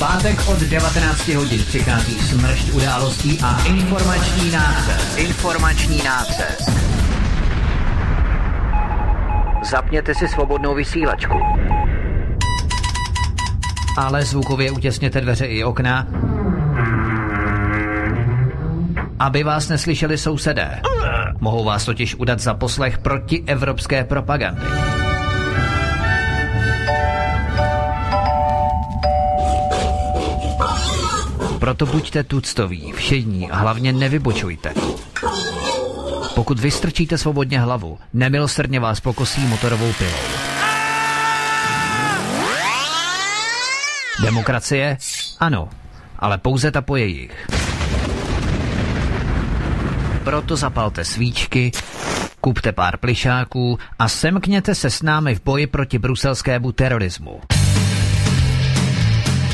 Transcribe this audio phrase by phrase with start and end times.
[0.00, 5.18] pátek od 19 hodin přichází smršť událostí a informační nácest.
[5.18, 6.70] Informační nácest.
[9.70, 11.34] Zapněte si svobodnou vysílačku.
[13.96, 16.06] Ale zvukově utěsněte dveře i okna,
[19.18, 20.80] aby vás neslyšeli sousedé.
[21.40, 24.99] Mohou vás totiž udat za poslech proti evropské propagandy.
[31.60, 34.74] Proto buďte tuctoví, všední a hlavně nevybočujte.
[36.34, 40.10] Pokud vystrčíte svobodně hlavu, nemilosrdně vás pokosí motorovou pilou.
[44.22, 44.96] Demokracie?
[45.40, 45.68] Ano,
[46.18, 47.46] ale pouze ta po jejich.
[50.24, 51.72] Proto zapalte svíčky,
[52.40, 57.40] kupte pár plišáků a semkněte se s námi v boji proti bruselskému terorismu.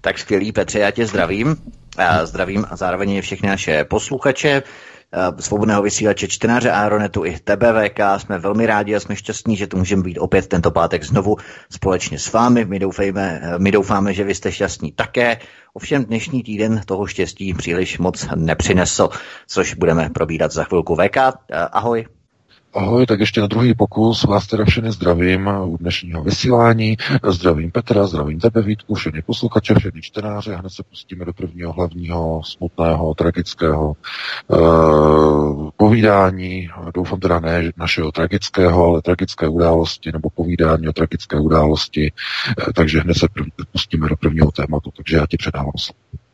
[0.00, 1.56] Tak skvělý, Petře, já tě zdravím.
[2.24, 4.62] Zdravím a zároveň všechny naše posluchače,
[5.40, 8.00] svobodného vysílače čtenáře Aeronetu i TBVK.
[8.16, 11.36] Jsme velmi rádi a jsme šťastní, že tu můžeme být opět tento pátek znovu
[11.70, 12.64] společně s vámi.
[12.64, 15.38] My doufejme, my doufáme, že vy jste šťastní také.
[15.74, 19.08] Ovšem dnešní týden toho štěstí příliš moc nepřinesl,
[19.46, 20.96] což budeme probírat za chvilku.
[20.96, 21.16] VK,
[21.72, 22.06] ahoj.
[22.76, 26.96] Ahoj, tak ještě na druhý pokus vás teda všechny zdravím u dnešního vysílání.
[27.28, 30.56] Zdravím Petra, zdravím tebe Vítku, všechny posluchače, všechny čtenáře.
[30.56, 33.96] Hned se pustíme do prvního hlavního, smutného, tragického
[34.48, 36.68] uh, povídání.
[36.94, 42.12] Doufám teda ne našeho tragického, ale tragické události nebo povídání o tragické události.
[42.58, 44.90] Uh, takže hned se prv, pustíme do prvního tématu.
[44.96, 46.25] Takže já ti předávám slovo.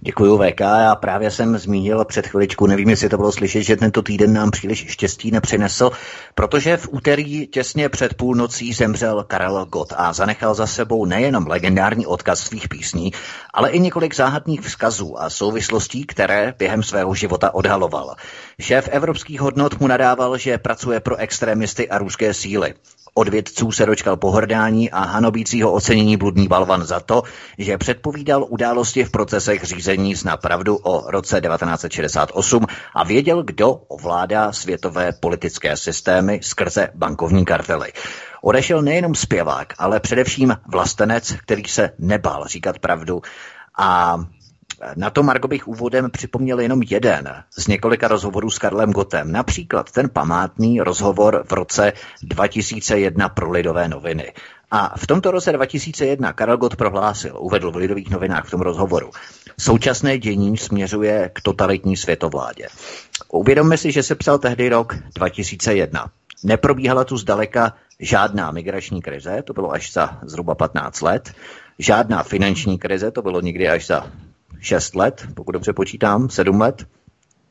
[0.00, 0.60] Děkuji VK.
[0.60, 4.50] Já právě jsem zmínil před chviličku, nevím, jestli to bylo slyšet, že tento týden nám
[4.50, 5.90] příliš štěstí nepřinesl,
[6.34, 12.06] protože v úterý těsně před půlnocí zemřel Karel Gott a zanechal za sebou nejenom legendární
[12.06, 13.12] odkaz svých písní,
[13.54, 18.14] ale i několik záhadných vzkazů a souvislostí, které během svého života odhaloval.
[18.60, 22.74] Šéf evropských hodnot mu nadával, že pracuje pro extremisty a ruské síly.
[23.14, 27.22] Od vědců se dočkal pohrdání a hanobícího ocenění bludný balvan za to,
[27.58, 34.52] že předpovídal události v procesech řízení na pravdu o roce 1968 a věděl, kdo ovládá
[34.52, 37.92] světové politické systémy skrze bankovní kartely.
[38.42, 43.22] Odešel nejenom zpěvák, ale především vlastenec, který se nebál říkat pravdu
[43.78, 44.18] a
[44.96, 49.32] na to, Margo, bych úvodem připomněl jenom jeden z několika rozhovorů s Karlem Gotem.
[49.32, 51.92] Například ten památný rozhovor v roce
[52.22, 54.32] 2001 pro Lidové noviny.
[54.70, 59.10] A v tomto roce 2001 Karel Gott prohlásil, uvedl v Lidových novinách v tom rozhovoru,
[59.60, 62.66] současné dění směřuje k totalitní světovládě.
[63.28, 66.10] Uvědomme si, že se psal tehdy rok 2001.
[66.44, 71.32] Neprobíhala tu zdaleka žádná migrační krize, to bylo až za zhruba 15 let,
[71.78, 74.06] žádná finanční krize, to bylo někdy až za
[74.60, 76.86] 6 let, pokud dobře počítám, 7 let.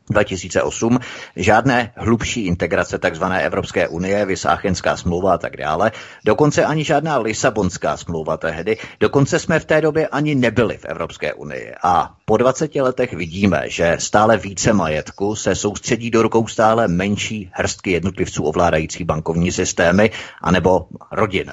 [0.10, 1.00] 2008,
[1.36, 3.24] žádné hlubší integrace tzv.
[3.24, 5.92] Evropské unie, Vysáchenská smlouva a tak dále,
[6.26, 11.34] dokonce ani žádná Lisabonská smlouva tehdy, dokonce jsme v té době ani nebyli v Evropské
[11.34, 11.74] unii.
[11.84, 17.52] A po 20 letech vidíme, že stále více majetku se soustředí do rukou stále menší
[17.54, 20.12] hrstky jednotlivců ovládající bankovní systémy
[20.42, 21.52] anebo rodin.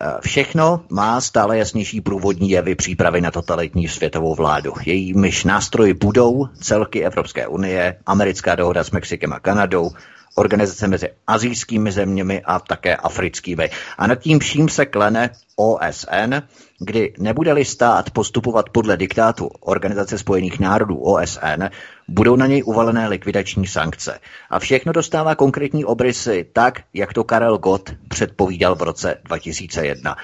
[0.00, 4.72] Eh, všechno má stále jasnější průvodní jevy přípravy na totalitní světovou vládu.
[4.86, 9.90] Jejímiž nástroji budou celky Evropské unie, americká dohoda s Mexikem a Kanadou,
[10.34, 13.70] organizace mezi azijskými zeměmi a také africkými.
[13.98, 16.34] A nad tím vším se klene OSN,
[16.78, 21.64] kdy nebude-li stát postupovat podle diktátu Organizace spojených národů OSN,
[22.08, 24.18] budou na něj uvalené likvidační sankce.
[24.50, 30.16] A všechno dostává konkrétní obrysy tak, jak to Karel Gott předpovídal v roce 2001.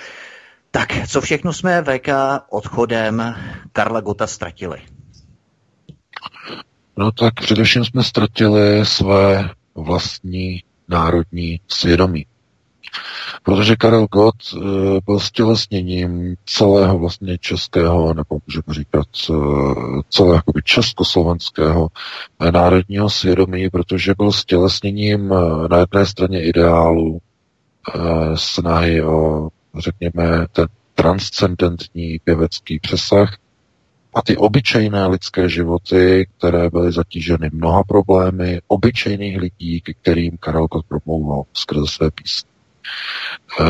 [0.70, 2.08] Tak, co všechno jsme VK
[2.48, 3.34] odchodem
[3.72, 4.78] Karla Gota ztratili?
[6.96, 9.50] No tak především jsme ztratili své
[9.84, 12.26] vlastní národní svědomí.
[13.42, 14.60] Protože Karel Gott eh,
[15.06, 19.34] byl stělesněním celého vlastně českého, nebo můžeme říkat eh,
[20.08, 21.88] celého jakoby československého
[22.40, 25.28] eh, národního svědomí, protože byl stělesněním
[25.70, 27.18] na jedné straně ideálu,
[28.34, 29.48] snahy o,
[29.78, 33.36] řekněme, ten transcendentní pěvecký přesah,
[34.14, 40.66] a ty obyčejné lidské životy, které byly zatíženy mnoha problémy, obyčejných lidí, ke kterým Karel
[40.66, 42.50] Gott promlouval skrze své písně.
[43.60, 43.64] E,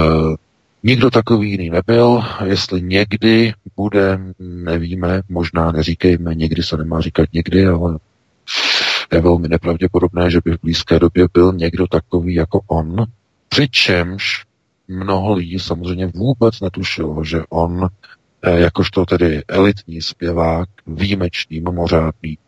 [0.82, 2.22] nikdo takový jiný nebyl.
[2.44, 7.98] Jestli někdy bude, nevíme, možná neříkejme, někdy se nemá říkat někdy, ale
[9.12, 13.06] je velmi nepravděpodobné, že by v blízké době byl někdo takový jako on,
[13.48, 14.44] přičemž
[14.88, 17.88] mnoho lidí samozřejmě vůbec netušilo, že on
[18.46, 22.38] jakožto tedy elitní zpěvák, výjimečný, mimořádný,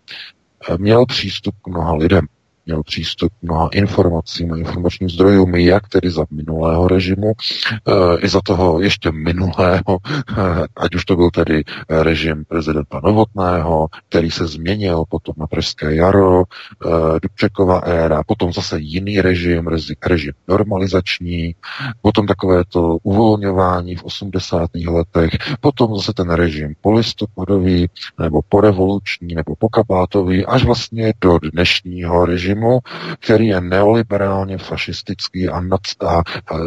[0.69, 2.27] eh, měl přístup k mnoha lidem
[2.67, 8.41] měl přístup mnoha informacím a informačním zdrojům, jak tedy za minulého režimu, eh, i za
[8.45, 15.05] toho ještě minulého, eh, ať už to byl tedy režim prezidenta Novotného, který se změnil
[15.09, 19.69] potom na Pražské jaro, eh, Dubčekova éra, potom zase jiný režim,
[20.07, 21.55] režim normalizační,
[22.03, 24.71] potom takové to uvolňování v 80.
[24.89, 25.31] letech,
[25.61, 27.89] potom zase ten režim polistopadový,
[28.21, 32.79] nebo porevoluční, nebo pokabátový, až vlastně do dnešního režimu režimu,
[33.19, 36.59] který je neoliberálně fašistický a, nad, a, a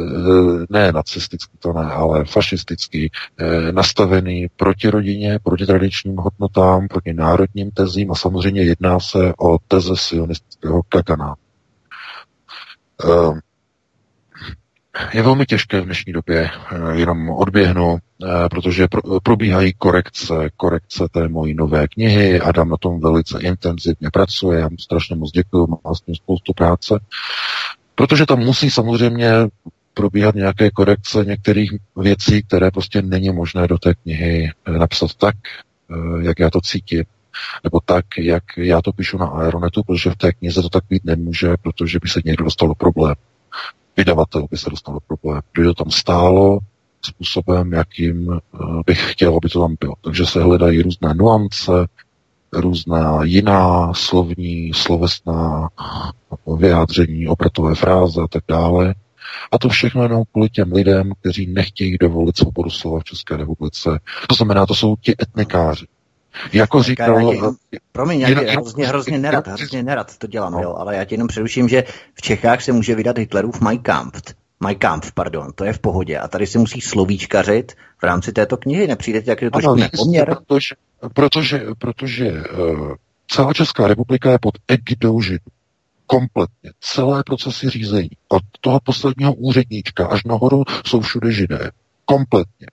[0.70, 7.72] ne nacistický, to ne, ale fašistický, e, nastavený proti rodině, proti tradičním hodnotám, proti národním
[7.72, 11.36] tezím a samozřejmě jedná se o teze sionistického kaganá.
[13.04, 13.45] E,
[15.14, 18.88] je velmi těžké v dnešní době eh, jenom odběhnu, eh, protože
[19.24, 22.40] probíhají korekce, korekce té mojí nové knihy.
[22.40, 27.00] Adam na tom velice intenzivně pracuje, já mu strašně moc děkuji, má vlastně spoustu práce.
[27.96, 29.32] Protože tam musí samozřejmě
[29.94, 35.36] probíhat nějaké korekce některých věcí, které prostě není možné do té knihy eh, napsat tak,
[36.22, 37.04] jak já to cítím,
[37.64, 41.06] nebo tak, jak já to píšu na Aeronetu, protože v té knize to tak být
[41.06, 43.16] nemůže, protože by se někdo dostal do problému
[43.98, 45.40] vydavatel by se dostal do.
[45.54, 46.60] Kdyby to tam stálo
[47.06, 49.94] způsobem, jakým eh, bych chtěl, aby to tam bylo.
[50.02, 51.72] Takže se hledají různé nuance,
[52.54, 55.70] různá jiná slovní, slovesná
[56.58, 58.96] vyjádření, opratové fráze a tak dále.
[59.52, 64.00] A to všechno jenom kvůli těm lidem, kteří nechtějí dovolit svobodu slova v České republice.
[64.28, 65.86] To znamená, to jsou ti etnikáři.
[66.54, 67.34] Jako říkal...
[67.34, 70.62] Já tě, promiň, já tě hrozně, hrozně nerad, hrozně nerad to dělám, no.
[70.62, 74.22] jo, ale já ti jenom přeruším, že v Čechách se může vydat Hitlerův Mein Kampf.
[74.60, 76.18] Mein Kampf, pardon, to je v pohodě.
[76.18, 78.88] A tady se musí slovíčkařit v rámci této knihy.
[78.88, 80.38] Nepřijde ti, to trošku nepoměr?
[80.48, 80.76] Protože,
[81.14, 82.94] protože, protože uh,
[83.28, 85.46] celá Česká republika je pod egidou židů.
[86.08, 86.72] Kompletně.
[86.82, 88.10] Celé procesy řízení.
[88.30, 91.72] Od toho posledního úředníčka až nahoru jsou všude židé.
[92.06, 92.68] Kompletně.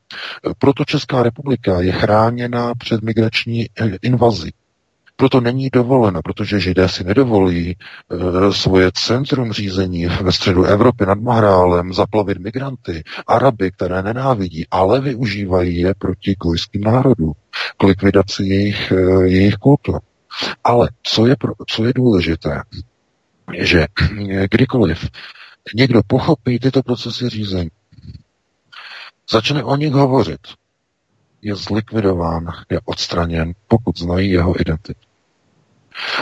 [0.59, 4.53] Proto Česká republika je chráněna před migrační eh, invazí.
[5.17, 7.77] Proto není dovolena, protože Židé si nedovolí e,
[8.53, 15.79] svoje centrum řízení ve středu Evropy nad Mahrálem zaplavit migranty, Araby, které nenávidí, ale využívají
[15.79, 17.33] je proti gojským národům,
[17.77, 20.01] k likvidaci jejich, e, jejich kultur.
[20.65, 21.37] Ale co je,
[21.67, 22.62] co je důležité,
[23.59, 23.87] že
[24.51, 25.09] kdykoliv
[25.75, 27.71] někdo pochopí tyto procesy řízení,
[29.33, 30.41] začne o nich hovořit,
[31.43, 35.01] je zlikvidován, je odstraněn, pokud znají jeho identitu.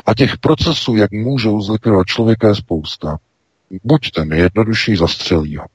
[0.07, 3.19] A těch procesů, jak můžou zlikvidovat člověka, je spousta.
[3.85, 5.67] Buď ten jednodušší zastřelí ho,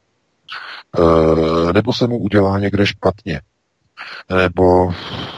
[1.69, 3.41] e, nebo se mu udělá někde špatně,
[4.37, 4.93] nebo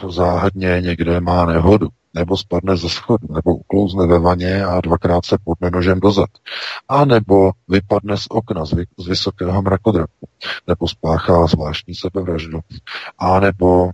[0.09, 5.37] záhadně někde má nehodu, nebo spadne ze schodu, nebo uklouzne ve vaně a dvakrát se
[5.43, 6.29] podne nožem dozad,
[6.89, 10.27] a nebo vypadne z okna z, vy, z vysokého mrakodrapu,
[10.67, 12.59] nebo spáchá zvláštní sebevraždu,
[13.19, 13.91] a nebo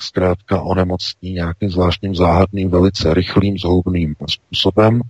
[0.00, 5.00] zkrátka onemocní nějakým zvláštním záhadným, velice rychlým, zhoubným způsobem.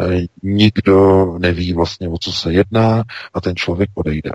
[0.00, 4.30] E, nikdo neví vlastně, o co se jedná a ten člověk odejde.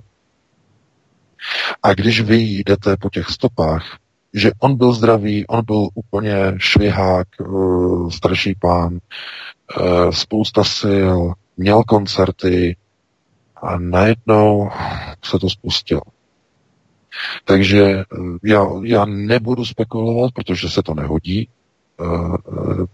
[1.84, 3.98] A když vy jdete po těch stopách,
[4.34, 7.46] že on byl zdravý, on byl úplně švihák, e,
[8.12, 9.00] starší pán, e,
[10.12, 11.20] spousta sil,
[11.58, 12.76] měl koncerty
[13.56, 14.70] a najednou
[15.24, 16.02] se to spustilo.
[17.46, 18.04] Takže eh,
[18.44, 21.50] já, já nebudu spekulovat, protože se to nehodí.
[22.02, 22.06] Eh,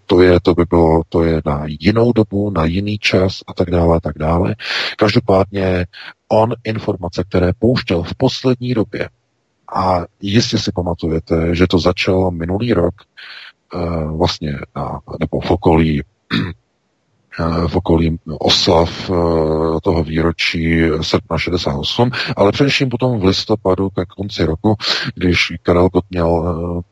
[0.05, 3.72] to je, to by bylo, to je na jinou dobu, na jiný čas a tak
[3.72, 4.55] dále a tak dále.
[4.98, 5.86] Každopádně
[6.27, 9.10] on informace, které pouštěl v poslední době,
[9.75, 12.95] a jistě si pamatujete, že to začalo minulý rok,
[13.75, 16.03] eh, vlastně na, nebo v okolí
[17.67, 19.13] v okolí oslav eh,
[19.83, 24.75] toho výročí srpna 68, ale především potom v listopadu ke konci roku,
[25.15, 26.43] když Karel Gott měl
[26.77, 26.83] eh,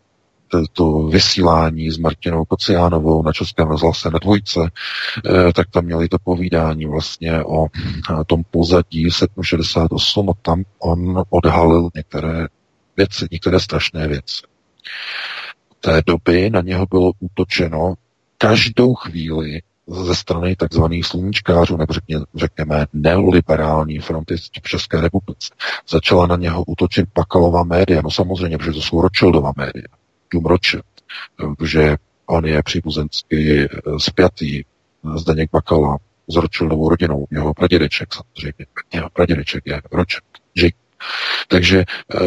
[0.74, 4.60] to vysílání s Martinou Kociánovou na Českém rozhlase na dvojce,
[5.26, 7.68] eh, tak tam měli to povídání vlastně o
[8.28, 9.10] tom pozadí
[9.42, 12.48] 68 a tam on odhalil některé
[12.98, 14.42] věci, některé strašné věci.
[15.72, 17.94] V té doby na něho bylo útočeno
[18.38, 25.54] každou chvíli ze strany takzvaných sluníčkářů, nebo řekně, řekněme neoliberální fronty v České republice.
[25.90, 29.88] Začala na něho útočit Pakalová média, no samozřejmě, protože to jsou Rothschildová média,
[30.34, 30.86] Dům Rothschild,
[31.58, 34.64] protože on je příbuzensky eh, spjatý eh,
[35.18, 40.24] Zdeněk Bakala s Rothschildovou rodinou, jeho pradědeček samozřejmě, jeho pradědeček je Rothschild,
[40.56, 40.76] Žik.
[41.48, 42.18] Takže eh,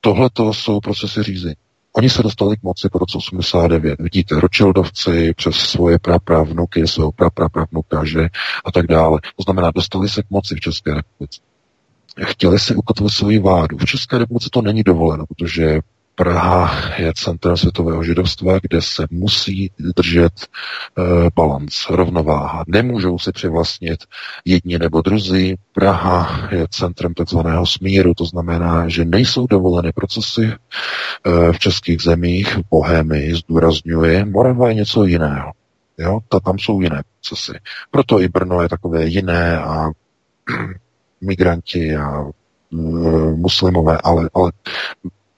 [0.00, 1.54] tohle to jsou procesy řízení.
[1.92, 4.00] Oni se dostali k moci po roce 89.
[4.00, 8.28] Vidíte, Rothschildovci přes svoje prapravnuky, svého prapravnukaže
[8.64, 9.20] a tak dále.
[9.36, 11.40] To znamená, dostali se k moci v České republice.
[12.24, 13.76] Chtěli si ukotvit svoji vádu.
[13.78, 15.80] V České republice to není dovoleno, protože
[16.18, 21.02] Praha je centrem světového židovstva, kde se musí držet e,
[21.34, 22.64] balans, rovnováha.
[22.66, 24.04] Nemůžou si přivlastnit
[24.44, 25.54] jedni nebo druzí.
[25.72, 30.56] Praha je centrem takzvaného smíru, to znamená, že nejsou dovoleny procesy e,
[31.52, 34.24] v českých zemích, v Bohémii, zdůrazňuje.
[34.24, 35.52] Morava je něco jiného.
[35.98, 37.58] Jo, ta, tam jsou jiné procesy.
[37.90, 39.90] Proto i Brno je takové jiné a
[41.20, 42.24] migranti a
[43.36, 44.52] muslimové, ale, ale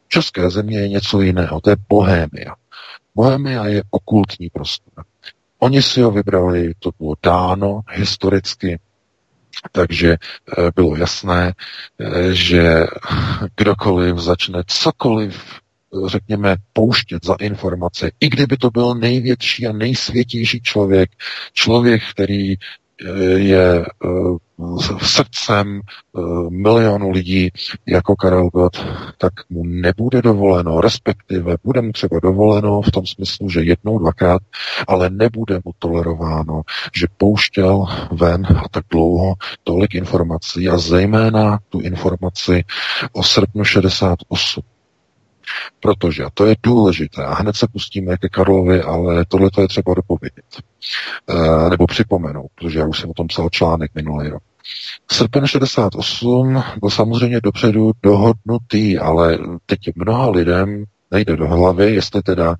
[0.08, 2.54] České země je něco jiného, to je Bohémia.
[3.14, 5.04] Bohémia je okultní prostor.
[5.58, 8.78] Oni si ho vybrali, to bylo dáno historicky,
[9.72, 11.52] takže eh, bylo jasné,
[12.00, 12.86] eh, že
[13.56, 15.60] kdokoliv začne cokoliv
[16.06, 21.10] řekněme, pouštět za informace, i kdyby to byl největší a nejsvětější člověk,
[21.52, 22.54] člověk, který
[23.36, 24.36] je uh,
[25.02, 25.80] srdcem
[26.12, 27.50] uh, milionu lidí
[27.86, 28.86] jako Karel Gott,
[29.18, 34.42] tak mu nebude dovoleno, respektive bude mu třeba dovoleno v tom smyslu, že jednou, dvakrát,
[34.88, 36.62] ale nebude mu tolerováno,
[36.94, 39.34] že pouštěl ven a tak dlouho
[39.64, 42.64] tolik informací a zejména tu informaci
[43.12, 44.62] o srpnu 68
[45.80, 49.94] Protože, a to je důležité, a hned se pustíme ke Karlovi, ale tohle je třeba
[49.94, 50.44] dopovědět.
[51.28, 54.42] E, nebo připomenout, protože já už jsem o tom psal článek minulý rok.
[55.10, 62.54] Srpen 68 byl samozřejmě dopředu dohodnutý, ale teď mnoha lidem nejde do hlavy, jestli teda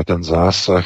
[0.00, 0.84] e, ten zásah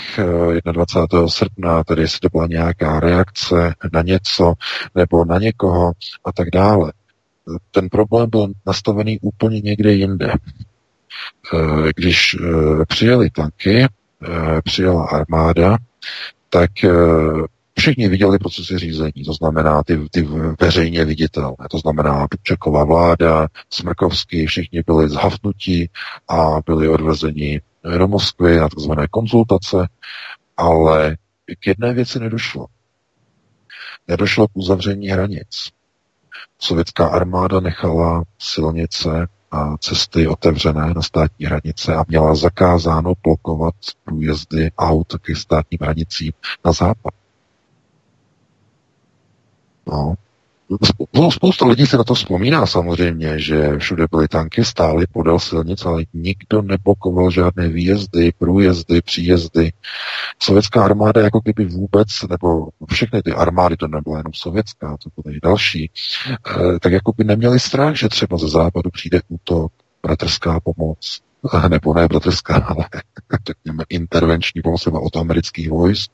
[0.72, 1.28] 21.
[1.28, 4.52] srpna, tedy jestli to byla nějaká reakce na něco
[4.94, 5.92] nebo na někoho
[6.24, 6.92] a tak dále.
[7.70, 10.32] Ten problém byl nastavený úplně někde jinde.
[11.54, 15.76] Eh, když eh, přijeli tanky, eh, přijela armáda,
[16.48, 16.70] tak
[17.84, 20.28] všichni viděli procesy řízení, to znamená ty, ty
[20.60, 25.90] veřejně viditelné, to znamená Dubčeková vláda, Smrkovský, všichni byli zhavnutí
[26.28, 27.60] a byli odvezeni
[27.98, 28.92] do Moskvy na tzv.
[29.10, 29.88] konzultace,
[30.56, 31.16] ale
[31.60, 32.66] k jedné věci nedošlo.
[34.08, 35.68] Nedošlo k uzavření hranic.
[36.58, 43.74] Sovětská armáda nechala silnice a cesty otevřené na státní hranice a měla zakázáno blokovat
[44.04, 46.32] průjezdy aut ke státním hranicím
[46.64, 47.14] na západ.
[49.86, 50.14] No,
[51.30, 56.04] Spousta lidí se na to vzpomíná samozřejmě, že všude byly tanky, stály podél silnic, ale
[56.14, 59.72] nikdo neblokoval žádné výjezdy, průjezdy, příjezdy.
[60.38, 65.36] Sovětská armáda jako kdyby vůbec, nebo všechny ty armády, to nebyla jenom sovětská, to byly
[65.36, 65.90] i další,
[66.30, 69.72] eh, tak jako by neměli strach, že třeba ze západu přijde útok,
[70.02, 71.20] bratrská pomoc,
[71.68, 72.84] nebo ne bratrská, ale
[73.46, 76.10] řekněme intervenční pomoc od amerických vojsk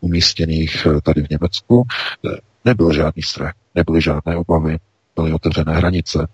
[0.00, 1.86] umístěných tady v Německu,
[2.64, 4.78] nebyl žádný strach, nebyly žádné obavy,
[5.16, 6.26] byly otevřené hranice,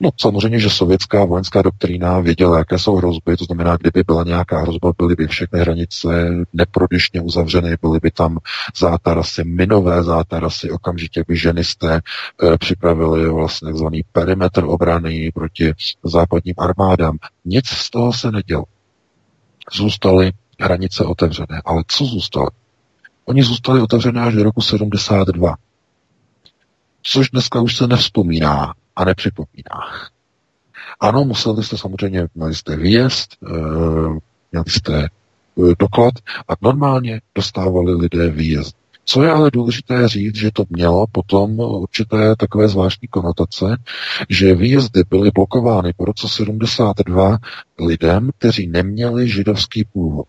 [0.00, 4.60] No samozřejmě, že sovětská vojenská doktrína věděla, jaké jsou hrozby, to znamená, kdyby byla nějaká
[4.60, 8.38] hrozba, byly by všechny hranice neprodyšně uzavřeny, byly by tam
[8.78, 15.72] zátarasy, minové zátarasy, okamžitě by ženisté e, připravili vlastně takzvaný perimetr obrany proti
[16.04, 17.18] západním armádám.
[17.44, 18.64] Nic z toho se nedělo.
[19.74, 21.62] Zůstaly hranice otevřené.
[21.64, 22.50] Ale co zůstaly?
[23.24, 25.56] Oni zůstali otevřené až do roku 72.
[27.06, 29.80] Což dneska už se nevzpomíná a nepřipomíná.
[31.00, 33.50] Ano, museli jste samozřejmě, měli jste výjezd, eh,
[34.52, 36.14] měli jste eh, doklad
[36.48, 38.76] a normálně dostávali lidé výjezd.
[39.04, 43.76] Co je ale důležité říct, že to mělo potom určité takové zvláštní konotace,
[44.28, 47.38] že výjezdy byly blokovány po roce 72
[47.78, 50.28] lidem, kteří neměli židovský původ.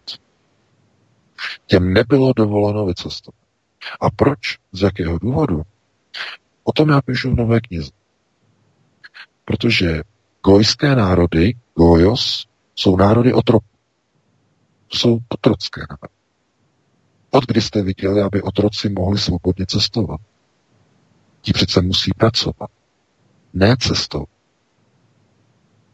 [1.67, 3.39] Těm nebylo dovoleno vycestovat.
[4.01, 4.39] A proč?
[4.71, 5.61] Z jakého důvodu?
[6.67, 7.91] O tom já píšu v nové knize.
[9.45, 10.01] Protože
[10.43, 13.65] gojské národy, gojos, jsou národy otroků.
[14.89, 16.13] Jsou otrocké národy.
[17.31, 20.21] Od kdy jste viděli, aby otroci mohli svobodně cestovat?
[21.41, 22.69] Ti přece musí pracovat.
[23.53, 24.29] Ne cestovat.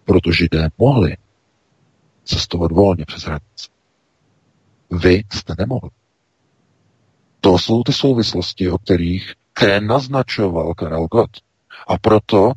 [0.06, 1.18] Protože židé mohli
[2.24, 3.70] cestovat volně přes hranice.
[4.92, 5.90] Vy jste nemohli.
[7.42, 11.30] To jsou ty souvislosti, o kterých které naznačoval Karel Gott.
[11.88, 12.52] A proto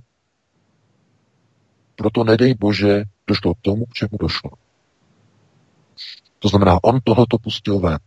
[1.97, 4.51] proto nedej Bože, došlo k tomu, k čemu došlo.
[6.39, 7.99] To znamená, on tohoto pustil ven.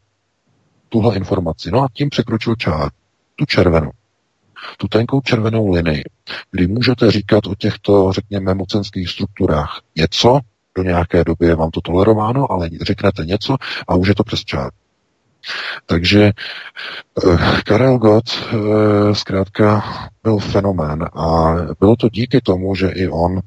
[0.90, 1.72] Tuhle informaci.
[1.72, 2.90] No a tím překročil čár.
[3.36, 3.92] Tu červenou.
[4.78, 6.04] Tu tenkou červenou linii,
[6.52, 10.40] kdy můžete říkat o těchto, řekněme, mocenských strukturách něco,
[10.76, 13.56] do nějaké doby je vám to tolerováno, ale řeknete něco
[13.88, 14.72] a už je to přes čár.
[15.86, 19.84] Takže eh, Karel Gott eh, zkrátka
[20.24, 23.40] byl fenomén a bylo to díky tomu, že i on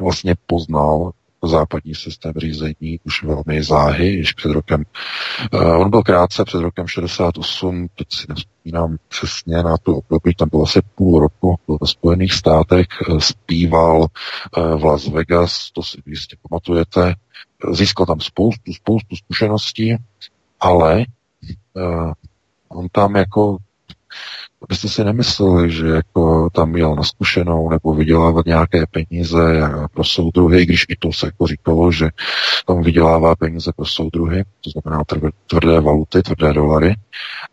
[0.00, 1.12] vlastně poznal
[1.44, 4.84] západní systém řízení už velmi záhy, již před rokem.
[5.52, 10.48] Uh, on byl krátce před rokem 68, teď si nespomínám přesně na tu období, tam
[10.48, 12.86] bylo asi půl roku, byl ve Spojených státech,
[13.18, 14.06] zpíval
[14.76, 17.14] v Las Vegas, to si jistě pamatujete,
[17.72, 19.96] získal tam spoustu, spoustu zkušeností,
[20.60, 21.04] ale
[21.74, 22.12] uh,
[22.68, 23.58] on tam jako
[24.62, 29.60] abyste si nemysleli, že jako tam měl na zkušenou nebo vydělávat nějaké peníze
[29.94, 32.08] pro soudruhy, když i to se jako říkalo, že
[32.66, 35.02] tam vydělává peníze pro soudruhy, to znamená
[35.46, 36.94] tvrdé valuty, tvrdé dolary,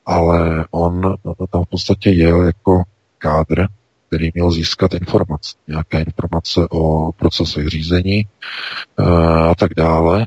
[0.06, 1.16] ale on
[1.50, 2.84] tam v podstatě jel jako
[3.18, 3.68] kádr,
[4.08, 8.28] který měl získat informace, nějaké informace o procesech řízení
[9.00, 9.04] eh,
[9.50, 10.26] a tak dále.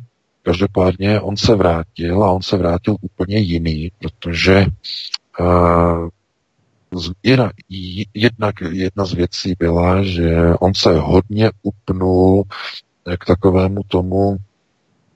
[0.48, 4.66] Každopádně on se vrátil a on se vrátil úplně jiný, protože
[5.40, 6.08] uh,
[7.22, 7.50] jedna,
[8.14, 12.44] jednak jedna z věcí byla, že on se hodně upnul
[13.18, 14.36] k takovému tomu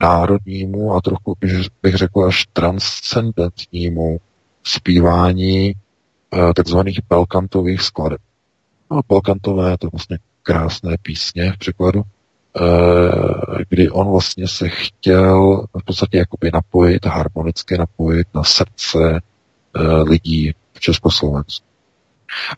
[0.01, 1.37] národnímu a trochu
[1.83, 4.21] bych řekl až transcendentnímu
[4.64, 8.21] zpívání eh, takzvaných belkantových skladeb.
[8.90, 12.21] No, belkantové to vlastně krásné písně v překladu, eh,
[13.68, 19.20] kdy on vlastně se chtěl v podstatě jakoby napojit, harmonicky napojit na srdce
[19.76, 21.66] eh, lidí Československu.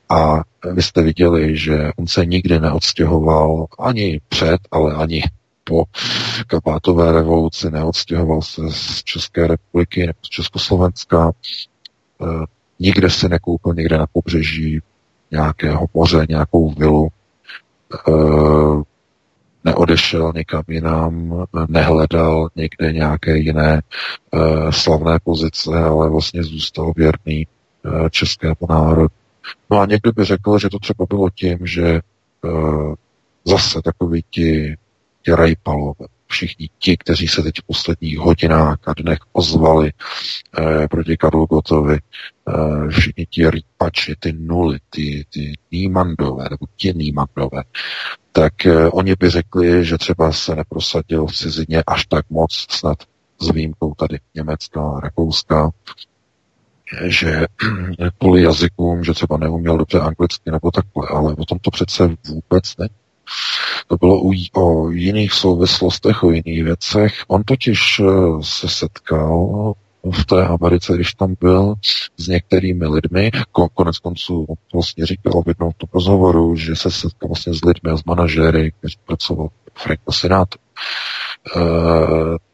[0.09, 5.23] A vy jste viděli, že on se nikdy neodstěhoval ani před, ale ani
[5.65, 5.85] po
[6.47, 11.31] kapátové revoluci, neodstěhoval se z České republiky nebo z Československa.
[11.31, 11.33] E,
[12.79, 14.81] nikde se nekoupil někde na pobřeží
[15.31, 17.09] nějakého moře, nějakou vilu.
[19.65, 23.83] Neodešel někam jinam, nehledal někde nějaké jiné
[24.33, 27.47] e, slavné pozice, ale vlastně zůstal věrný
[27.87, 29.09] Eh, českému národu.
[29.71, 32.01] No a někdo by řekl, že to třeba bylo tím, že
[32.43, 32.95] uh,
[33.45, 34.77] zase takový ti,
[35.23, 41.17] ti rejpalové, všichni ti, kteří se teď v posledních hodinách a dnech ozvali uh, proti
[41.17, 41.99] Karlu Gotovi,
[42.45, 47.63] uh, všichni ti rýpači, ty nuly, ty, ty nímandové, nebo ti nímandové,
[48.33, 52.99] tak uh, oni by řekli, že třeba se neprosadil v cizině až tak moc, snad
[53.41, 55.71] s výjimkou tady Německa, Rakouska,
[57.05, 57.47] že
[58.19, 62.77] kvůli jazykům, že třeba neuměl dobře anglicky nebo takhle, ale o tom to přece vůbec
[62.79, 62.89] ne.
[63.89, 67.15] To bylo u, o jiných souvislostech, o jiných věcech.
[67.29, 68.05] On totiž eh,
[68.43, 69.75] se setkal
[70.13, 71.75] v té Americe, když tam byl
[72.17, 73.31] s některými lidmi.
[73.75, 77.97] Konec konců vlastně říkal v jednom tom rozhovoru, že se setkal vlastně s lidmi a
[77.97, 80.61] s manažéry, kteří pracovali Franka Sinatra.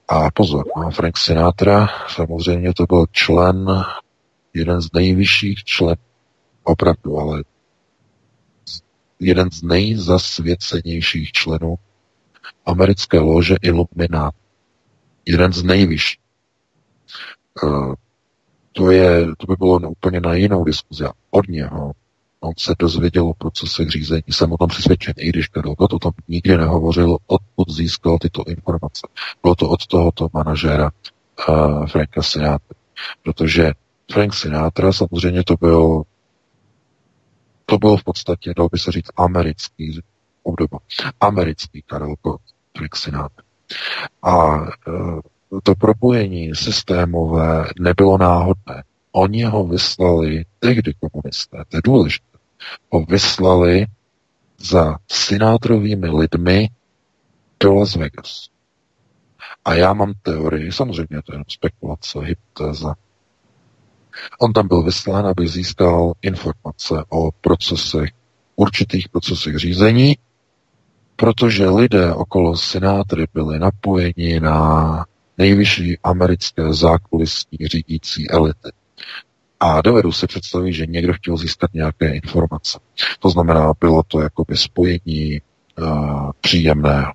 [0.08, 3.84] A pozor, no, Frank Sinatra, samozřejmě to byl člen,
[4.54, 6.02] jeden z nejvyšších členů,
[6.64, 7.42] opravdu, ale
[9.20, 11.74] jeden z nejzasvěcenějších členů
[12.66, 14.36] americké lože Illuminati.
[15.26, 16.20] Jeden z nejvyšších.
[17.62, 17.94] Uh,
[18.72, 21.04] to, je, to by bylo úplně na jinou diskuzi.
[21.30, 21.92] Od něho
[22.40, 24.22] on se dozvěděl o procesech řízení.
[24.28, 28.44] Jsem o tom přesvědčen, i když Karel Gott o tom nikdy nehovořil, odkud získal tyto
[28.46, 29.08] informace.
[29.42, 30.90] Bylo to od tohoto manažéra
[31.48, 32.76] uh, Franka Sinatra.
[33.22, 33.72] Protože
[34.12, 36.02] Frank Sinatra samozřejmě to byl
[37.70, 40.00] to byl v podstatě, dalo by se říct, americký
[40.42, 40.78] obdoba.
[41.20, 42.40] Americký Karel Gott,
[42.94, 43.44] Sinatra.
[44.22, 45.20] A uh,
[45.62, 48.82] to propojení systémové nebylo náhodné.
[49.12, 52.38] Oni ho vyslali, tehdy komunisté, to je důležité,
[52.90, 53.86] ho vyslali
[54.58, 56.68] za sinátrovými lidmi
[57.60, 58.48] do Las Vegas.
[59.64, 62.94] A já mám teorii, samozřejmě to je spekulace, hypotéza.
[64.40, 68.10] On tam byl vyslán, aby získal informace o procesech,
[68.56, 70.16] určitých procesech řízení,
[71.16, 75.06] protože lidé okolo senátory byli napojeni na
[75.38, 78.70] nejvyšší americké zákulisní řídící elity.
[79.60, 82.78] A dovedu si představit, že někdo chtěl získat nějaké informace.
[83.18, 85.40] To znamená, bylo to jakoby spojení
[85.78, 87.12] uh, příjemného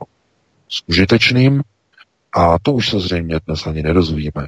[0.69, 1.62] s užitečným
[2.34, 4.47] a to už se zřejmě dnes ani nedozvíme.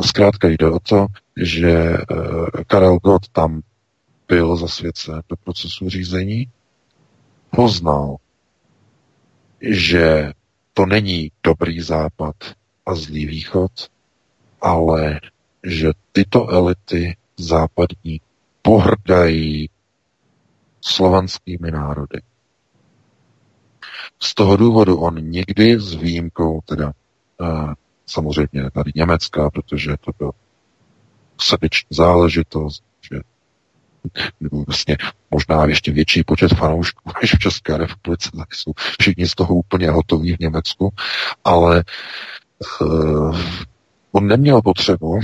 [0.00, 1.06] Zkrátka jde o to,
[1.36, 3.62] že uh, Karel Gott tam
[4.28, 6.50] byl zasvěcen do procesu řízení,
[7.50, 8.16] poznal,
[9.60, 10.32] že
[10.74, 12.36] to není dobrý západ
[12.86, 13.72] a zlý východ,
[14.60, 15.20] ale
[15.64, 18.20] že tyto elity západní
[18.62, 19.68] pohrdají
[20.80, 22.20] slovanskými národy.
[24.22, 26.92] Z toho důvodu on nikdy s výjimkou, teda
[27.40, 27.72] uh,
[28.06, 30.30] samozřejmě tady Německa, protože to byl
[31.42, 33.20] srdeční záležitost, že
[34.66, 34.96] vlastně
[35.30, 39.90] možná ještě větší počet fanoušků než v České republice, tak jsou všichni z toho úplně
[39.90, 40.90] hotoví v Německu,
[41.44, 41.84] ale
[42.80, 43.38] uh,
[44.12, 45.20] On neměl potřebu uh,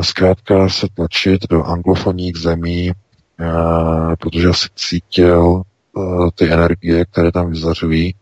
[0.00, 2.90] zkrátka se tlačit do anglofonních zemí,
[3.40, 5.62] uh, protože si cítil
[6.34, 8.14] ty energie, které tam vyzařují.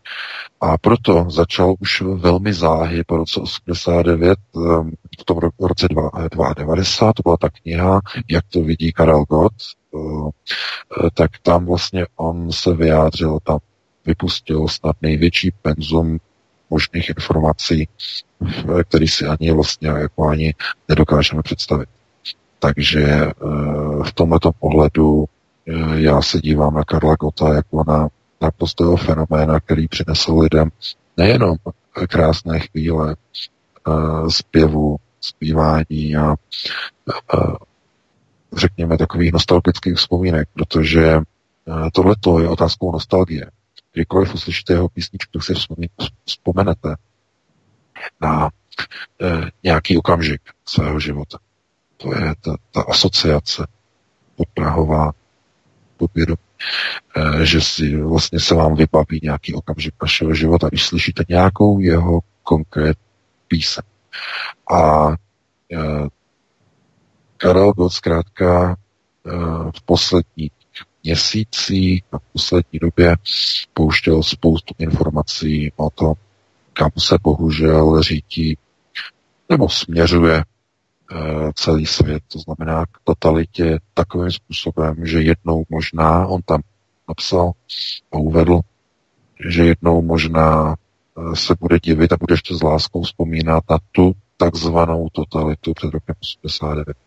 [0.61, 7.21] A proto začal už velmi záhy po roce 89, um, v tom roce 1990, to
[7.23, 9.53] byla ta kniha, jak to vidí Karel Gott,
[9.91, 10.29] uh,
[11.13, 13.59] tak tam vlastně on se vyjádřil, tam
[14.05, 16.19] vypustil snad největší penzum
[16.69, 17.87] možných informací,
[18.89, 20.53] který si ani vlastně jako ani
[20.89, 21.89] nedokážeme představit.
[22.59, 23.33] Takže eh,
[24.03, 25.36] v tomto pohledu eh,
[25.95, 28.07] já se dívám na Karla Gota jako na
[28.41, 30.69] naprostého fenoména, který přinesl lidem
[31.17, 31.55] nejenom
[32.09, 33.91] krásné chvíle eh,
[34.29, 36.35] zpěvu, zpívání a
[38.53, 41.19] řekněme takových nostalgických vzpomínek, protože
[41.93, 43.51] tohle je otázkou nostalgie
[43.97, 45.53] kdykoliv uslyšíte jeho písničku, tak si
[46.25, 46.95] vzpomenete
[48.21, 48.49] na
[49.63, 51.37] nějaký okamžik svého života.
[51.97, 53.67] To je ta, ta asociace
[54.35, 55.11] podprahová,
[55.97, 56.37] podvědomí,
[57.17, 62.19] e, že si vlastně se vám vybaví nějaký okamžik vašeho života, když slyšíte nějakou jeho
[62.43, 62.97] konkrét
[63.47, 63.83] píseň.
[64.73, 65.77] A e,
[67.37, 69.29] Karel Gott zkrátka e,
[69.77, 70.51] v poslední
[71.03, 73.15] měsících a v poslední době
[73.73, 76.13] pouštěl spoustu informací o tom,
[76.73, 78.57] kam se bohužel řídí
[79.49, 80.43] nebo směřuje
[81.53, 86.61] celý svět, to znamená k totalitě takovým způsobem, že jednou možná, on tam
[87.09, 87.51] napsal
[88.11, 88.59] a uvedl,
[89.49, 90.75] že jednou možná
[91.15, 95.93] uh, se bude divit a bude ještě s láskou vzpomínat na tu takzvanou totalitu před
[95.93, 96.97] rokem 89.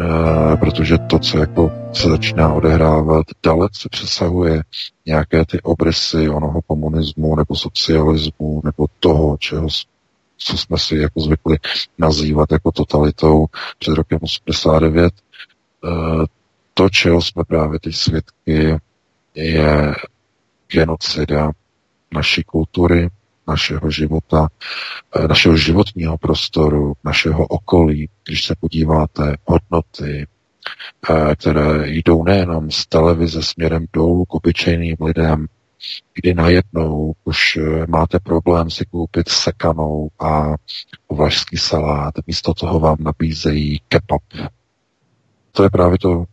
[0.00, 4.62] Eh, protože to, co jako se začíná odehrávat, dalece přesahuje
[5.06, 9.68] nějaké ty obrysy onoho komunismu nebo socialismu nebo toho, čeho,
[10.44, 11.58] co jsme si jako zvykli
[11.98, 13.46] nazývat jako totalitou
[13.78, 15.14] před rokem 89.
[15.84, 16.26] Eh,
[16.74, 18.76] to, čeho jsme právě teď svědky,
[19.34, 19.94] je
[20.68, 21.50] genocida
[22.14, 23.08] naší kultury,
[23.48, 24.48] našeho života,
[25.16, 30.26] eh, našeho životního prostoru, našeho okolí, když se podíváte hodnoty,
[31.10, 35.46] eh, které jdou nejenom z televize směrem dolů k obyčejným lidem,
[36.14, 40.54] kdy najednou už eh, máte problém si koupit sekanou a
[41.08, 44.50] uvažský salát, místo toho vám nabízejí kebab.
[45.52, 46.24] To je právě to,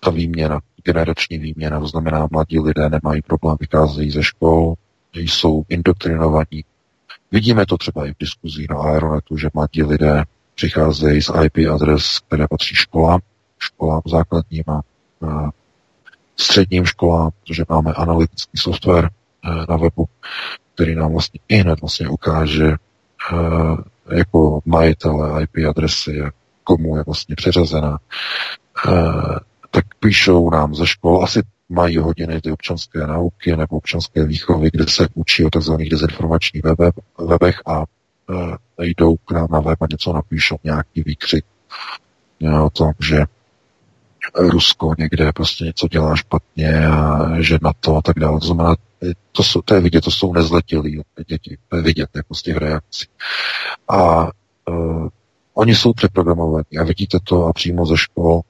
[0.00, 4.74] ta výměna, generační výměna, to znamená, mladí lidé nemají problém, vycházejí ze škol,
[5.14, 6.64] jsou indoktrinovaní.
[7.30, 12.18] Vidíme to třeba i v diskuzích na Aeronetu, že mladí lidé přicházejí z IP adres,
[12.18, 13.20] které patří školám,
[13.58, 14.82] školám základním a
[16.36, 19.10] středním školám, protože máme analytický software
[19.44, 20.04] eh, na webu,
[20.74, 26.22] který nám vlastně i hned vlastně ukáže eh, jako majitele IP adresy,
[26.64, 27.98] komu je vlastně přeřazená,
[28.88, 28.92] eh,
[29.70, 34.86] tak píšou nám ze škol, asi mají hodiny ty občanské nauky nebo občanské výchovy, kde
[34.86, 35.72] se učí o tzv.
[35.90, 37.84] dezinformačních webe, webech a
[38.78, 41.44] jdou k nám na web a něco napíšou, nějaký výkřik
[42.64, 43.24] o tom, že
[44.34, 48.40] Rusko někde prostě něco dělá špatně a že na to a tak dále.
[48.40, 48.76] To znamená,
[49.32, 52.56] to, jsou, to je vidět, to jsou nezletilí děti, to je vidět jako z těch
[52.56, 53.06] reakcí.
[53.88, 54.24] A
[54.68, 55.08] uh,
[55.54, 58.40] oni jsou přeprogramovaní a vidíte to a přímo ze škol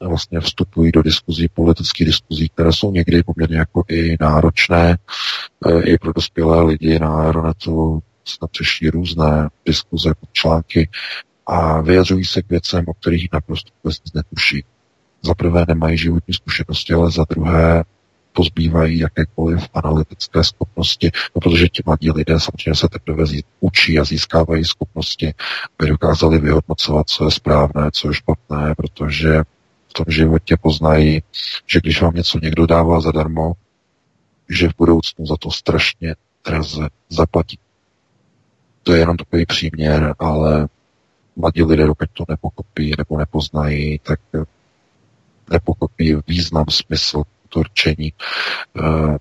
[0.00, 4.98] vlastně vstupují do diskuzí, politických diskuzí, které jsou někdy poměrně jako i náročné,
[5.66, 10.88] e, i pro dospělé lidi na Aeronetu se přešly různé diskuze, články
[11.46, 14.64] a vyjadřují se k věcem, o kterých naprosto vůbec netuší.
[15.26, 17.84] Za prvé nemají životní zkušenosti, ale za druhé
[18.32, 23.24] pozbývají jakékoliv analytické schopnosti, no protože ti mladí lidé samozřejmě se teprve
[23.60, 25.34] učí a získávají schopnosti,
[25.78, 29.42] aby dokázali vyhodnocovat, co je správné, co je špatné, protože
[29.88, 31.22] v tom životě poznají,
[31.66, 33.52] že když vám něco někdo dává zadarmo,
[34.48, 36.14] že v budoucnu za to strašně
[36.46, 37.58] draze zaplatí.
[38.82, 40.68] To je jenom takový příměr, ale
[41.36, 44.20] mladí lidé, dokud to nepokopí nebo nepoznají, tak
[45.50, 48.12] nepochopí význam, smysl to rčení.
[48.78, 49.18] Eh,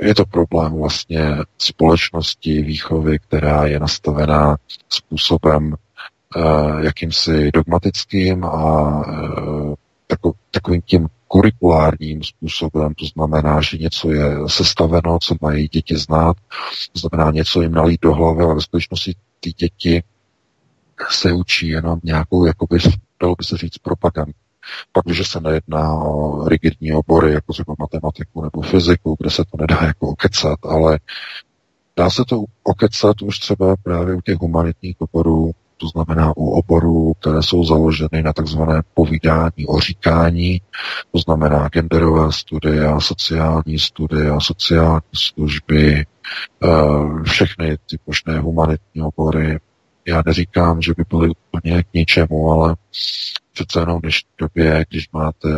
[0.00, 4.56] je to problém vlastně společnosti výchovy, která je nastavená
[4.88, 5.74] způsobem
[6.36, 6.40] eh,
[6.84, 9.74] jakýmsi dogmatickým a eh,
[10.50, 16.36] takovým tím kurikulárním způsobem, to znamená, že něco je sestaveno, co mají děti znát,
[16.92, 20.02] to znamená něco jim nalít do hlavy, ale ve skutečnosti ty děti
[21.10, 22.78] se učí jenom nějakou, jakoby,
[23.20, 24.32] dalo by se říct, propagandu.
[24.92, 29.56] Pak, když se nejedná o rigidní obory, jako třeba matematiku nebo fyziku, kde se to
[29.60, 30.98] nedá jako okecat, ale
[31.96, 37.12] dá se to okecat už třeba právě u těch humanitních oborů, to znamená u oborů,
[37.20, 40.60] které jsou založeny na takzvané povídání o říkání,
[41.12, 46.06] to znamená genderové studia, sociální studia, sociální služby,
[46.64, 46.68] eh,
[47.22, 49.58] všechny ty možné humanitní obory.
[50.06, 52.76] Já neříkám, že by byly úplně k ničemu, ale
[53.52, 55.48] přece jenom v dnešní době, když máte,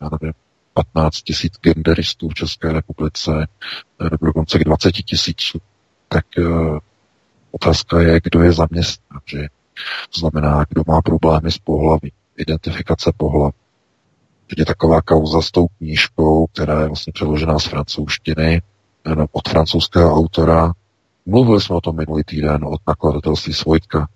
[0.00, 0.34] já nevím,
[0.74, 3.46] 15 tisíc genderistů v České republice,
[4.10, 5.58] nebo dokonce k 20 tisíců,
[6.08, 6.78] tak uh,
[7.50, 9.46] otázka je, kdo je zaměstnan, že
[10.14, 13.54] to znamená, kdo má problémy s pohlaví, identifikace pohlaví.
[14.46, 18.62] Teď je taková kauza s tou knížkou, která je vlastně přeložená z francouzštiny,
[19.32, 20.72] od francouzského autora.
[21.26, 24.08] Mluvili jsme o tom minulý týden od nakladatelství Svojtka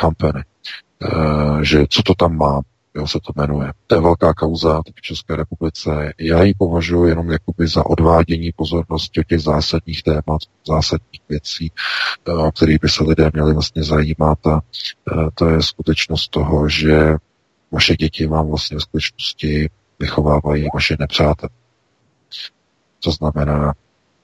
[0.00, 0.44] Company.
[1.04, 2.60] Eh, že co to tam má,
[2.94, 3.72] jo, se to jmenuje.
[3.86, 6.12] To je velká kauza v České republice.
[6.18, 11.72] Já ji považuji jenom jakoby za odvádění pozornosti od těch zásadních témat, zásadních věcí,
[12.28, 16.68] eh, o kterých by se lidé měli vlastně zajímat a eh, to je skutečnost toho,
[16.68, 17.16] že
[17.70, 21.50] vaše děti vám vlastně v skutečnosti vychovávají vaše nepřátelé.
[23.04, 23.74] To znamená,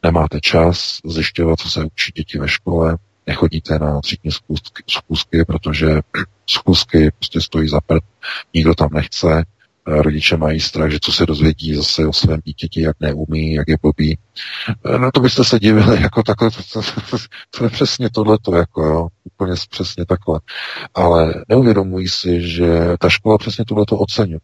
[0.02, 6.00] nemáte čas zjišťovat, co se učí děti ve škole, nechodíte na třídní zkusky, zkusky, protože
[6.46, 8.04] zkusky prostě stojí za prd,
[8.54, 9.44] nikdo tam nechce,
[9.86, 13.76] rodiče mají strach, že co se dozvědí zase o svém dítěti, jak neumí, jak je
[13.82, 14.18] blbý.
[14.98, 17.16] No to byste se divili, jako takhle, to, to, to,
[17.58, 20.40] to je přesně tohleto, jako jo, úplně přesně takhle.
[20.94, 24.40] Ale neuvědomují si, že ta škola přesně tohleto oceňuje.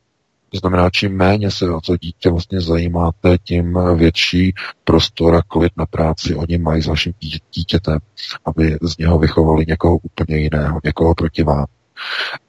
[0.51, 4.55] To znamená, čím méně se o to dítě vlastně zajímáte, tím větší
[4.85, 7.13] prostor a klid na práci oni mají s vaším
[7.55, 7.99] dítětem,
[8.45, 11.67] aby z něho vychovali někoho úplně jiného, někoho proti vám.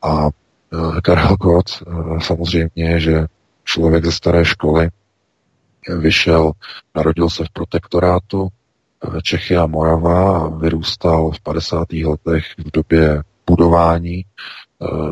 [0.01, 1.85] A e, Karel Gott e,
[2.21, 3.25] samozřejmě, že
[3.63, 4.89] člověk ze staré školy
[5.99, 6.51] vyšel,
[6.95, 8.47] narodil se v protektorátu
[9.23, 11.87] Čechy a Morava, vyrůstal v 50.
[11.93, 14.66] letech v době budování Eh,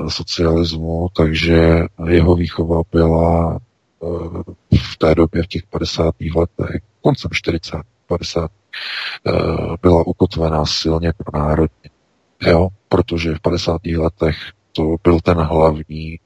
[0.08, 3.60] socialismu, takže jeho výchova byla
[4.04, 6.16] eh, v té době, v těch 50.
[6.36, 7.78] letech, koncem 40.
[8.08, 8.52] 50.
[9.28, 9.32] Eh,
[9.82, 11.90] byla ukotvená silně pro národně.
[12.42, 13.86] Jo, protože v 50.
[13.86, 14.36] letech
[14.72, 16.20] to byl ten hlavní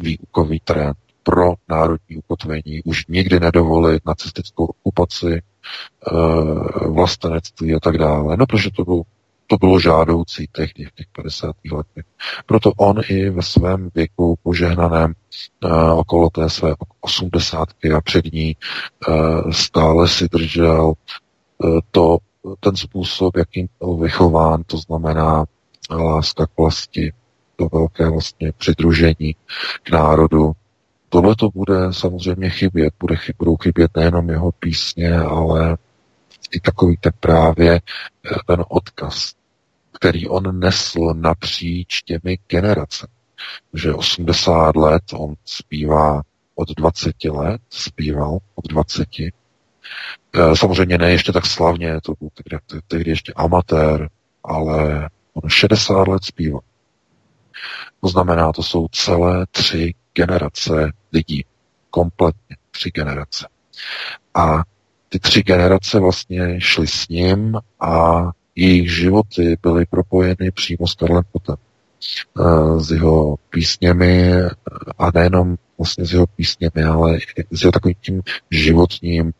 [0.00, 5.42] výukový trend pro národní ukotvení, už nikdy nedovolit nacistickou okupaci,
[6.86, 8.36] vlastenectví a tak dále.
[8.36, 9.02] No, protože to byl
[9.50, 11.56] to bylo žádoucí tehdy v těch 50.
[11.72, 12.04] letech.
[12.46, 15.14] Proto on i ve svém věku požehnaném
[15.64, 18.56] uh, okolo té své osmdesátky a před ní
[19.08, 20.92] uh, stále si držel
[21.90, 22.18] to,
[22.60, 25.44] ten způsob, jakým byl vychován, to znamená
[25.90, 27.12] láska k vlasti,
[27.56, 29.34] to velké vlastně přidružení
[29.82, 30.52] k národu,
[31.08, 32.94] tohle to bude samozřejmě chybět.
[33.00, 35.76] Bude, budou chybět nejenom jeho písně, ale
[36.52, 39.32] i takový ten právě eh, ten odkaz,
[39.98, 43.12] který on nesl napříč těmi generacemi.
[43.74, 46.22] Že 80 let on zpívá
[46.54, 49.08] od 20 let, zpíval od 20.
[49.20, 54.08] Eh, samozřejmě ne ještě tak slavně, to byl tehdy, tehdy ještě amatér,
[54.44, 56.60] ale on 60 let zpíval.
[58.00, 61.44] To znamená, to jsou celé tři generace lidí.
[61.90, 63.48] Kompletně tři generace.
[64.34, 64.62] A
[65.08, 68.22] ty tři generace vlastně šly s ním a
[68.58, 71.56] jejich životy byly propojeny přímo s Karlem Potem.
[72.40, 74.32] Eh, s jeho písněmi
[74.98, 77.18] a nejenom vlastně s jeho písněmi, ale
[77.50, 79.32] s jeho takovým tím životním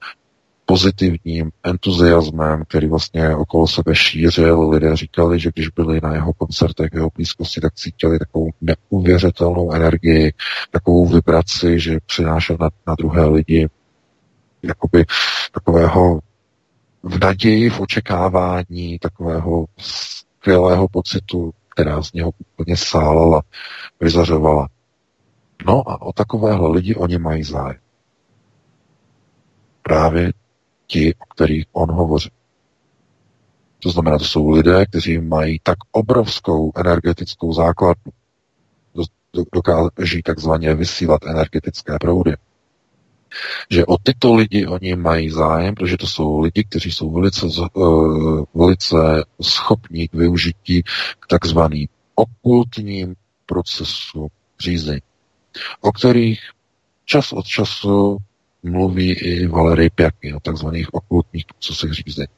[0.67, 4.69] pozitivním entuziasmem, který vlastně okolo sebe šířil.
[4.69, 10.33] Lidé říkali, že když byli na jeho koncertech, jeho blízkosti, tak cítili takovou neuvěřitelnou energii,
[10.71, 13.69] takovou vibraci, že přinášel na, na druhé lidi
[14.63, 15.05] jakoby
[15.53, 16.21] takového
[17.03, 23.43] v naději, v očekávání, takového skvělého pocitu, která z něho úplně sálala,
[24.01, 24.69] vyzařovala.
[25.67, 27.81] No a o takovéhle lidi oni mají zájem.
[29.83, 30.33] Právě
[30.87, 32.31] ti, o kterých on hovoří.
[33.79, 38.13] To znamená, to jsou lidé, kteří mají tak obrovskou energetickou základnu,
[39.53, 42.33] dokáží takzvaně vysílat energetické proudy,
[43.71, 48.45] že o tyto lidi oni mají zájem, protože to jsou lidi, kteří jsou velice, uh,
[48.55, 50.83] velice schopní k využití
[51.21, 53.15] k takzvaným okultním
[53.47, 54.29] procesu
[54.61, 55.03] řízení,
[55.81, 56.41] o kterých
[57.05, 58.19] čas od času
[58.63, 62.29] mluví i Valery Pjaky o takzvaných okultních procesech řízení.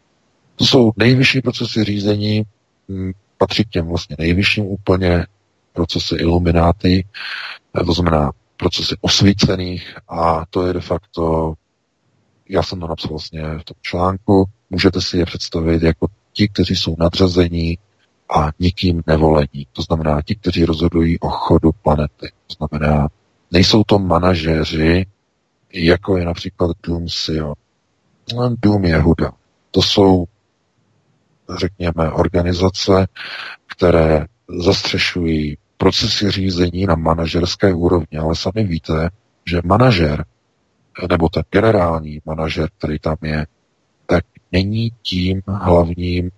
[0.56, 2.42] To jsou nejvyšší procesy řízení,
[2.88, 5.26] hm, patří k těm vlastně nejvyšším úplně
[5.72, 7.04] procesy ilumináty,
[7.86, 11.54] to znamená procesy osvícených a to je de facto,
[12.48, 16.76] já jsem to napsal vlastně v tom článku, můžete si je představit jako ti, kteří
[16.76, 17.78] jsou nadřazení
[18.36, 19.66] a nikým nevolení.
[19.72, 22.32] To znamená ti, kteří rozhodují o chodu planety.
[22.46, 23.08] To znamená,
[23.50, 25.06] nejsou to manažeři,
[25.72, 27.54] jako je například Dům Sion.
[28.62, 29.32] Dům Jehuda.
[29.70, 30.24] To jsou,
[31.58, 33.06] řekněme, organizace,
[33.66, 34.26] které
[34.64, 39.10] zastřešují procesy řízení na manažerské úrovni, ale sami víte,
[39.46, 40.24] že manažer,
[41.10, 43.46] nebo ten generální manažer, který tam je,
[44.06, 46.30] tak není tím hlavním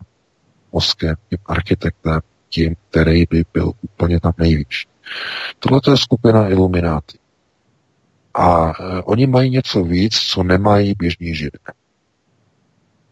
[0.73, 4.69] mozkem, tím architektem, tím, který by byl úplně tam nejvíc.
[5.59, 7.19] Tohle je skupina ilumináty.
[8.35, 11.59] A e, oni mají něco víc, co nemají běžní židé.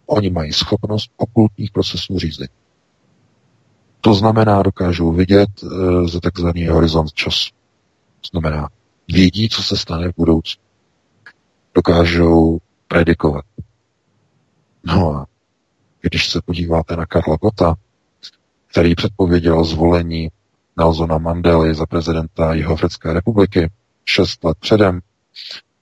[0.07, 2.60] Oni mají schopnost okultních procesů řízení.
[4.01, 5.67] To znamená, dokážou vidět e,
[6.09, 7.51] za takzvaný horizont času.
[8.21, 8.69] To znamená,
[9.09, 10.63] vědí, co se stane v budoucnu.
[11.75, 12.59] Dokážou
[12.89, 13.45] predikovat.
[14.85, 15.27] No a
[16.01, 17.75] když se podíváte na Karla Gota,
[18.71, 20.31] který předpověděl zvolení
[20.77, 23.71] Nelsona Mandely za prezidenta Jihoafrické republiky
[24.05, 25.01] šest let předem,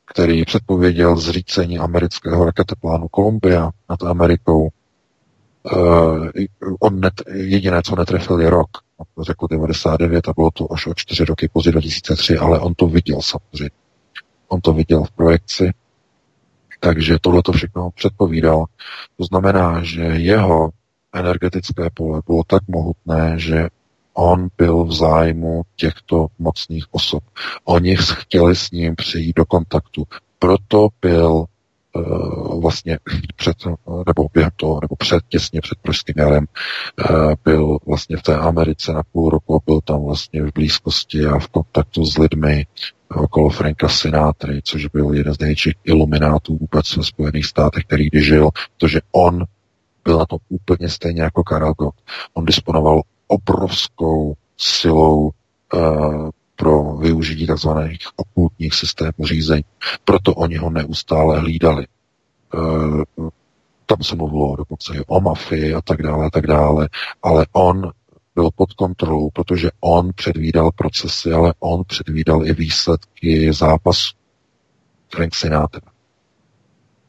[0.05, 4.69] který předpověděl zřícení amerického raketoplánu Columbia nad Amerikou.
[5.77, 6.29] Uh,
[6.81, 8.69] on net, jediné, co netrefil, je rok.
[9.17, 12.87] On řekl 99 a bylo to až o čtyři roky později 2003, ale on to
[12.87, 13.71] viděl samozřejmě.
[14.49, 15.73] On to viděl v projekci,
[16.81, 18.65] takže tohle to všechno předpovídal.
[19.17, 20.71] To znamená, že jeho
[21.13, 23.69] energetické pole bylo tak mohutné, že
[24.15, 27.25] on byl v zájmu těchto mocných osob.
[27.65, 30.05] Oni chtěli s ním přijít do kontaktu.
[30.39, 31.45] Proto byl
[32.61, 32.99] vlastně
[33.37, 33.57] před,
[34.07, 36.47] nebo během toho, nebo před, těsně před Pražským jarem,
[37.11, 41.39] uh, byl vlastně v té Americe na půl roku, byl tam vlastně v blízkosti a
[41.39, 42.67] v kontaktu s lidmi
[43.09, 48.23] okolo Franka Sinátry, což byl jeden z největších iluminátů vůbec ve Spojených státech, který kdy
[48.23, 49.45] žil, protože on
[50.05, 51.95] byl na to úplně stejně jako Karel Gott.
[52.35, 55.31] On disponoval obrovskou silou
[55.75, 57.69] uh, pro využití tzv.
[58.17, 59.65] okultních systémů řízení.
[60.05, 61.87] Proto oni ho neustále hlídali.
[62.55, 63.03] Uh,
[63.87, 66.89] tam se mluvilo dokonce i o mafii a tak dále a tak dále,
[67.23, 67.93] ale on
[68.35, 74.15] byl pod kontrolou, protože on předvídal procesy, ale on předvídal i výsledky zápasu.
[75.09, 75.91] Frank Sinatra.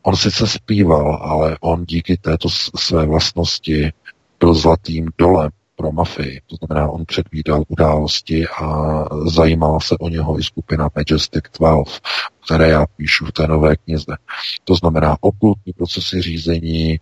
[0.01, 3.91] On sice zpíval, ale on díky této své vlastnosti
[4.39, 5.49] byl zlatým dolem
[5.79, 6.41] pro mafii.
[6.47, 11.99] To znamená, on předvídal události a zajímala se o něho i skupina Majestic 12,
[12.45, 14.15] které já píšu v té nové knize.
[14.63, 16.99] To znamená, okultní procesy řízení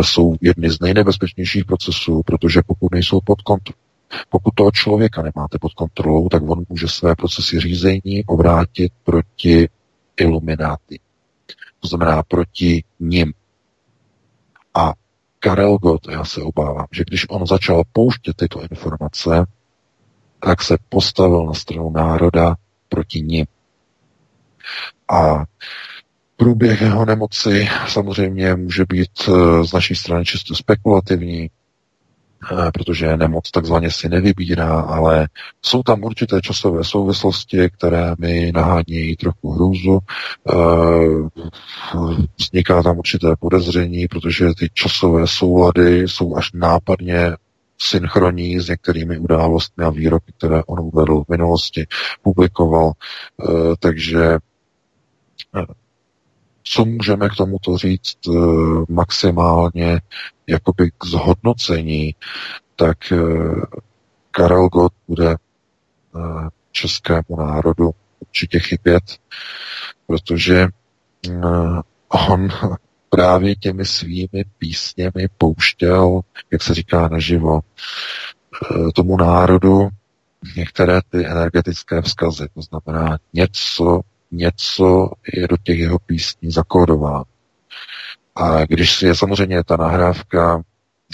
[0.00, 3.78] jsou jedny z nejnebezpečnějších procesů, protože pokud nejsou pod kontrolou,
[4.28, 9.68] pokud toho člověka nemáte pod kontrolou, tak on může své procesy řízení obrátit proti
[10.20, 11.00] ilumináty.
[11.80, 13.32] To znamená proti nim.
[14.74, 14.92] A
[15.40, 19.46] Karel Gott, já se obávám, že když on začal pouštět tyto informace,
[20.40, 22.56] tak se postavil na stranu národa
[22.88, 23.46] proti ním.
[25.12, 25.44] A
[26.36, 31.50] průběh jeho nemoci samozřejmě může být eh, z naší strany čisto spekulativní,
[32.74, 35.28] protože nemoc takzvaně si nevybírá, ale
[35.62, 39.98] jsou tam určité časové souvislosti, které mi nahánějí trochu hrůzu.
[40.52, 41.48] Eh,
[42.38, 47.32] vzniká tam určité podezření, protože ty časové soulady jsou až nápadně
[47.78, 51.86] synchronní s některými událostmi a výroky, které on uvedl v minulosti,
[52.22, 52.92] publikoval.
[52.92, 54.38] Eh, takže
[56.72, 58.32] co můžeme k tomuto říct eh,
[58.88, 60.00] maximálně
[60.48, 62.14] jakoby k zhodnocení,
[62.76, 63.16] tak eh,
[64.30, 67.90] Karel Gott bude eh, českému národu
[68.20, 69.02] určitě chybět,
[70.06, 70.68] protože
[72.08, 72.48] on
[73.10, 76.20] právě těmi svými písněmi pouštěl,
[76.50, 77.60] jak se říká naživo,
[78.94, 79.88] tomu národu
[80.56, 82.46] některé ty energetické vzkazy.
[82.54, 87.24] To znamená něco, něco je do těch jeho písní zakódováno.
[88.38, 90.62] A když je samozřejmě ta nahrávka,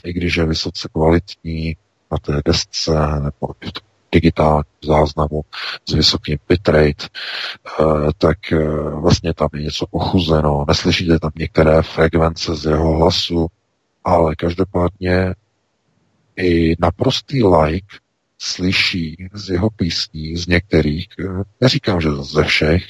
[0.05, 1.77] i když je vysoce kvalitní
[2.12, 3.72] na té desce nebo v
[4.12, 5.43] digitálním záznamu
[5.89, 7.85] s vysokým bitrate, eh,
[8.18, 8.68] tak eh,
[9.01, 13.47] vlastně tam je něco ochuzeno, neslyšíte tam některé frekvence z jeho hlasu,
[14.05, 15.35] ale každopádně
[16.37, 17.97] i naprostý like
[18.39, 22.85] slyší z jeho písní, z některých, eh, neříkám, že ze všech,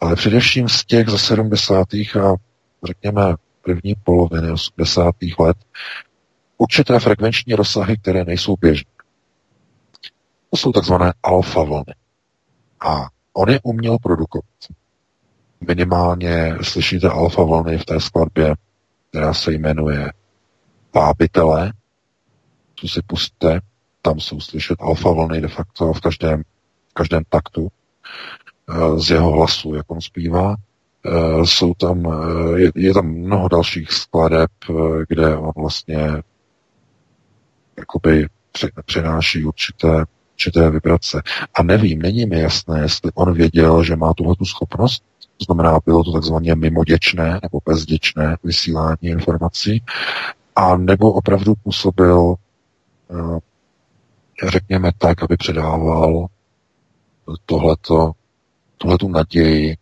[0.00, 2.16] ale především z těch ze 70.
[2.20, 2.34] a
[2.86, 3.34] řekněme
[3.64, 5.14] první poloviny 80.
[5.38, 5.56] let
[6.58, 8.90] určité frekvenční rozsahy, které nejsou běžné.
[10.50, 11.94] To jsou takzvané alfa vlny.
[12.80, 14.44] A on je uměl produkovat.
[15.60, 18.54] Minimálně slyšíte alfa vlny v té skladbě,
[19.10, 20.12] která se jmenuje
[20.90, 21.72] Pábitele.
[22.74, 23.60] Tu si pustíte,
[24.02, 26.42] tam jsou slyšet alfa vlny de facto v každém,
[26.90, 27.68] v každém taktu.
[28.70, 30.56] Eh, z jeho hlasu, jak on zpívá.
[31.06, 34.50] Eh, jsou tam, eh, je, je tam mnoho dalších skladeb,
[35.08, 36.22] kde on vlastně
[37.78, 38.26] jakoby
[38.86, 41.22] přináší určité, určité vibrace.
[41.54, 45.04] A nevím, není mi jasné, jestli on věděl, že má tuhle tu schopnost,
[45.36, 49.82] to znamená, bylo to takzvaně mimoděčné nebo bezděčné vysílání informací,
[50.56, 52.34] a nebo opravdu působil,
[54.50, 56.26] řekněme tak, aby předával
[57.46, 58.12] tohleto
[58.78, 59.76] tuhle tu naději,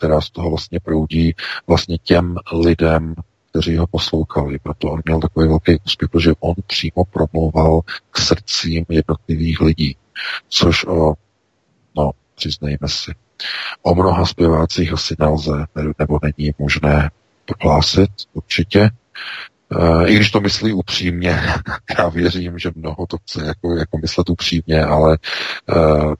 [0.00, 1.34] která z toho vlastně proudí
[1.66, 3.14] vlastně těm lidem,
[3.50, 4.58] kteří ho poslouchali.
[4.58, 7.80] Proto on měl takový velký úspěch, protože on přímo promlouval
[8.10, 9.96] k srdcím jednotlivých lidí,
[10.48, 11.14] což o,
[11.96, 13.12] no, přiznejme si,
[13.82, 15.64] o mnoha zpěvácích asi nelze,
[15.98, 17.10] nebo není možné
[17.46, 18.90] prohlásit určitě,
[20.06, 21.42] i když to myslí upřímně,
[21.98, 25.18] já věřím, že mnoho to chce jako, jako myslet upřímně, ale
[25.68, 26.14] uh,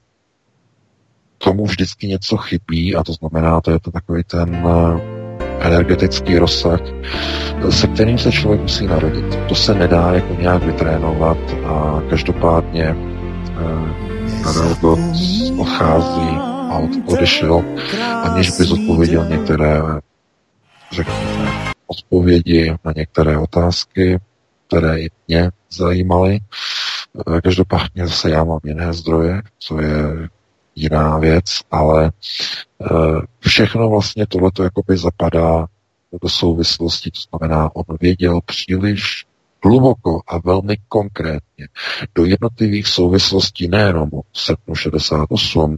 [1.45, 5.21] tomu vždycky něco chybí a to znamená, to je to takový ten eh,
[5.61, 6.81] energetický rozsah,
[7.71, 9.39] se kterým se člověk musí narodit.
[9.49, 12.97] To se nedá jako nějak vytrénovat a každopádně
[14.45, 16.29] Karel eh, odchází
[16.71, 17.65] a od, odešel,
[18.23, 19.83] aniž by zodpověděl některé,
[20.93, 21.51] řekněme,
[21.87, 24.19] odpovědi na některé otázky,
[24.67, 26.39] které i mě zajímaly.
[27.37, 30.29] Eh, každopádně zase já mám jiné zdroje, co je
[30.75, 32.13] jiná věc, ale
[32.81, 32.87] eh,
[33.41, 35.67] všechno vlastně tohleto jakoby zapadá
[36.23, 39.27] do souvislosti, to znamená, on věděl příliš
[39.65, 41.69] hluboko a velmi konkrétně
[42.15, 45.77] do jednotlivých souvislostí nejenom v srpnu 68,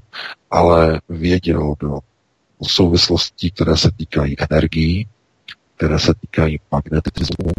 [0.51, 1.99] ale věděl do
[2.63, 5.07] souvislostí, které se týkají energií,
[5.77, 7.51] které se týkají magnetismu,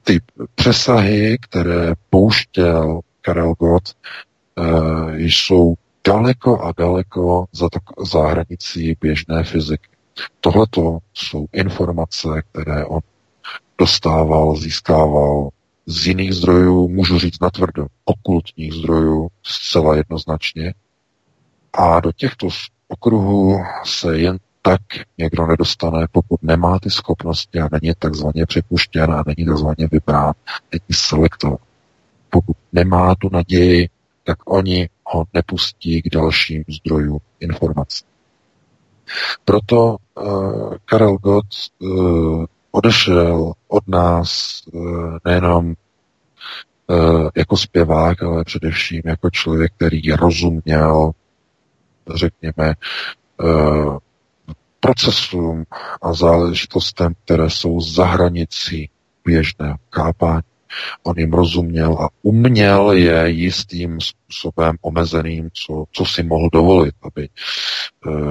[0.02, 0.20] ty
[0.54, 5.74] přesahy, které pouštěl Karel Gott, e, jsou
[6.06, 9.88] daleko a daleko za, to, za hranicí běžné fyziky.
[10.40, 10.66] Tohle
[11.14, 13.00] jsou informace, které on
[13.78, 15.48] dostával, získával
[15.86, 20.74] z jiných zdrojů, můžu říct natvrdo, okultních zdrojů, zcela jednoznačně.
[21.72, 22.48] A do těchto
[22.88, 24.80] okruhů se jen tak
[25.18, 30.32] někdo nedostane, pokud nemá ty schopnosti a není takzvaně přepuštěn a není takzvaně vybrán,
[30.72, 31.65] není selektován.
[32.30, 33.88] Pokud nemá tu naději,
[34.24, 38.04] tak oni ho nepustí k dalším zdrojům informací.
[39.44, 41.46] Proto uh, Karel Gott
[41.78, 45.74] uh, odešel od nás uh, nejenom
[46.86, 51.10] uh, jako zpěvák, ale především jako člověk, který rozuměl,
[52.14, 52.74] řekněme,
[53.42, 53.98] uh,
[54.80, 55.64] procesům
[56.02, 58.90] a záležitostem, které jsou za hranicí
[59.24, 60.42] běžného chápání.
[61.02, 67.24] On jim rozuměl a uměl je jistým způsobem omezeným, co, co si mohl dovolit, aby
[67.24, 67.30] e,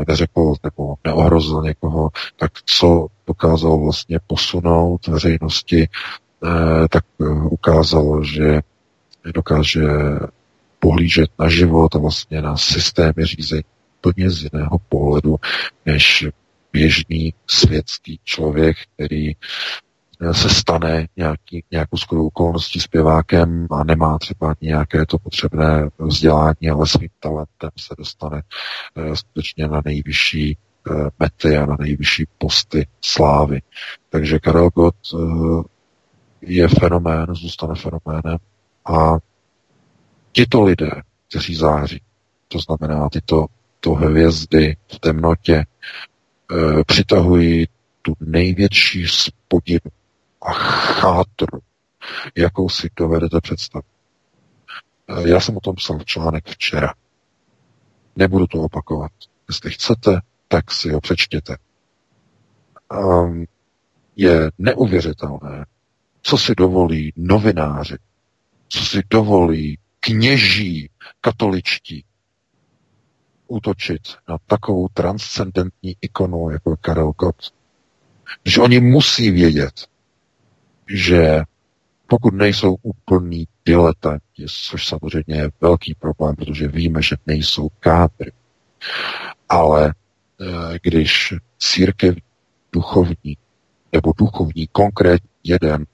[0.08, 5.88] neřekl nebo neohrozil někoho, tak co dokázal vlastně posunout veřejnosti, e,
[6.90, 8.62] tak e, ukázalo, že
[9.34, 9.84] dokáže
[10.80, 13.64] pohlížet na život a vlastně na systémy řízení
[14.06, 15.36] úplně z jiného pohledu,
[15.86, 16.28] než
[16.74, 19.34] běžný světský člověk, který
[20.32, 26.88] se stane nějaký, nějakou shodou okolností zpěvákem a nemá třeba nějaké to potřebné vzdělání, ale
[26.88, 28.42] svým talentem se dostane
[28.96, 30.58] uh, skutečně na nejvyšší
[30.90, 33.62] uh, mety a na nejvyšší posty slávy.
[34.10, 34.96] Takže Karel Gott
[36.42, 38.38] je fenomén, zůstane fenoménem
[38.86, 39.18] a
[40.32, 40.92] tito lidé,
[41.30, 42.02] kteří září,
[42.48, 43.46] to znamená tyto
[43.80, 45.66] to hvězdy v temnotě,
[46.88, 47.68] přitahují
[48.02, 49.80] tu největší spodinu
[50.46, 51.60] a chátru,
[52.36, 53.86] jakou si dovedete představit.
[55.08, 56.94] Eh, já jsem o tom psal článek včera.
[58.16, 59.12] Nebudu to opakovat.
[59.50, 61.58] Jestli chcete, tak si ho přečtěte.
[62.94, 63.46] Um,
[64.16, 65.66] je neuvěřitelné,
[66.22, 67.98] co si dovolí novináři,
[68.68, 70.90] co si dovolí kněží
[71.22, 72.06] katoličtí
[73.48, 77.54] útočit na takovou transcendentní ikonu jako Karel Gott.
[78.46, 79.88] Že oni musí vědět,
[80.90, 81.42] že
[82.08, 88.32] pokud nejsou úplní diletanti, což samozřejmě je velký problém, protože víme, že nejsou kádry,
[89.50, 89.94] ale
[90.42, 92.16] eh, když církev
[92.74, 93.38] duchovní
[93.92, 95.86] nebo duchovní konkrétní jeden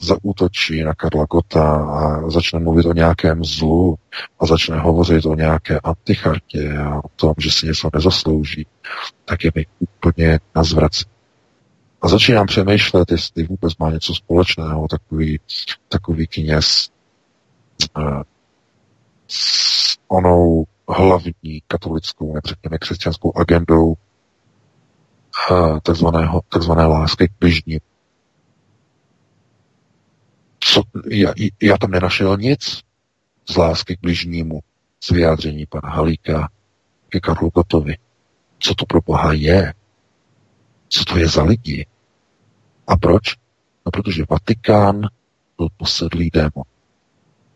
[0.00, 3.96] zaútočí na Karla Gota a začne mluvit o nějakém zlu
[4.40, 8.66] a začne hovořit o nějaké antichartě a o tom, že si něco nezaslouží,
[9.24, 11.13] tak je mi úplně na zvracení.
[12.04, 15.40] A začínám přemýšlet, jestli vůbec má něco společného takový,
[15.88, 16.90] takový kněz
[17.96, 18.22] uh,
[19.28, 23.94] s onou hlavní katolickou, řekněme křesťanskou agendou
[25.50, 27.80] uh, takzvaného, takzvané lásky k bližním.
[30.60, 31.32] Co, já,
[31.62, 32.80] já tam nenašel nic
[33.50, 34.60] z lásky k bližnímu,
[35.00, 36.48] z vyjádření pana Halíka
[37.08, 37.96] ke Karlu Gotovi.
[38.58, 39.74] Co to pro Boha je?
[40.88, 41.86] Co to je za lidi?
[42.86, 43.22] A proč?
[43.86, 45.00] No, protože Vatikán
[45.58, 46.64] byl posedlý démon.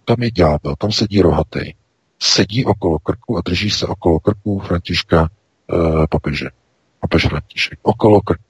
[0.04, 1.74] Tam je ďábel, tam sedí rohatý.
[2.18, 6.50] Sedí okolo krku a drží se okolo krku Františka e, papeže.
[7.00, 7.78] Papež František.
[7.82, 8.44] Okolo krku.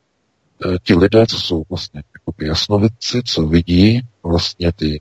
[0.83, 5.01] ti lidé, co jsou vlastně jakoby jasnovidci, co vidí vlastně ty,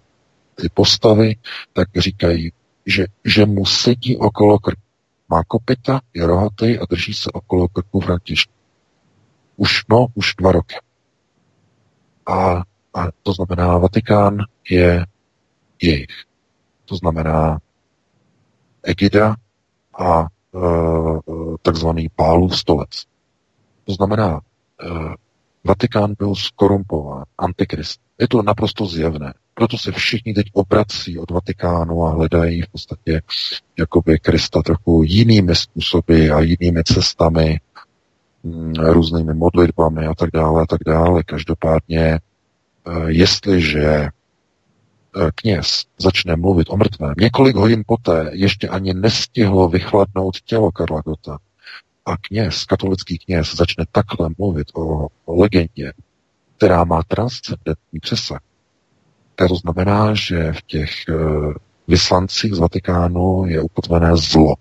[0.55, 1.35] ty postavy,
[1.73, 2.51] tak říkají,
[2.85, 4.81] že, že mu sedí okolo krku.
[5.29, 8.53] Má kopita, je rohatý a drží se okolo krku Františka.
[9.55, 10.75] Už, no, už dva roky.
[12.27, 12.63] A,
[12.93, 14.37] a to znamená, Vatikán
[14.69, 15.05] je
[15.81, 16.23] jejich.
[16.85, 17.59] To znamená
[18.83, 19.35] Egida
[19.99, 20.27] a e,
[21.61, 23.03] takzvaný Pálův stolec.
[23.83, 25.15] To znamená, e,
[25.63, 28.01] Vatikán byl skorumpován, antikrist.
[28.19, 29.33] Je to naprosto zjevné.
[29.53, 33.21] Proto se všichni teď obrací od Vatikánu a hledají v podstatě
[33.79, 37.59] jakoby Krista trochu jinými způsoby a jinými cestami,
[38.79, 41.23] různými modlitbami a tak dále a tak dále.
[41.23, 42.19] Každopádně, e,
[43.07, 44.09] jestliže
[45.17, 51.01] Eh, kněz začne mluvit o mrtvém, několik hodin poté ještě ani nestihlo vychladnout tělo Karla
[51.01, 51.37] Gota
[52.05, 55.93] a kněz, katolický kněz, začne takhle mluvit o, legendě,
[56.57, 58.39] která má transcendentní přesah,
[59.35, 61.53] to znamená, že v těch uh,
[61.87, 64.55] vyslancích z Vatikánu je ukotvené zlo.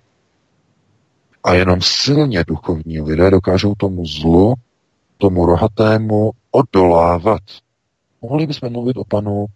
[1.46, 4.54] A jenom silně duchovní lidé dokážou tomu zlu,
[5.18, 7.42] tomu rohatému odolávat.
[8.22, 9.46] Mohli bychom mluvit o panu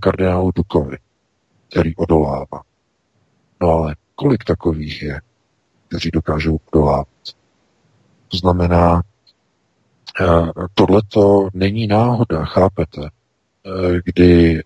[0.00, 0.96] kardinálu Dukovi,
[1.70, 2.62] který odolává.
[3.60, 5.20] No ale kolik takových je,
[5.88, 7.08] kteří dokážou odolávat?
[8.28, 9.02] To znamená,
[10.20, 14.62] eh, tohleto není náhoda, chápete, eh, kdy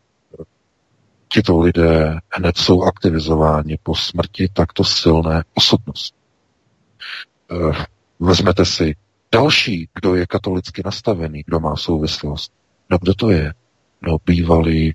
[1.29, 6.20] tito lidé hned jsou aktivizováni po smrti takto silné osobnosti.
[7.51, 7.85] Eh,
[8.21, 8.97] vezmete si
[9.33, 12.53] další, kdo je katolicky nastavený, kdo má souvislost.
[12.91, 13.55] No kdo to je?
[14.03, 14.95] No bývalý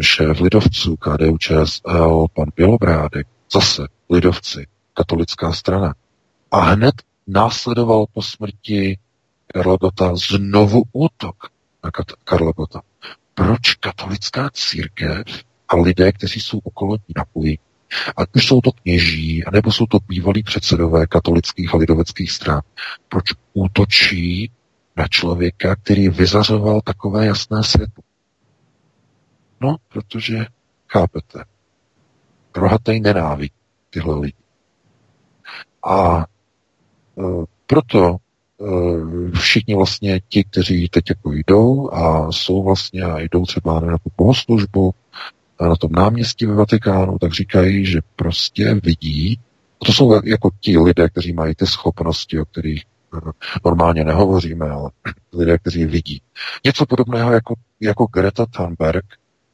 [0.00, 5.94] šéf lidovců KDU ČSL, pan Bělobrádek, zase lidovci, katolická strana.
[6.50, 6.94] A hned
[7.26, 8.98] následoval po smrti
[9.46, 11.36] Karla Gota znovu útok
[11.84, 11.90] na
[12.24, 12.80] Karla Gota.
[13.34, 15.26] Proč katolická církev
[15.68, 17.58] a lidé, kteří jsou okolo ní napojí,
[18.16, 22.60] ať už jsou to kněží, anebo jsou to bývalí předsedové katolických a lidoveckých stran,
[23.08, 23.24] proč
[23.54, 24.50] útočí
[24.96, 28.04] na člověka, který vyzařoval takové jasné světlo?
[29.60, 30.46] No, protože,
[30.88, 31.44] chápete,
[32.56, 33.54] rohatej nenávidí
[33.90, 34.36] tyhle lidi.
[35.84, 36.24] A e,
[37.66, 38.18] proto e,
[39.38, 44.10] všichni vlastně ti, kteří teď jako jdou a jsou vlastně a jdou třeba na tu
[44.16, 44.94] bohoslužbu
[45.60, 49.38] na tom náměstí ve Vatikánu, tak říkají, že prostě vidí,
[49.78, 53.18] to jsou jako ti lidé, kteří mají ty schopnosti, o kterých e,
[53.64, 54.90] normálně nehovoříme, ale
[55.32, 56.22] lidé, kteří vidí.
[56.64, 59.04] Něco podobného jako, jako Greta Thunberg,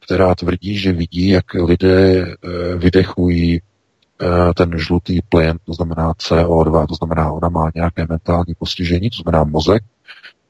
[0.05, 6.87] která tvrdí, že vidí, jak lidé eh, vydechují eh, ten žlutý plyn, to znamená CO2,
[6.87, 9.83] to znamená, ona má nějaké mentální postižení, to znamená mozek,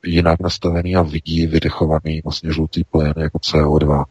[0.06, 4.04] jinak nastavený a vidí vydechovaný vlastně žlutý plyn jako CO2.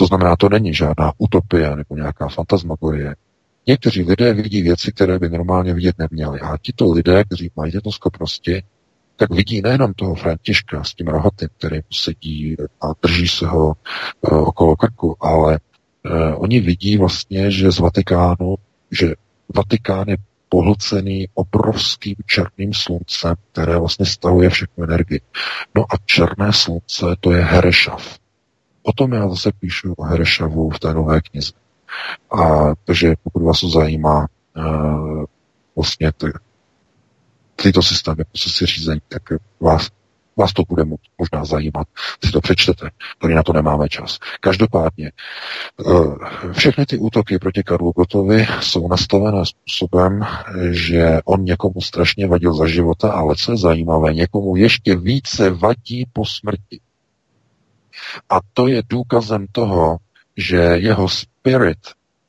[0.00, 3.14] To znamená, to není žádná utopie nebo nějaká fantasmagorie.
[3.66, 6.40] Někteří lidé vidí věci, které by normálně vidět neměli.
[6.40, 8.62] A tito lidé, kteří mají tyto schopnosti,
[9.16, 14.48] tak vidí nejenom toho Františka s tím rohatým, který sedí a drží se ho uh,
[14.48, 15.58] okolo krku, ale
[16.04, 18.54] uh, oni vidí vlastně, že z Vatikánu,
[18.90, 19.14] že
[19.56, 20.16] Vatikán je
[20.48, 25.20] pohlcený obrovským černým sluncem, které vlastně stahuje všechnu energii.
[25.74, 28.19] No a černé slunce, to je Herešav.
[28.82, 31.52] O tom já zase píšu o Herešavu v té nové knize.
[32.30, 34.26] A takže pokud vás to zajímá,
[34.56, 35.24] uh,
[35.76, 36.26] vlastně to,
[37.62, 39.22] tyto systémy procesy řízení, tak
[39.60, 39.88] vás,
[40.36, 40.84] vás to bude
[41.18, 41.88] možná zajímat,
[42.24, 44.18] si to přečtete, tady na to nemáme čas.
[44.40, 45.12] Každopádně,
[45.80, 50.20] eh, všechny ty útoky proti Karlu Gotovi jsou nastavené způsobem,
[50.70, 56.06] že on někomu strašně vadil za života, ale co je zajímavé, někomu ještě více vadí
[56.12, 56.80] po smrti.
[58.30, 59.96] A to je důkazem toho,
[60.36, 61.78] že jeho spirit,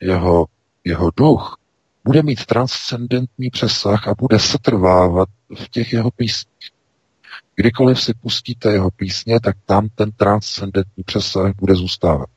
[0.01, 0.45] jeho,
[0.83, 1.57] jeho duch
[2.03, 6.71] bude mít transcendentní přesah a bude setrvávat v těch jeho písních.
[7.55, 12.29] Kdykoliv si pustíte jeho písně, tak tam ten transcendentní přesah bude zůstávat.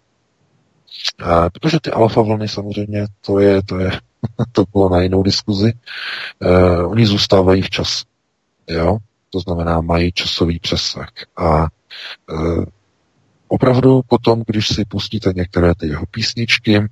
[1.24, 3.90] A, protože ty alfa vlny samozřejmě, to je, to je,
[4.52, 5.72] to bylo na jinou diskuzi,
[6.38, 8.04] uh, oni zůstávají v čase.
[8.68, 8.98] Jo?
[9.30, 11.08] To znamená, mají časový přesah.
[11.36, 11.66] A
[12.32, 12.64] uh,
[13.54, 16.82] opravdu potom, když si pustíte některé ty jeho písničky,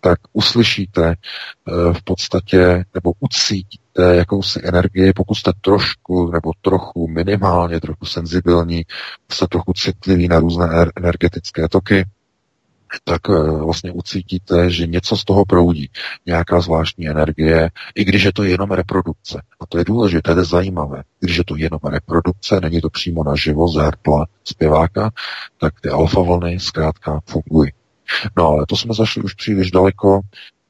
[0.00, 7.80] tak uslyšíte eh, v podstatě nebo ucítíte jakousi energii, pokud jste trošku nebo trochu minimálně
[7.80, 8.82] trochu senzibilní,
[9.32, 12.04] jste trochu citliví na různé energetické toky,
[13.04, 15.90] tak eh, vlastně ucítíte, že něco z toho proudí,
[16.26, 19.42] nějaká zvláštní energie, i když je to jenom reprodukce.
[19.60, 21.02] A to je důležité, to je zajímavé.
[21.20, 25.10] Když je to jenom reprodukce, není to přímo na živo z hrdla zpěváka,
[25.58, 27.72] tak ty alfa vlny zkrátka fungují.
[28.36, 30.20] No ale to jsme zašli už příliš daleko.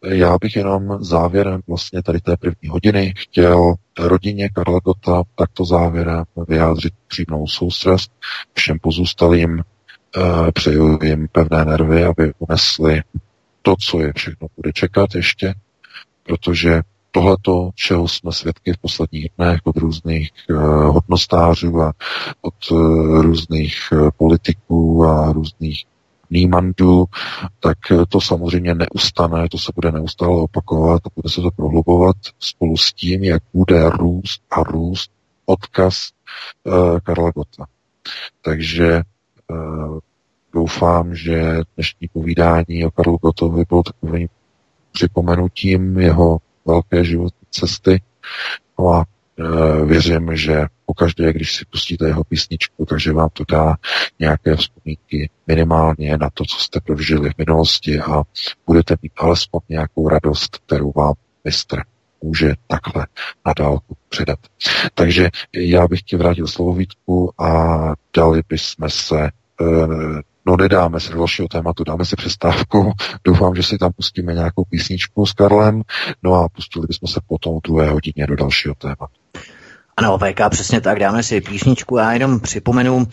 [0.04, 6.24] Já bych jenom závěrem vlastně tady té první hodiny chtěl rodině Karla Gota takto závěrem
[6.48, 8.12] vyjádřit přímou soustrast
[8.54, 9.62] všem pozůstalým
[10.54, 13.02] přeju jim pevné nervy, aby unesli
[13.62, 15.54] to, co je všechno bude čekat ještě,
[16.22, 21.92] protože tohleto, čeho jsme svědky v posledních dnech od různých uh, hodnostářů a
[22.40, 23.78] od uh, různých
[24.16, 25.84] politiků a různých
[26.30, 27.04] nímandů,
[27.60, 32.76] tak to samozřejmě neustane, to se bude neustále opakovat a bude se to prohlubovat spolu
[32.76, 35.10] s tím, jak bude růst a růst
[35.46, 36.08] odkaz
[37.04, 37.66] Karla Gota.
[38.42, 39.13] Takže Eh,
[40.54, 44.28] doufám, že dnešní povídání o Karlu Gotovi bylo takovým
[44.92, 48.02] připomenutím jeho velké životní cesty.
[48.78, 49.04] No a
[49.38, 53.76] e, věřím, že pokaždé, když si pustíte jeho písničku, takže vám to dá
[54.18, 58.22] nějaké vzpomínky minimálně na to, co jste prožili v minulosti a
[58.66, 61.14] budete mít alespoň nějakou radost, kterou vám
[61.44, 61.82] mistr
[62.24, 63.06] může takhle
[63.46, 64.38] na dálku předat.
[64.94, 71.12] Takže já bych ti vrátil slovo Vítku a dali bychom se eh, No nedáme se
[71.12, 72.92] do dalšího tématu, dáme si přestávku.
[73.24, 75.82] Doufám, že si tam pustíme nějakou písničku s Karlem.
[76.22, 79.14] No a pustili bychom se potom v druhé hodině do dalšího tématu.
[79.96, 81.96] Ano, VK, přesně tak, dáme si písničku.
[81.96, 83.06] Já jenom připomenu,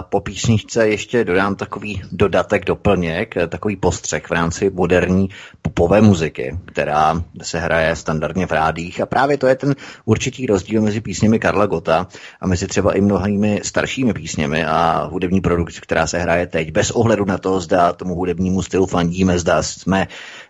[0.00, 5.28] po písničce ještě dodám takový dodatek, doplněk, takový postřeh v rámci moderní
[5.62, 9.00] popové muziky, která se hraje standardně v rádích.
[9.00, 12.06] A právě to je ten určitý rozdíl mezi písněmi Karla Gota
[12.40, 16.90] a mezi třeba i mnohými staršími písněmi a hudební produkci, která se hraje teď, bez
[16.90, 20.08] ohledu na to, zda tomu hudebnímu stylu fandíme, zda jsme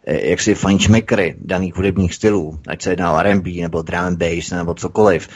[0.08, 4.74] jaksi fančmekry daných hudebních stylů, ať se jedná o R&B nebo drum and bass nebo
[4.74, 5.28] cokoliv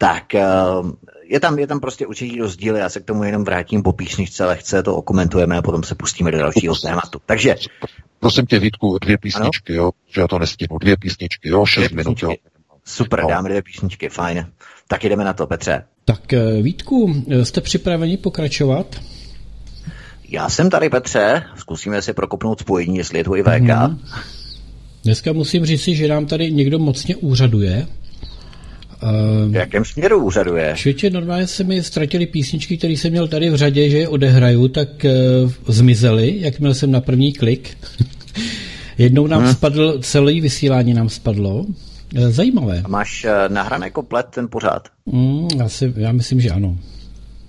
[0.00, 0.44] tak eh,
[1.24, 4.44] je tam, je tam prostě určitý rozdíl, já se k tomu jenom vrátím po písničce,
[4.44, 7.20] lehce to okomentujeme a potom se pustíme do dalšího tématu.
[7.26, 7.54] Takže...
[8.20, 9.82] Prosím tě, Vítku, dvě písničky, ano?
[9.82, 12.34] jo, že já to nestihnu, dvě písničky, jo, šest dvě minut, jo.
[12.84, 13.28] Super, no.
[13.28, 14.46] dáme dvě písničky, fajn.
[14.88, 15.84] Tak jdeme na to, Petře.
[16.04, 19.00] Tak eh, Vítku, jste připraveni pokračovat?
[20.30, 23.48] Já jsem tady, Petře, zkusíme si prokopnout spojení, jestli je to i VK.
[23.48, 23.98] Hmm.
[25.04, 27.86] Dneska musím říct že nám tady někdo mocně úřaduje.
[29.48, 30.72] V jakém směru úřaduje?
[30.76, 34.68] Švětě, normálně se mi ztratili písničky, které jsem měl tady v řadě, že je odehraju,
[34.68, 37.76] tak uh, zmizely, jakmile jsem na první klik.
[38.98, 39.52] Jednou nám hmm.
[39.52, 41.54] spadl, celý vysílání nám spadlo.
[41.54, 41.74] Uh,
[42.28, 42.82] zajímavé.
[42.84, 44.88] A máš uh, nahrané komplet ten pořád?
[45.06, 46.76] Mm, asi, já myslím, že ano.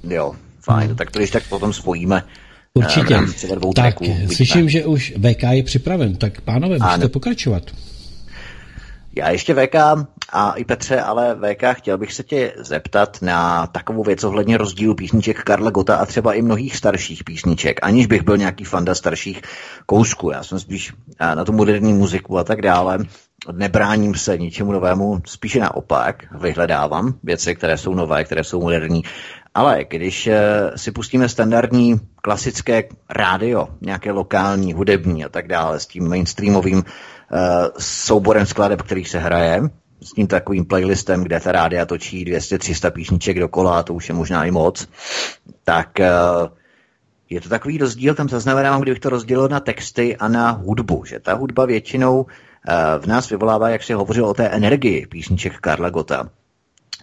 [0.09, 0.95] Jo, fajn, hmm.
[0.95, 2.23] tak to když tak potom spojíme.
[2.73, 3.19] Určitě.
[3.49, 4.05] tak, tracků,
[4.35, 7.63] slyším, že už VK je připraven, tak pánové, můžete pokračovat.
[9.15, 9.75] Já ještě VK
[10.33, 14.95] a i Petře, ale VK, chtěl bych se tě zeptat na takovou věc ohledně rozdílu
[14.95, 19.41] písniček Karla Gota a třeba i mnohých starších písniček, aniž bych byl nějaký fanda starších
[19.85, 20.31] kousků.
[20.31, 22.97] Já jsem spíš na tu moderní muziku a tak dále.
[23.51, 29.03] Nebráním se ničemu novému, spíše naopak vyhledávám věci, které jsou nové, které jsou moderní.
[29.53, 35.87] Ale když eh, si pustíme standardní klasické rádio, nějaké lokální, hudební a tak dále, s
[35.87, 36.83] tím mainstreamovým
[37.33, 39.61] Eh, souborem skladeb, který se hraje,
[40.01, 44.45] s tím takovým playlistem, kde ta rádia točí 200-300 písniček dokola, to už je možná
[44.45, 44.87] i moc,
[45.63, 46.09] tak eh,
[47.29, 51.19] je to takový rozdíl, tam zaznamenám, kdybych to rozdělil na texty a na hudbu, že
[51.19, 52.50] ta hudba většinou eh,
[52.99, 56.29] v nás vyvolává, jak si hovořil o té energii písniček Karla Gota,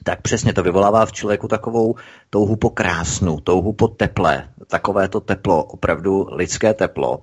[0.04, 1.94] tak přesně to vyvolává v člověku takovou
[2.30, 7.20] touhu po krásnu, touhu po teple, takové to teplo, opravdu lidské teplo,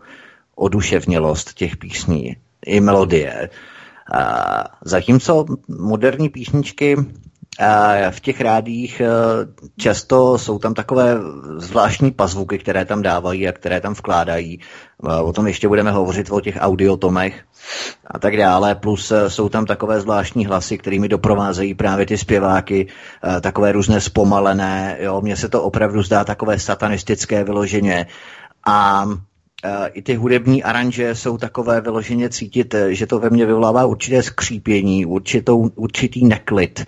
[0.56, 3.50] oduševnělost těch písní i melodie.
[4.14, 6.96] A zatímco moderní písničky
[8.10, 9.08] v těch rádích e,
[9.78, 11.18] často jsou tam takové
[11.58, 14.60] zvláštní pazvuky, které tam dávají a které tam vkládají.
[15.24, 17.44] O tom ještě budeme hovořit o těch audiotomech
[18.08, 18.76] a tak dále.
[18.76, 22.88] Plus e, jsou tam takové zvláštní hlasy, kterými doprovázejí právě ty zpěváky,
[23.38, 24.98] e, takové různé zpomalené.
[25.00, 28.08] Jo, mně se to opravdu zdá takové satanistické vyloženě.
[28.68, 29.06] A
[29.94, 34.24] i ty hudební aranže jsou takové vyloženě cítit, eh, že to ve mně vyvolává určité
[34.24, 36.86] skřípění, určitou, určitý neklid.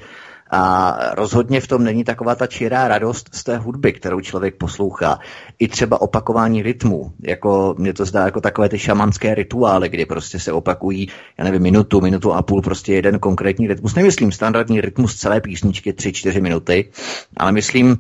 [0.51, 5.19] A rozhodně v tom není taková ta čirá radost z té hudby, kterou člověk poslouchá.
[5.59, 10.39] I třeba opakování rytmu, jako mě to zdá jako takové ty šamanské rituály, kdy prostě
[10.39, 13.95] se opakují, já nevím, minutu, minutu a půl, prostě jeden konkrétní rytmus.
[13.95, 16.91] Nemyslím standardní rytmus celé písničky, tři, čtyři minuty,
[17.37, 17.97] ale myslím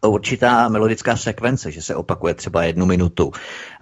[0.00, 3.32] určitá melodická sekvence, že se opakuje třeba jednu minutu.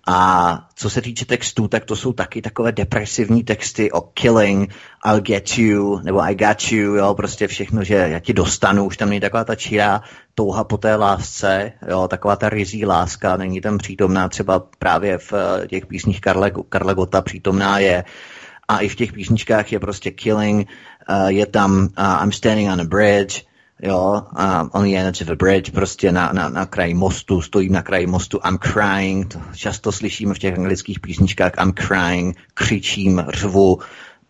[0.07, 4.75] A co se týče textů, tak to jsou taky takové depresivní texty o killing,
[5.07, 8.97] I'll get you, nebo I got you, jo, prostě všechno, že já ti dostanu, už
[8.97, 10.03] tam není taková ta čírá
[10.35, 15.33] touha po té lásce, jo, taková ta rizí láska, není tam přítomná třeba právě v
[15.33, 18.05] eh, těch písních Karle, Karle Gota přítomná je,
[18.69, 20.69] a i v těch písničkách je prostě killing,
[21.09, 23.47] uh, je tam uh, I'm standing on a bridge,
[23.83, 27.72] jo, um, on the edge of a bridge, prostě na, na, na kraji mostu, stojím
[27.72, 33.24] na kraji mostu, I'm crying, to často slyšíme v těch anglických písničkách, I'm crying, křičím,
[33.29, 33.79] řvu,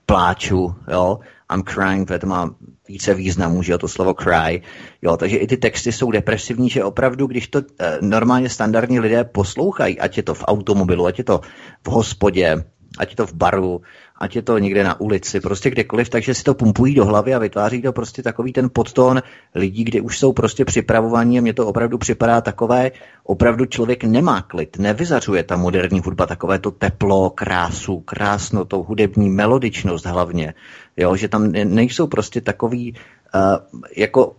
[0.06, 1.18] pláču, jo,
[1.54, 2.54] I'm crying, protože to má
[2.88, 4.62] více významů, že jo, to slovo cry,
[5.02, 9.24] jo, takže i ty texty jsou depresivní, že opravdu, když to eh, normálně standardní lidé
[9.24, 11.40] poslouchají, ať je to v automobilu, ať je to
[11.84, 12.64] v hospodě,
[12.98, 13.80] ať je to v baru,
[14.18, 17.38] ať je to někde na ulici, prostě kdekoliv, takže si to pumpují do hlavy a
[17.38, 19.22] vytváří to prostě takový ten podtón
[19.54, 22.90] lidí, kde už jsou prostě připravovaní a mně to opravdu připadá takové,
[23.24, 30.06] opravdu člověk nemá klid, nevyzařuje ta moderní hudba takové to teplo, krásu, krásnotou, hudební melodičnost
[30.06, 30.54] hlavně,
[30.96, 32.94] jo, že tam nejsou prostě takový
[33.34, 34.36] uh, jako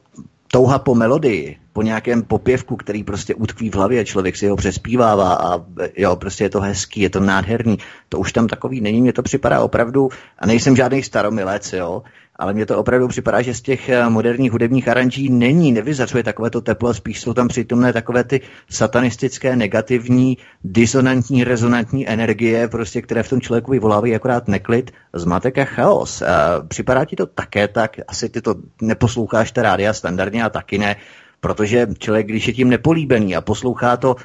[0.52, 5.34] touha po melodii, po nějakém popěvku, který prostě utkví v hlavě, člověk si ho přespívává
[5.34, 5.66] a
[5.98, 7.78] jo, prostě je to hezký, je to nádherný.
[8.10, 12.04] To už tam takový není, mně to připadá opravdu, a nejsem žádný staromilec, jo,
[12.40, 16.50] ale mně to opravdu připadá, že z těch eh, moderních hudebních aranží není, nevyzařuje takové
[16.50, 23.24] to teplo, spíš jsou tam přítomné takové ty satanistické, negativní, disonantní, rezonantní energie, prostě, které
[23.24, 26.22] v tom člověku vyvolávají akorát neklid, zmatek a chaos.
[26.22, 27.98] A připadá ti to také tak?
[28.08, 30.96] Asi ty to neposloucháš ta rádia standardně a taky ne,
[31.40, 34.16] protože člověk, když je tím nepolíbený a poslouchá to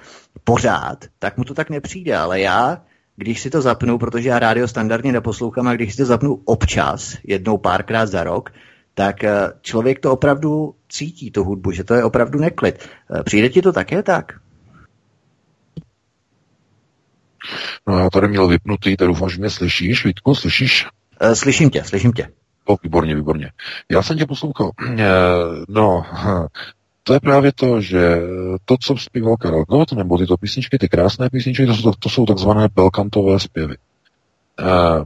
[0.45, 2.83] pořád, tak mu to tak nepřijde, ale já
[3.17, 7.17] když si to zapnu, protože já rádio standardně neposlouchám, a když si to zapnu občas,
[7.25, 8.51] jednou párkrát za rok,
[8.95, 12.89] tak eh, člověk to opravdu cítí, tu hudbu, že to je opravdu neklid.
[13.19, 14.33] Eh, přijde ti to také tak?
[17.87, 20.87] No já tady měl vypnutý, tady doufám, že mě slyšíš, Vítku, slyšíš?
[21.21, 22.29] Eh, slyším tě, slyším tě.
[22.65, 23.53] O, výborně, výborně.
[23.91, 24.71] Já jsem tě poslouchal.
[25.69, 26.05] No,
[27.07, 28.21] to je právě to, že
[28.65, 32.27] to, co zpíval Karel Gott, nebo tyto písničky, ty krásné písničky, to jsou, to jsou
[32.27, 33.77] takzvané belkantové zpěvy.
[34.61, 35.05] Eh,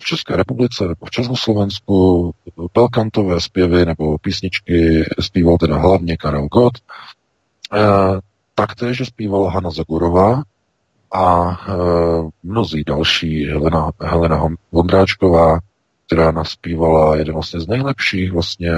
[0.00, 2.34] v České republice nebo v Československu
[2.74, 6.78] belkantové zpěvy nebo písničky zpíval teda hlavně Karel Gott,
[7.74, 7.78] eh,
[8.54, 10.42] taktéž zpívala Hanna Zagorová
[11.12, 11.72] a eh,
[12.42, 15.58] mnozí další, Helena, Helena Vondráčková,
[16.06, 18.72] která naspívala jeden vlastně z nejlepších vlastně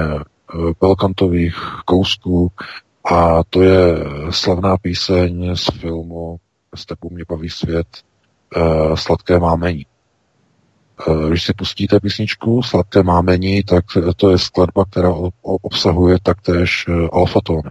[0.80, 2.52] Belkantových kousků
[3.12, 3.96] a to je
[4.30, 6.38] slavná píseň z filmu
[6.74, 7.86] S tebou mě baví svět
[8.56, 9.86] uh, Sladké mámení.
[11.08, 13.84] Uh, když si pustíte písničku Sladké mámení, tak
[14.16, 17.70] to je skladba, která obsahuje taktéž alfatóny.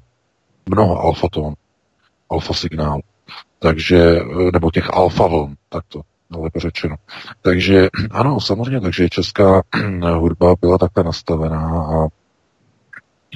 [0.70, 1.54] Mnoho alfatónů,
[2.30, 3.00] alfa signál.
[3.60, 4.20] Takže,
[4.54, 6.02] nebo těch alfa vln, tak to
[6.38, 6.96] lépe řečeno.
[7.42, 9.62] Takže ano, samozřejmě, takže česká
[10.18, 12.08] hudba byla takhle nastavená a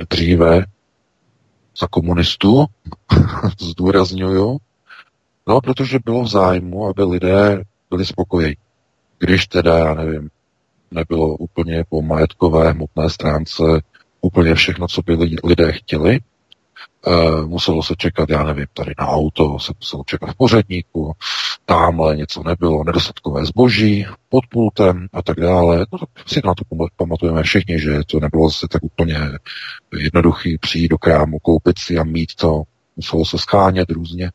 [0.10, 0.66] dříve
[1.80, 2.66] za komunistů,
[3.60, 4.58] zdůraznuju,
[5.48, 8.56] no protože bylo v zájmu, aby lidé byli spokojení.
[9.20, 10.30] Když teda, já nevím,
[10.92, 13.64] nebylo úplně po majetkové hmotné stránce
[14.22, 16.20] úplně všechno, co by lidé chtěli,
[17.08, 21.14] Uh, muselo se čekat, já nevím, tady na auto se muselo čekat v pořadníku,
[21.66, 25.86] tamhle něco nebylo, nedostatkové zboží pod pultem a tak dále.
[25.92, 29.18] No tak si na to pamatujeme všichni, že to nebylo zase tak úplně
[29.98, 32.64] jednoduchý přijít do krámu, koupit si a mít to.
[32.96, 34.32] Muselo se schánět různě.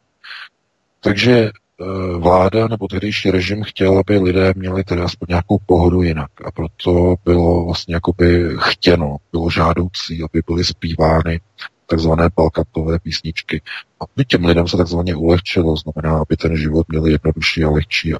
[1.00, 1.50] Takže
[1.80, 6.30] uh, vláda nebo tehdejší režim chtěl, aby lidé měli tedy aspoň nějakou pohodu jinak.
[6.44, 11.40] A proto bylo vlastně jakoby chtěno, bylo žádoucí, aby byly zpívány
[11.86, 13.62] takzvané balkatové písničky.
[14.00, 18.18] A těm lidem se takzvaně ulehčilo, znamená, aby ten život měl jednodušší a lehčí a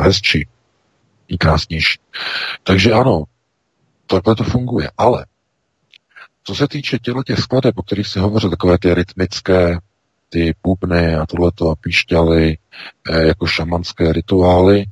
[0.00, 0.48] hezčí
[1.28, 1.98] i krásnější.
[2.62, 3.24] Takže ano,
[4.06, 4.90] takhle to funguje.
[4.98, 5.26] Ale
[6.44, 9.78] co se týče těchto těch skladeb, o kterých si hovořil, takové ty rytmické,
[10.28, 12.58] ty bubny a tohleto a píšťaly,
[13.10, 14.84] eh, jako šamanské rituály,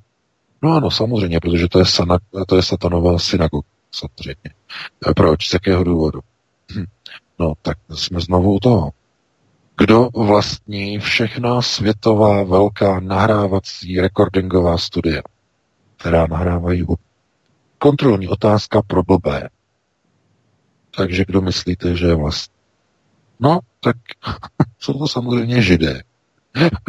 [0.63, 4.51] no ano, samozřejmě, protože to je, sana, to je satanová synagoga, samozřejmě.
[5.09, 5.49] Eh, proč?
[5.49, 6.21] Z jakého důvodu?
[6.75, 6.85] Hm.
[7.41, 8.91] No, tak jsme znovu u toho.
[9.79, 15.23] Kdo vlastní všechna světová velká nahrávací recordingová studia,
[15.97, 16.87] která nahrávají
[17.79, 19.49] kontrolní otázka pro blbé.
[20.97, 22.55] Takže kdo myslíte, že je vlastně?
[23.41, 23.97] No, tak
[24.79, 26.03] jsou to samozřejmě židé.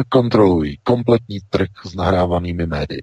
[0.08, 3.02] Kontrolují kompletní trh s nahrávanými médii.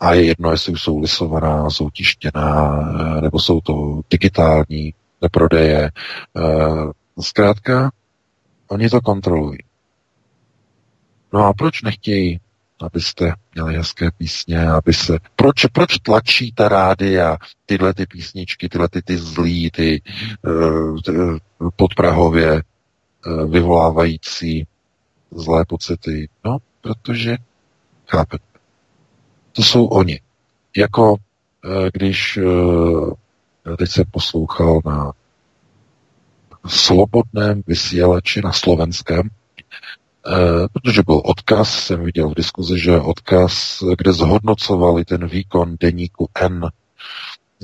[0.00, 2.84] A je jedno, jestli jsou lisovaná, jsou tištěná,
[3.20, 4.94] nebo jsou to digitální
[5.30, 5.90] prodeje.
[6.36, 7.90] Eh, zkrátka,
[8.68, 9.58] Oni to kontrolují.
[11.32, 12.40] No a proč nechtějí,
[12.80, 15.18] abyste měli hezké písně, aby se...
[15.36, 20.02] Proč, proč tlačíte rádia tyhle ty písničky, tyhle ty, ty zlý, ty,
[21.04, 21.12] ty
[21.76, 24.66] podprahově uh, vyvolávající
[25.30, 26.28] zlé pocity?
[26.44, 27.36] No, protože,
[28.08, 28.44] chápete,
[29.52, 30.20] to jsou oni.
[30.76, 31.16] Jako
[31.92, 32.38] když
[33.76, 35.12] teď se poslouchal na
[36.66, 39.30] slobodném vysílači na slovenském,
[40.26, 46.28] Eh, protože byl odkaz, jsem viděl v diskuzi, že odkaz, kde zhodnocovali ten výkon deníku
[46.40, 46.68] N,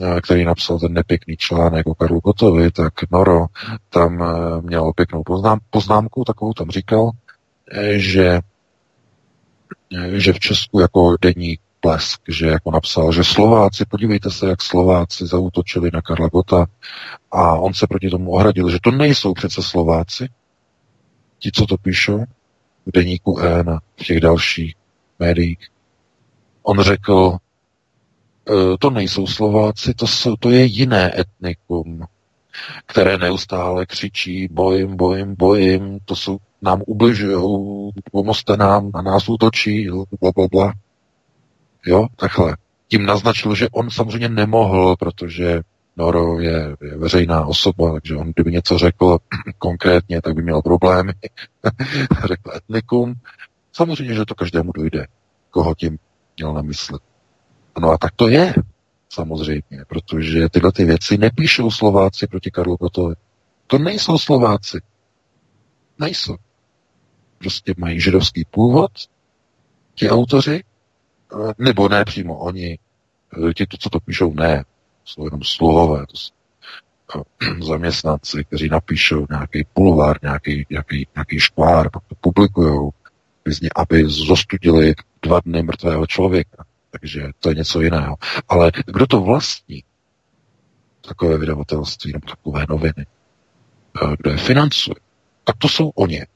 [0.02, 3.46] eh, který napsal ten nepěkný článek o Karlu Gotovi, tak Noro
[3.90, 7.10] tam eh, měl pěknou poznám, poznámku, takovou tam říkal,
[7.96, 8.40] že,
[10.12, 15.26] že v Česku jako deník Plesk, že jako napsal, že Slováci, podívejte se, jak Slováci
[15.26, 16.66] zautočili na Karla Gota
[17.30, 20.28] a on se proti tomu ohradil, že to nejsou přece Slováci,
[21.38, 22.24] ti, co to píšou,
[22.86, 24.74] v deníku N a v těch dalších
[25.18, 25.68] médiích.
[26.62, 27.36] On řekl,
[28.48, 32.04] e, to nejsou Slováci, to, jsou, to je jiné etnikum,
[32.86, 39.88] které neustále křičí bojím, bojím, bojím, to jsou, nám ubližují, pomozte nám, na nás útočí,
[40.20, 40.72] bla, bla, bla.
[41.86, 42.56] Jo, takhle.
[42.88, 45.62] Tím naznačil, že on samozřejmě nemohl, protože
[45.96, 49.18] Noro je, je veřejná osoba, takže on kdyby něco řekl
[49.58, 51.12] konkrétně, tak by měl problémy.
[52.24, 53.14] řekl etnikum.
[53.72, 55.06] Samozřejmě, že to každému dojde,
[55.50, 55.98] koho tím
[56.36, 56.98] měl na mysli.
[57.80, 58.54] No a tak to je,
[59.08, 63.14] samozřejmě, protože tyhle ty věci nepíšou Slováci proti Karlu Gotovi.
[63.66, 64.80] To nejsou Slováci.
[65.98, 66.36] Nejsou.
[67.38, 68.90] Prostě mají židovský původ,
[69.94, 70.62] ti autoři,
[71.58, 72.78] nebo ne přímo oni,
[73.54, 74.64] ti, co to píšou, ne,
[75.04, 76.32] jsou jenom sluhové, to jsou
[77.42, 82.90] eh, zaměstnanci, kteří napíšou nějaký pulvár, nějaký, nějaký, nějaký škvár, pak to publikují,
[83.76, 86.64] aby zostudili dva dny mrtvého člověka.
[86.90, 88.16] Takže to je něco jiného.
[88.48, 89.84] Ale kdo to vlastní,
[91.00, 93.06] takové vydavatelství nebo takové noviny,
[94.02, 94.94] eh, kdo je financuje,
[95.44, 96.26] tak to jsou oni.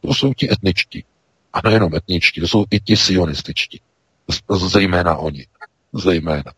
[0.00, 1.04] To jsou ti etničtí.
[1.52, 3.80] A nejenom etničtí, to jsou i ti sionističtí.
[4.50, 5.46] Zejména oni.
[5.92, 6.52] Zejména.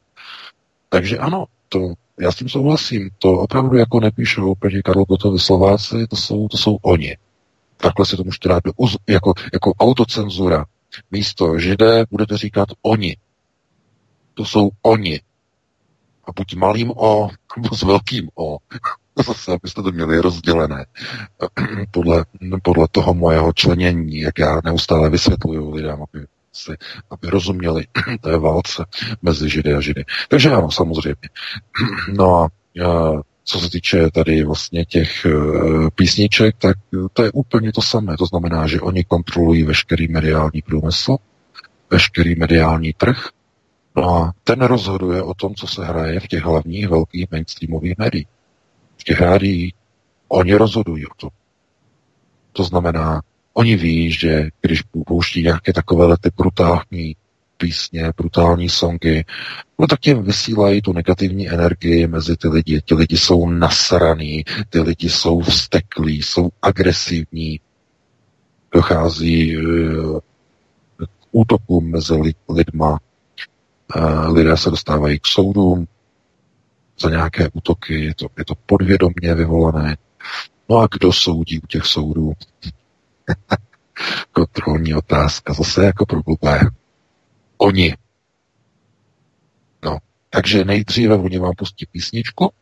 [0.89, 1.79] Takže ano, to,
[2.21, 3.11] já s tím souhlasím.
[3.19, 7.17] To opravdu jako nepíšou proti Karlu Gotovi Slováci, to jsou, to jsou oni.
[7.77, 8.63] Takhle si to můžete dát
[9.09, 10.65] jako, jako autocenzura.
[11.11, 13.17] Místo židé budete říkat oni.
[14.35, 15.21] To jsou oni.
[16.25, 17.29] A buď malým O,
[17.63, 18.57] nebo s velkým O.
[19.27, 20.87] Zase, abyste to měli rozdělené.
[21.91, 22.25] podle,
[22.63, 26.27] podle toho mojeho členění, jak já neustále vysvětluju lidem, aby
[26.57, 26.73] si,
[27.11, 27.85] aby rozuměli
[28.21, 28.85] té válce
[29.23, 30.05] mezi Židy a Židy.
[30.29, 31.29] Takže ano, samozřejmě.
[32.13, 32.49] No a
[33.45, 35.31] co se týče tady vlastně těch e,
[35.95, 36.77] písniček, tak
[37.13, 38.17] to je úplně to samé.
[38.17, 41.17] To znamená, že oni kontrolují veškerý mediální průmysl,
[41.91, 43.29] veškerý mediální trh,
[43.97, 48.27] no a ten rozhoduje o tom, co se hraje v těch hlavních velkých mainstreamových médiích.
[48.97, 49.75] V těch rádiích
[50.29, 51.31] oni rozhodují o tom.
[52.53, 53.23] To znamená,
[53.59, 57.17] Oni ví, že když pouští nějaké takové ty brutální
[57.57, 59.25] písně, brutální songy,
[59.79, 62.81] no tak tím vysílají tu negativní energii mezi ty lidi.
[62.85, 67.61] Ti lidi jsou nasraný, ty lidi jsou vsteklí, jsou agresivní,
[68.73, 70.21] dochází uh,
[70.97, 72.15] k útokům mezi
[72.49, 72.99] lidma,
[73.97, 75.87] uh, lidé se dostávají k soudům
[77.01, 79.97] za nějaké útoky, je to, je to podvědomně vyvolané.
[80.69, 82.33] No a kdo soudí u těch soudů?
[84.33, 86.61] Kontrolní otázka, zase jako pro blbé.
[87.59, 87.97] Oni.
[89.85, 89.99] No,
[90.31, 92.53] takže nejdříve oni vám pustí písničku,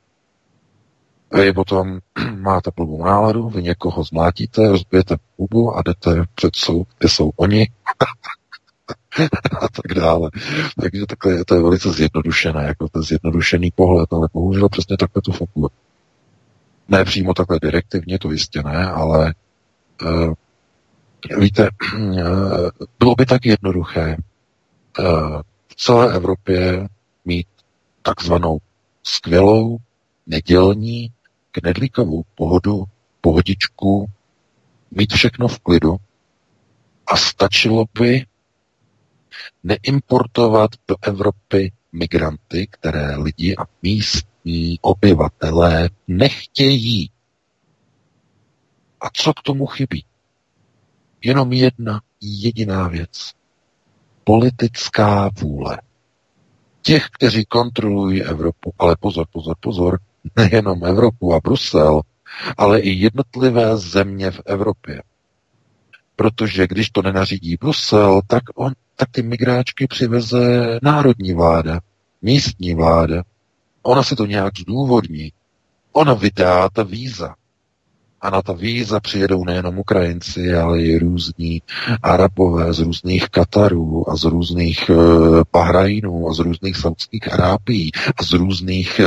[1.35, 1.99] vy potom
[2.37, 7.71] máte blbou náladu, vy někoho zmlátíte, rozbijete hubu a jdete před soud, kde jsou oni
[9.61, 10.31] a tak dále.
[10.81, 15.33] Takže takhle to je velice zjednodušené, jako to zjednodušený pohled, ale bohužel přesně takhle to
[15.33, 15.71] funguje.
[16.89, 19.35] Ne přímo takhle direktivně, to jistě ne, ale
[20.03, 20.35] uh,
[21.31, 21.69] Víte,
[22.99, 24.17] bylo by tak jednoduché
[24.99, 25.03] eh,
[25.69, 26.89] v celé Evropě
[27.25, 27.47] mít
[28.03, 28.59] takzvanou
[29.03, 29.79] skvělou,
[30.27, 31.13] nedělní,
[31.51, 32.85] knedlíkovou pohodu,
[33.21, 34.07] pohodičku,
[34.91, 35.97] mít všechno v klidu
[37.07, 38.27] a stačilo by
[39.63, 47.11] neimportovat do Evropy migranty, které lidi a místní obyvatelé nechtějí.
[49.01, 50.05] A co k tomu chybí?
[51.25, 53.33] Jenom jedna jediná věc.
[54.25, 55.79] Politická vůle.
[56.83, 60.01] Těch, kteří kontrolují Evropu, ale pozor, pozor, pozor,
[60.37, 62.01] nejenom Evropu a Brusel,
[62.57, 65.03] ale i jednotlivé země v Evropě.
[66.17, 71.81] Protože když to nenařídí Brusel, tak, on, tak ty migráčky přiveze národní vláda,
[72.23, 73.23] místní vláda.
[73.83, 75.33] Ona si to nějak zdůvodní.
[75.93, 77.35] Ona vydá ta víza.
[78.25, 81.63] A na ta víza přijedou nejenom Ukrajinci, ale i různí
[82.03, 84.95] Arabové z různých Katarů a z různých e,
[85.53, 89.05] Bahrajnů a z různých Saudských Arábií a z různých e,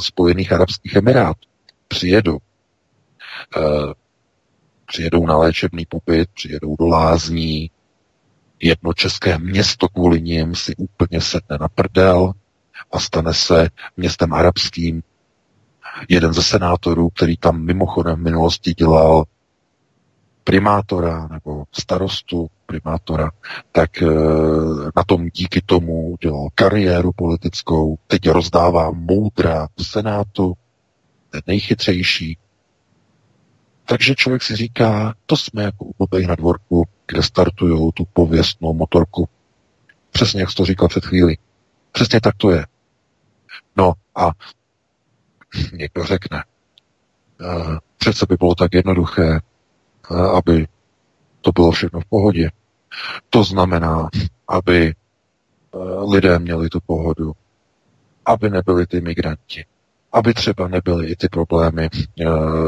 [0.00, 1.48] Spojených Arabských Emirátů.
[1.88, 2.38] Přijedou.
[3.56, 3.60] E,
[4.86, 7.70] přijedou na léčebný pobyt, přijedou do lázní,
[8.60, 12.32] jedno české město kvůli ním si úplně sedne na prdel
[12.92, 15.02] a stane se městem arabským,
[16.08, 19.24] jeden ze senátorů, který tam mimochodem v minulosti dělal
[20.44, 23.30] primátora nebo starostu primátora,
[23.72, 24.06] tak e,
[24.96, 30.54] na tom díky tomu dělal kariéru politickou, teď rozdává moudra v senátu,
[31.30, 32.38] ten nejchytřejší.
[33.84, 39.28] Takže člověk si říká, to jsme jako u na dvorku, kde startují tu pověstnou motorku.
[40.10, 41.38] Přesně jak jsi to říkal před chvílí.
[41.92, 42.66] Přesně tak to je.
[43.76, 44.30] No a
[45.72, 46.44] někdo řekne,
[47.40, 49.40] uh, přece by bylo tak jednoduché,
[50.10, 50.66] uh, aby
[51.40, 52.50] to bylo všechno v pohodě.
[53.30, 54.08] To znamená,
[54.48, 54.94] aby
[55.70, 57.32] uh, lidé měli tu pohodu,
[58.26, 59.64] aby nebyli ty migranti,
[60.12, 61.88] aby třeba nebyly i ty problémy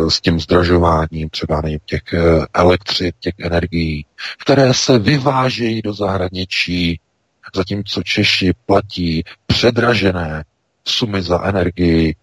[0.09, 2.03] s tím zdražováním třeba nevím, těch
[2.55, 4.07] elektřit, těch energií,
[4.39, 7.01] které se vyvážejí do zahraničí,
[7.55, 10.45] zatímco Češi platí předražené
[10.85, 12.15] sumy za energii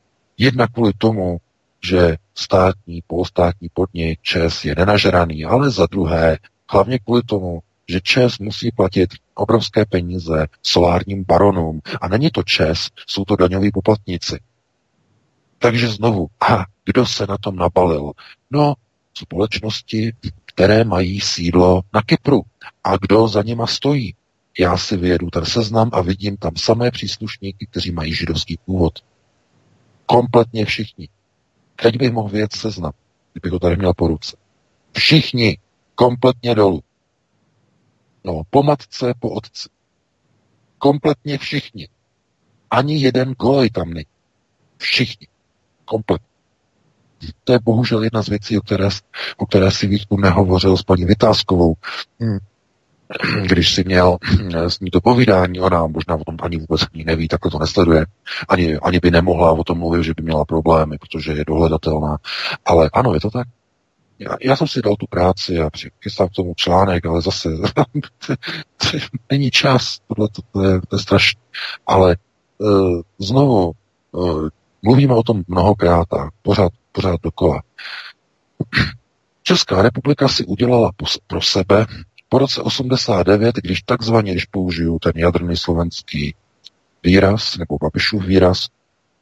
[0.41, 1.37] Jednak kvůli tomu,
[1.83, 6.37] že státní, polostátní podnik ČES je nenažraný, ale za druhé,
[6.71, 7.59] hlavně kvůli tomu,
[7.89, 11.81] že ČES musí platit obrovské peníze solárním baronům.
[12.01, 14.39] A není to ČES, jsou to daňoví poplatníci.
[15.57, 18.11] Takže znovu, a kdo se na tom nabalil?
[18.51, 18.73] No,
[19.13, 20.13] společnosti,
[20.45, 22.41] které mají sídlo na Kypru.
[22.83, 24.15] A kdo za nima stojí?
[24.59, 28.93] Já si vyjedu ten seznam a vidím tam samé příslušníky, kteří mají židovský původ.
[30.09, 31.09] Kompletně všichni.
[31.75, 32.91] Teď bych mohl vědět seznam,
[33.33, 34.37] kdybych ho tady měl po ruce.
[34.91, 35.57] Všichni.
[35.95, 36.81] Kompletně dolů.
[38.23, 39.69] No, po matce, po otci.
[40.77, 41.89] Kompletně všichni.
[42.71, 44.05] Ani jeden goj tam není.
[44.77, 45.27] Všichni.
[45.85, 46.27] Kompletně.
[47.43, 48.89] To je bohužel jedna z věcí, o které,
[49.37, 51.75] o které si Vítku nehovořil s paní Vytázkovou.
[52.19, 52.39] Hmm
[53.41, 54.17] když si měl
[54.55, 58.05] s ní to povídání, ona možná o tom ani vůbec ní neví, takhle to nesleduje,
[58.49, 62.17] ani, ani by nemohla o tom mluvit, že by měla problémy, protože je dohledatelná.
[62.65, 63.47] Ale ano, je to tak.
[64.19, 65.69] Já, já jsem si dal tu práci a
[66.03, 67.49] chystám k tomu článek, ale zase
[69.31, 71.41] není čas, tohle to, to, je, to je strašné.
[71.87, 72.15] Ale
[72.57, 73.71] uh, znovu,
[74.11, 74.49] uh,
[74.81, 77.61] mluvíme o tom mnohokrát a pořád, pořád dokola.
[79.43, 80.91] Česká republika si udělala
[81.27, 81.85] pro sebe
[82.29, 86.35] po roce 89, když takzvaně, když použiju ten jadrný slovenský
[87.03, 88.67] výraz, nebo Babišův výraz,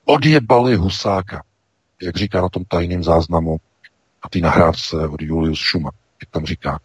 [0.05, 1.43] odjebali Husáka,
[2.01, 3.57] jak říká na tom tajném záznamu
[4.21, 5.91] a ty nahrávce od Julius Schuma,
[6.21, 6.79] jak tam říká,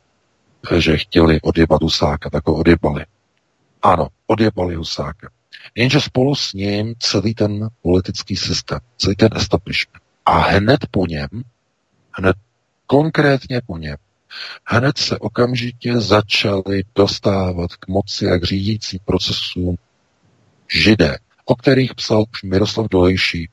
[0.78, 3.04] že chtěli odjebat Husáka, tak ho odjebali.
[3.82, 5.30] Ano, odjebali Husáka.
[5.74, 10.02] Jenže spolu s ním celý ten politický systém, celý ten establishment.
[10.26, 11.28] A hned po něm,
[12.10, 12.36] hned
[12.86, 13.96] konkrétně po něm,
[14.66, 19.76] hned se okamžitě začali dostávat k moci a k řídícím procesům
[20.72, 23.48] židé, o kterých psal už Miroslav Dolejší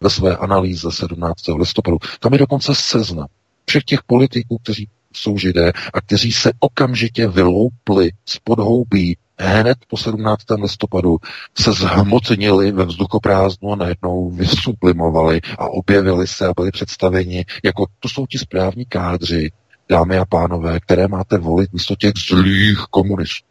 [0.00, 1.34] ve své analýze 17.
[1.58, 1.98] listopadu.
[2.20, 3.26] Tam je dokonce seznam
[3.66, 9.96] všech těch politiků, kteří jsou židé a kteří se okamžitě vyloupli z podhoubí hned po
[9.96, 10.42] 17.
[10.60, 11.16] listopadu
[11.58, 18.08] se zhmotnili ve vzduchoprázdnu a najednou vysublimovali a objevili se a byli představeni jako to
[18.08, 19.50] jsou ti správní kádři,
[19.90, 23.46] dámy a pánové, které máte volit místo těch zlých komunistů.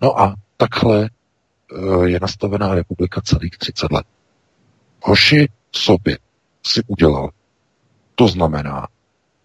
[0.00, 4.06] No a takhle eh, je nastavená republika celých 30 let.
[5.02, 6.18] Hoši sobě
[6.66, 7.30] si udělal.
[8.14, 8.88] To znamená,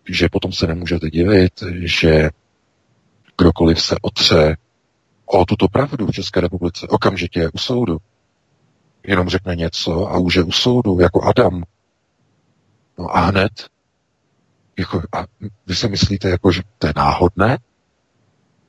[0.10, 2.30] že potom se nemůžete divit, že
[3.38, 4.58] kdokoliv se otře
[5.26, 7.98] o tuto pravdu v České republice, okamžitě je u soudu.
[9.04, 11.64] Jenom řekne něco a už je u soudu, jako Adam.
[12.98, 13.52] No a hned
[14.78, 15.26] jako, a
[15.68, 17.58] vy si myslíte, jako, že to je náhodné?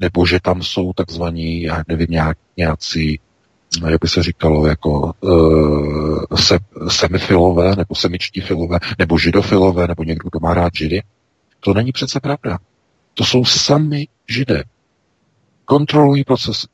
[0.01, 3.21] Nebo že tam jsou takzvaní, já nevím, nějak, nějací,
[3.89, 6.59] jak by se říkalo, jako uh, se,
[6.89, 11.03] semifilové, nebo semičtí filové, nebo židofilové, nebo někdo, kdo má rád židy?
[11.61, 12.59] To není přece pravda.
[13.15, 14.65] To jsou sami židé.
[15.65, 16.67] Kontrolují procesy.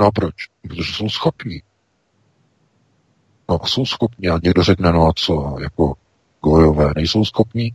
[0.00, 0.34] No a proč?
[0.62, 1.62] Protože jsou schopní.
[3.48, 5.94] No a jsou schopni a někdo řekne, no a co, jako
[6.40, 7.74] gojové nejsou schopni?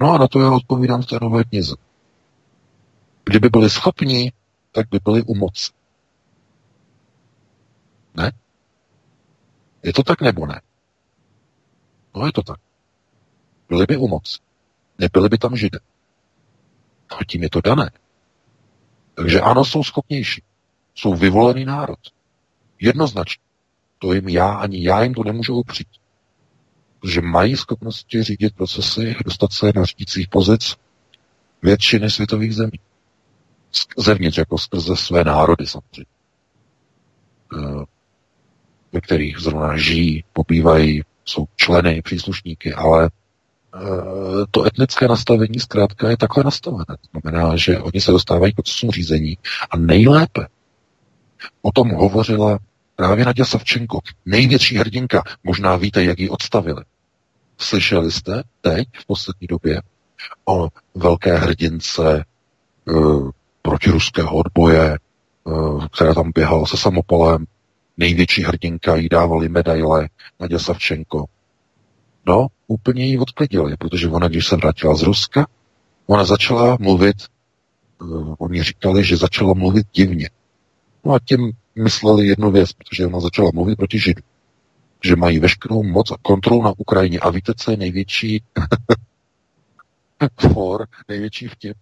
[0.00, 1.76] No a na to já odpovídám v té nové knize.
[3.24, 4.32] Kdyby byli schopni,
[4.72, 5.72] tak by byli u moci.
[8.14, 8.32] Ne?
[9.82, 10.60] Je to tak nebo ne?
[12.14, 12.60] No je to tak.
[13.68, 14.38] Byli by u moci.
[14.98, 15.78] Nebyli by tam židé.
[17.12, 17.90] No tím je to dané.
[19.14, 20.42] Takže ano, jsou schopnější.
[20.94, 21.98] Jsou vyvolený národ.
[22.80, 23.42] Jednoznačně.
[23.98, 25.88] To jim já, ani já jim to nemůžu upřít.
[27.00, 30.76] Protože mají schopnosti řídit procesy, dostat se na řídících pozic
[31.62, 32.80] většiny světových zemí.
[33.98, 36.06] Zevnitř, jako skrze své národy samozřejmě.
[37.54, 37.84] Eh,
[38.92, 43.10] ve kterých zrovna žijí, pobývají, jsou členy, příslušníky, ale
[43.74, 43.78] eh,
[44.50, 46.84] to etnické nastavení zkrátka je takhle nastavené.
[46.86, 49.38] To znamená, že oni se dostávají k procesům řízení
[49.70, 50.46] a nejlépe
[51.62, 52.58] o tom hovořila
[52.96, 55.22] právě Nadia Savčenko, největší hrdinka.
[55.44, 56.84] Možná víte, jak ji odstavili.
[57.60, 59.82] Slyšeli jste teď, v poslední době,
[60.44, 62.24] o velké hrdince
[62.84, 63.30] uh,
[63.62, 64.98] protiruského odboje,
[65.44, 67.44] uh, která tam běhala se samopolem,
[67.96, 70.08] největší hrdinka, jí dávali medaile
[70.40, 71.24] Nadia Savčenko.
[72.26, 75.46] No, úplně ji odklidili, protože ona, když se vrátila z Ruska,
[76.06, 77.16] ona začala mluvit,
[78.02, 80.30] uh, oni říkali, že začala mluvit divně.
[81.04, 84.22] No a tím mysleli jednu věc, protože ona začala mluvit proti Židu.
[85.04, 87.20] Že mají veškerou moc a kontrolu na Ukrajině.
[87.20, 88.42] A víte, co je největší
[90.52, 91.76] for, největší vtip?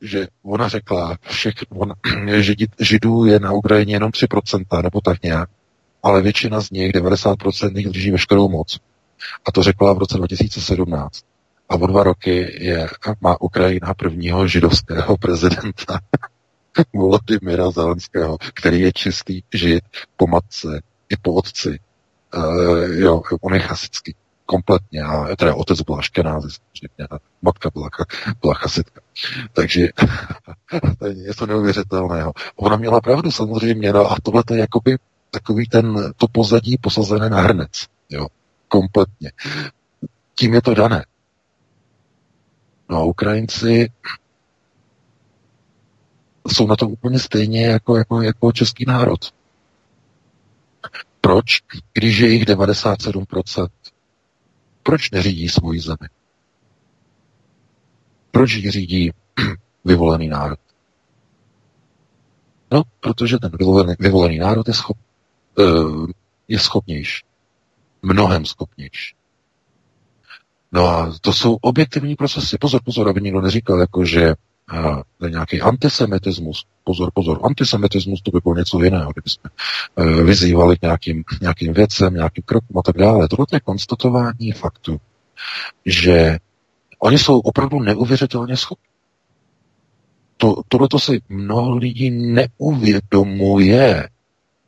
[0.00, 1.94] Že ona řekla, všech, ona,
[2.40, 5.50] že Židů je na Ukrajině jenom 3%, nebo tak nějak,
[6.02, 8.78] ale většina z nich, 90% nich drží veškerou moc.
[9.44, 11.24] A to řekla v roce 2017.
[11.68, 12.88] A o dva roky je,
[13.20, 16.00] má Ukrajina prvního židovského prezidenta.
[16.94, 19.84] Volodymyra Zelenského, který je čistý žid
[20.16, 21.78] po matce i po otci.
[22.36, 24.14] Uh, jo, on je chasický
[24.48, 27.88] kompletně, a teda otec byl aškenázi, samozřejmě, a matka byla,
[28.42, 29.00] byla chasitka.
[29.52, 29.88] Takže
[30.98, 32.32] to je něco neuvěřitelného.
[32.56, 34.98] Ona měla pravdu samozřejmě, no a tohle je jakoby
[35.30, 38.26] takový ten, to pozadí posazené na hrnec, jo,
[38.68, 39.32] kompletně.
[40.34, 41.04] Tím je to dané.
[42.88, 43.90] No a Ukrajinci
[46.52, 49.37] jsou na to úplně stejně jako, jako, jako český národ.
[51.20, 51.44] Proč,
[51.92, 53.68] když je jich 97%,
[54.82, 56.08] proč neřídí svoji zemi?
[58.30, 59.10] Proč ji řídí
[59.84, 60.58] vyvolený národ?
[62.72, 64.96] No, protože ten vyvolený, vyvolený národ je, schop,
[65.58, 66.06] uh,
[66.48, 67.24] je schopnější.
[68.02, 69.14] Mnohem schopnější.
[70.72, 72.58] No a to jsou objektivní procesy.
[72.58, 74.34] Pozor, pozor, aby nikdo neříkal, jako že
[74.72, 76.66] uh, nějaký antisemitismus.
[76.88, 79.50] Pozor, pozor, antisemitismus to by bylo něco jiného, kdyby jsme
[79.94, 83.28] uh, vyzývali k nějakým, nějakým věcem, nějakým krokům a tak dále.
[83.28, 85.00] Tohle je konstatování faktu,
[85.86, 86.38] že
[86.98, 88.88] oni jsou opravdu neuvěřitelně schopni.
[90.36, 94.08] To, tohle to si mnoho lidí neuvědomuje,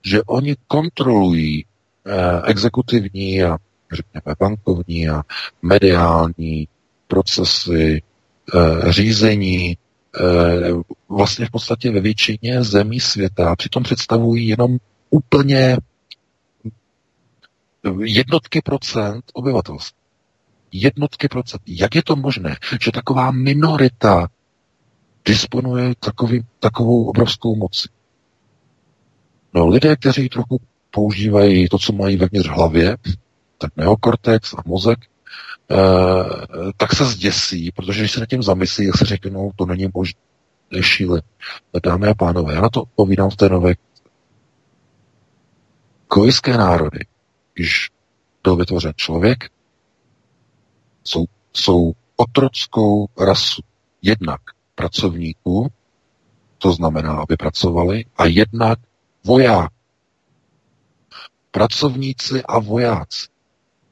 [0.05, 3.59] že oni kontrolují eh, exekutivní a
[3.93, 5.23] řekněme bankovní a
[5.63, 6.69] mediální
[7.09, 8.03] procesy,
[8.55, 9.80] eh, řízení Eh,
[11.09, 14.79] vlastně v podstatě ve většině zemí světa přitom představují jenom
[15.11, 15.77] úplně
[18.01, 20.01] jednotky procent obyvatelstva.
[20.73, 21.63] Jednotky procent.
[21.67, 24.29] Jak je to možné, že taková minorita
[25.25, 27.89] disponuje takový, takovou obrovskou moci?
[29.55, 30.61] No, lidé, kteří trochu
[30.91, 32.97] používají to, co mají vevnitř hlavě,
[33.59, 35.20] tak neokortex a mozek, Eh,
[36.77, 40.21] tak se zděsí, protože když se nad tím zamyslí, jak se řeknou, to není možné,
[40.81, 41.23] šíle.
[41.85, 43.75] Dámy a pánové, já na to povídám v té nové
[46.09, 46.99] Kojské národy,
[47.55, 47.91] když
[48.43, 49.51] byl vytvořen člověk,
[51.05, 53.63] jsou, jsou otrockou rasu
[54.03, 54.41] jednak
[54.75, 55.69] pracovníků,
[56.59, 58.79] to znamená, aby pracovali, a jednak
[59.25, 59.71] voják.
[61.51, 63.27] Pracovníci a vojáci.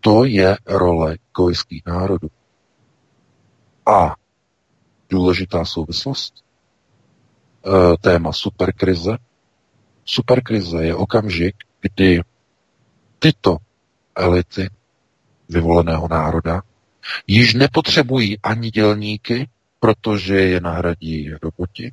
[0.01, 2.28] To je role kojských národů.
[3.86, 4.15] A
[5.10, 9.16] důležitá souvislost, e, téma superkrize.
[10.05, 12.20] Superkrize je okamžik, kdy
[13.19, 13.56] tyto
[14.16, 14.70] elity
[15.48, 16.62] vyvoleného národa
[17.27, 19.48] již nepotřebují ani dělníky,
[19.81, 21.93] protože je nahradí roboti,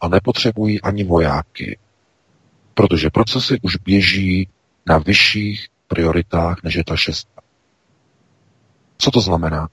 [0.00, 1.78] a nepotřebují ani vojáky,
[2.74, 4.48] protože procesy už běží
[4.86, 7.37] na vyšších prioritách, než je ta šestka.
[8.98, 9.68] Co to znamená?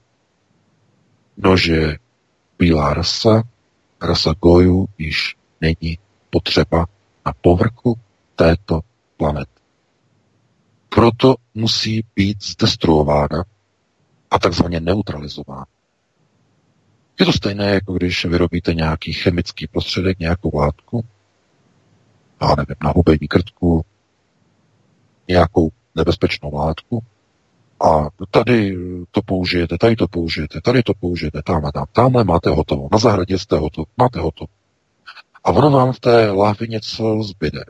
[1.36, 1.96] No, že
[2.58, 3.42] bílá rasa,
[4.02, 5.98] rasa gojů již není
[6.30, 6.86] potřeba
[7.26, 7.98] na povrchu
[8.36, 8.80] této
[9.16, 9.50] planety.
[10.88, 13.44] proto musí být zdestruována
[14.30, 15.66] a takzvaně neutralizována.
[17.20, 21.04] Je to stejné, jako když vyrobíte nějaký chemický prostředek, nějakou látku,
[22.40, 23.84] já nevím, na hubení krtku,
[25.28, 27.04] nějakou nebezpečnou látku,
[27.80, 28.76] a tady
[29.10, 32.98] to použijete, tady to použijete, tady to použijete, tam a tam, tamhle máte hotovo, na
[32.98, 34.48] zahradě jste hotovo, máte hotovo.
[35.44, 37.64] A ono vám v té láhvi něco zbyde.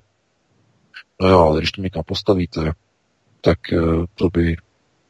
[1.21, 2.73] No jo, ale když to někam postavíte,
[3.41, 3.79] tak eh,
[4.15, 4.57] to by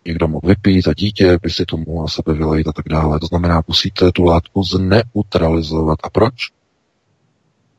[0.06, 3.20] někdo mohl vypít a dítě by si to mohlo sebe vylejt a tak dále.
[3.20, 5.98] To znamená, musíte tu látku zneutralizovat.
[6.02, 6.34] A proč?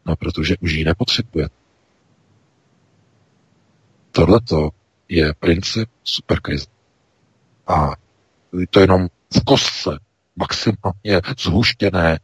[0.05, 1.55] No, protože už ji nepotřebujete.
[4.11, 4.39] Tohle
[5.09, 6.76] je princip superkrize.
[7.67, 7.91] A
[8.69, 9.99] to jenom v kostce,
[10.35, 12.19] maximálně zhuštěné,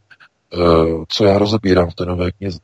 [0.54, 0.58] eh,
[1.08, 2.60] co já rozebírám v té nové knize.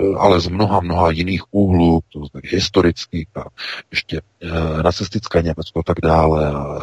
[0.00, 3.44] Eh, ale z mnoha, mnoha jiných úhlů, to historických a
[3.90, 6.80] ještě e, nacistické Německo a tak dále, a,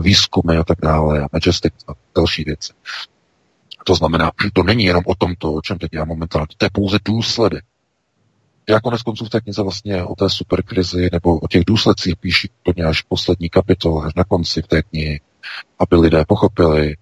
[0.00, 2.72] výzkumy a tak dále, a Majestic a další věci.
[3.84, 6.98] To znamená, to není jenom o tomto, o čem teď já momentálně, to je pouze
[7.04, 7.64] důsledek.
[8.68, 12.48] Já konec konců v té knize vlastně o té superkrizi nebo o těch důsledcích píši
[12.60, 15.20] úplně až poslední kapitol, až na konci v té knihy,
[15.78, 16.96] aby lidé pochopili,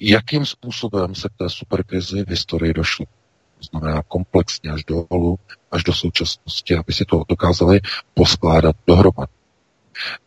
[0.00, 3.06] jakým způsobem se k té superkrizi v historii došlo.
[3.58, 5.38] To znamená komplexně až dolů,
[5.70, 7.80] až do současnosti, aby si to dokázali
[8.14, 9.32] poskládat dohromady.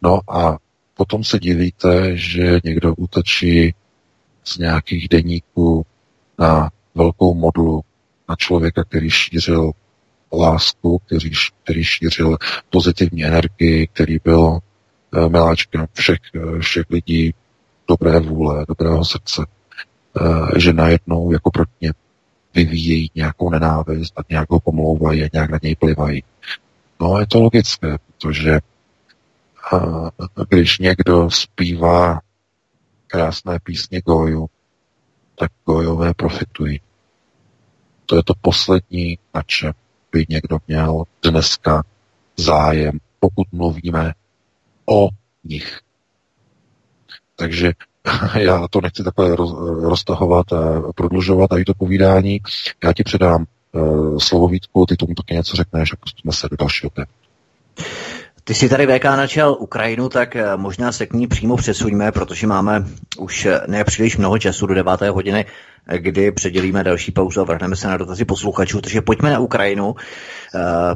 [0.02, 0.58] No a
[0.94, 3.76] potom se divíte, že někdo útočí
[4.44, 5.86] z nějakých deníků
[6.40, 7.82] na velkou modulu
[8.30, 9.72] na člověka, který šířil
[10.34, 11.32] lásku, který,
[11.64, 12.38] který šířil
[12.70, 14.60] pozitivní energii, který byl uh,
[15.30, 17.34] miláčkem všech, uh, všech lidí
[17.90, 19.46] dobré vůle, dobrého srdce,
[20.22, 21.94] uh, že najednou jako proti ně
[22.54, 26.24] vyvíjejí nějakou nenávist a nějak ho pomlouvají a nějak na něj plivají.
[27.00, 28.60] No je to logické, protože
[30.50, 32.20] když někdo zpívá
[33.08, 34.50] krásné písně Goju,
[35.36, 36.82] tak Gojové profitují.
[38.06, 39.74] To je to poslední, na čem
[40.12, 41.84] by někdo měl dneska
[42.38, 44.14] zájem, pokud mluvíme
[44.86, 45.10] o
[45.44, 45.80] nich.
[47.36, 47.72] Takže
[48.40, 49.36] já to nechci takhle
[49.82, 52.42] roztahovat a prodlužovat a i to povídání.
[52.84, 56.58] Já ti předám uh, slovo Vítku, ty tomu taky něco řekneš a pustíme se do
[56.58, 57.12] dalšího tématu.
[58.48, 62.48] Ty jsi tady VK načal Ukrajinu, tak eh, možná se k ní přímo přesuňme, protože
[62.48, 62.86] máme
[63.18, 65.02] už eh, nepříliš mnoho času do 9.
[65.02, 65.46] hodiny,
[65.88, 68.82] eh, kdy předělíme další pauzu a vrhneme se na dotazy posluchačů.
[68.82, 69.96] Takže pojďme na Ukrajinu.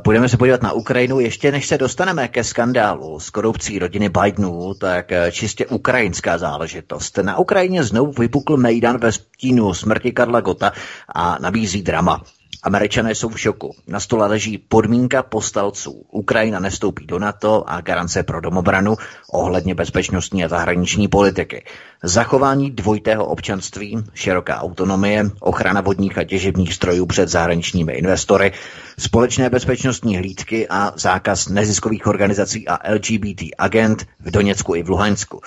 [0.04, 1.20] Půjdeme se podívat na Ukrajinu.
[1.20, 7.18] Ještě než se dostaneme ke skandálu s korupcí rodiny Bidenů, tak čistě ukrajinská záležitost.
[7.18, 10.72] Na Ukrajině znovu vypukl Mejdan ve stínu smrti Karla Gota
[11.16, 12.24] a nabízí drama.
[12.64, 13.76] Američané jsou v šoku.
[13.88, 16.06] Na stole leží podmínka postalců.
[16.12, 18.96] Ukrajina nestoupí do NATO a garance pro domobranu
[19.32, 21.64] ohledně bezpečnostní a zahraniční politiky.
[22.04, 28.52] Zachování dvojitého občanství, široká autonomie, ochrana vodních a těžebních strojů před zahraničními investory,
[29.00, 35.42] společné bezpečnostní hlídky a zákaz neziskových organizací a LGBT agent v Doněcku i v Luhansku.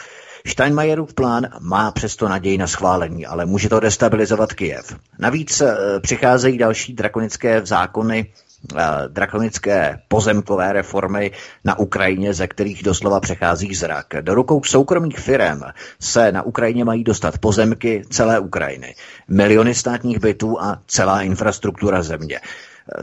[0.46, 4.96] Steinmeierův plán má přesto naději na schválení, ale může to destabilizovat Kyjev.
[5.18, 8.32] Navíc eh, přicházejí další drakonické zákony,
[8.76, 11.30] eh, drakonické pozemkové reformy
[11.64, 14.06] na Ukrajině, ze kterých doslova přechází zrak.
[14.20, 15.60] Do rukou soukromých firm
[16.00, 18.94] se na Ukrajině mají dostat pozemky celé Ukrajiny,
[19.28, 22.40] miliony státních bytů a celá infrastruktura země.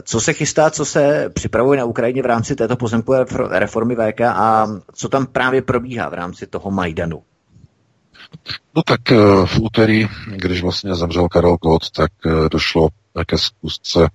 [0.02, 4.68] Co se chystá, co se připravuje na Ukrajině v rámci této pozemkové reformy VK a
[4.94, 7.22] co tam právě probíhá v rámci toho Majdanu?
[8.76, 12.88] No tak eh, v úterý, když vlastně zemřel Karel Gott, tak eh, došlo
[13.26, 14.08] ke zkusce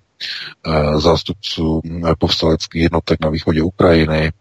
[0.68, 1.82] eh, zástupců
[2.20, 4.32] povstaleckých jednotek na východě Ukrajiny,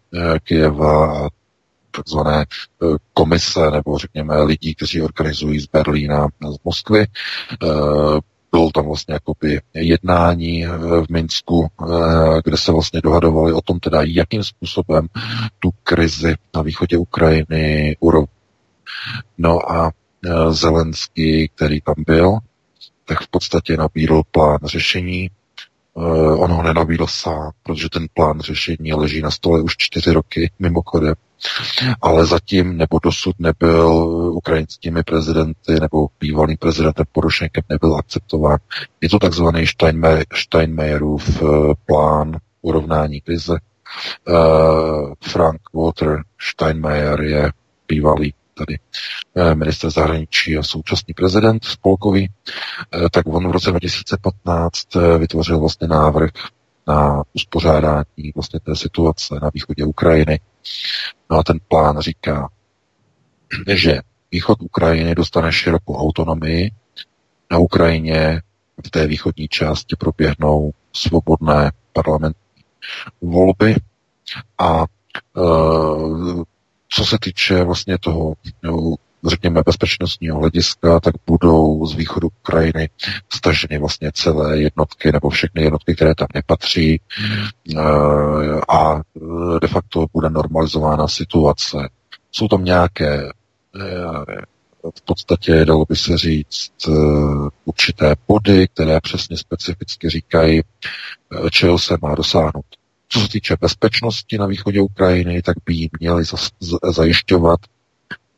[0.43, 1.29] Kyjeva a
[1.91, 2.45] takzvané
[3.13, 7.05] komise, nebo řekněme lidí, kteří organizují z Berlína z Moskvy.
[8.51, 11.67] Bylo tam vlastně jakoby jednání v Minsku,
[12.43, 15.07] kde se vlastně dohadovali o tom teda, jakým způsobem
[15.59, 17.95] tu krizi na východě Ukrajiny
[19.37, 19.91] No a
[20.25, 22.37] e, Zelenský, který tam byl,
[23.05, 25.25] tak v podstatě nabídl plán řešení.
[25.25, 25.29] E,
[26.35, 31.13] on ho nenabídl sám, protože ten plán řešení leží na stole už čtyři roky, mimochodem.
[32.01, 33.87] Ale zatím nebo dosud nebyl
[34.33, 38.57] ukrajinskými prezidenty nebo bývalým prezidentem Porošenkem nebyl akceptován.
[39.01, 39.65] Je to takzvaný
[40.33, 41.45] Steinmeierův e,
[41.85, 43.57] plán urovnání krize.
[45.21, 47.51] Frank Walter Steinmeier je
[47.87, 48.79] bývalý tady
[49.35, 55.59] eh, minister zahraničí a současný prezident spolkový, eh, tak on v roce 2015 eh, vytvořil
[55.59, 56.31] vlastně návrh
[56.87, 60.39] na uspořádání vlastně té situace na východě Ukrajiny.
[61.29, 62.49] No a ten plán říká,
[63.67, 63.99] že
[64.31, 66.71] východ Ukrajiny dostane širokou autonomii,
[67.51, 68.41] na Ukrajině
[68.85, 72.63] v té východní části proběhnou svobodné parlamentní
[73.21, 73.75] volby
[74.59, 74.85] a
[76.89, 78.33] co se týče vlastně toho,
[79.25, 82.89] řekněme, bezpečnostního hlediska, tak budou z východu Ukrajiny
[83.33, 86.99] staženy vlastně celé jednotky nebo všechny jednotky, které tam nepatří e,
[88.69, 89.01] a
[89.61, 91.89] de facto bude normalizována situace.
[92.31, 93.31] Jsou tam nějaké e,
[94.95, 96.91] v podstatě, dalo by se říct, eh,
[97.65, 102.65] určité body, které přesně specificky říkají, eh, čeho se má dosáhnout.
[103.09, 106.23] Co se týče bezpečnosti na východě Ukrajiny, tak by jí měly
[106.93, 107.59] zajišťovat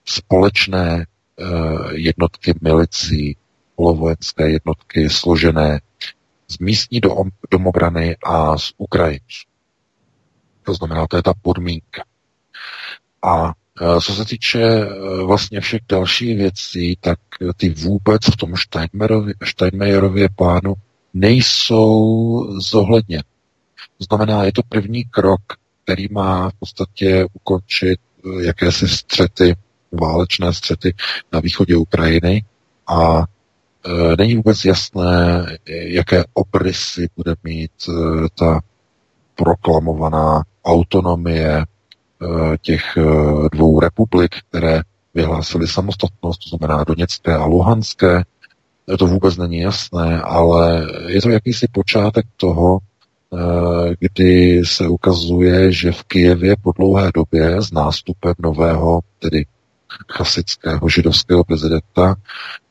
[0.06, 1.46] společné eh,
[1.91, 3.38] jednotky milicí,
[3.76, 5.82] polovojenské jednotky složené
[6.48, 7.02] z místní
[7.52, 9.48] domobrany a z Ukrajinců.
[10.64, 12.04] To znamená, to je ta podmínka.
[13.24, 14.88] A Eh, co se týče eh,
[15.24, 17.20] vlastně všech dalších věcí, tak
[17.58, 18.54] ty vůbec v tom
[19.44, 20.74] Steinmeierově plánu
[21.14, 23.24] nejsou zohledněny.
[24.00, 25.42] To znamená, je to první krok,
[25.84, 29.56] který má v podstatě ukončit eh, jakési střety,
[29.92, 30.96] válečné střety
[31.34, 32.44] na východě Ukrajiny.
[32.88, 37.92] A e, není vůbec jasné, jaké obrysy bude mít e,
[38.36, 38.60] ta
[39.36, 41.66] proklamovaná autonomie
[42.22, 42.84] Eh, těch
[43.52, 44.82] dvou republik, které
[45.14, 48.24] vyhlásily samostatnost, to znamená Doněcké a Luhanské,
[49.00, 52.80] to vůbec není jasné, ale je to jakýsi počátek toho,
[53.99, 59.45] kdy se ukazuje, že v Kijevě po dlouhé době s nástupem nového, tedy
[60.11, 62.15] chasického židovského prezidenta,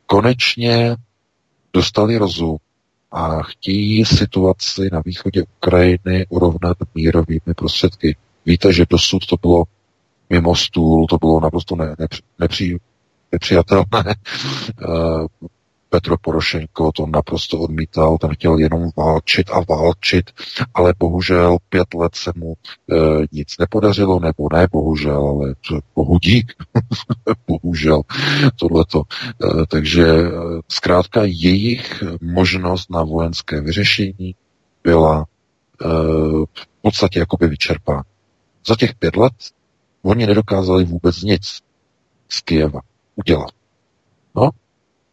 [0.07, 0.97] konečně
[1.73, 2.57] dostali rozum
[3.13, 8.17] a chtějí situaci na východě Ukrajiny urovnat mírovými prostředky.
[8.47, 9.65] Víte, že dosud to bylo
[10.31, 12.79] mimo stůl, to bylo naprosto ne, nepři, nepři,
[13.33, 14.05] nepřijatelné.
[15.91, 20.31] Petro Porošenko to naprosto odmítal, ten chtěl jenom válčit a válčit,
[20.75, 22.97] ale bohužel pět let se mu e,
[23.33, 25.55] nic nepodařilo, nebo ne bohužel, ale
[25.95, 26.53] bohudík,
[27.47, 28.03] bohužel,
[28.57, 29.03] tohleto.
[29.03, 30.31] E, takže e,
[30.69, 34.35] zkrátka jejich možnost na vojenské vyřešení
[34.85, 35.27] byla
[35.83, 35.87] e,
[36.45, 38.05] v podstatě jakoby vyčerpána.
[38.67, 39.33] Za těch pět let
[40.03, 41.59] oni nedokázali vůbec nic
[42.29, 42.81] z Kijeva
[43.17, 43.58] udělat.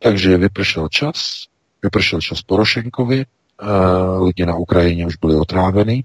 [0.06, 1.50] Takže vypršel čas,
[1.84, 3.26] vypršel čas Porošenkovi,
[4.22, 6.04] lidi na Ukrajině už byli otráveni,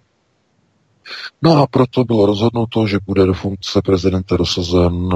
[1.43, 5.09] No a proto bylo rozhodnuto, že bude do funkce prezidenta dosazen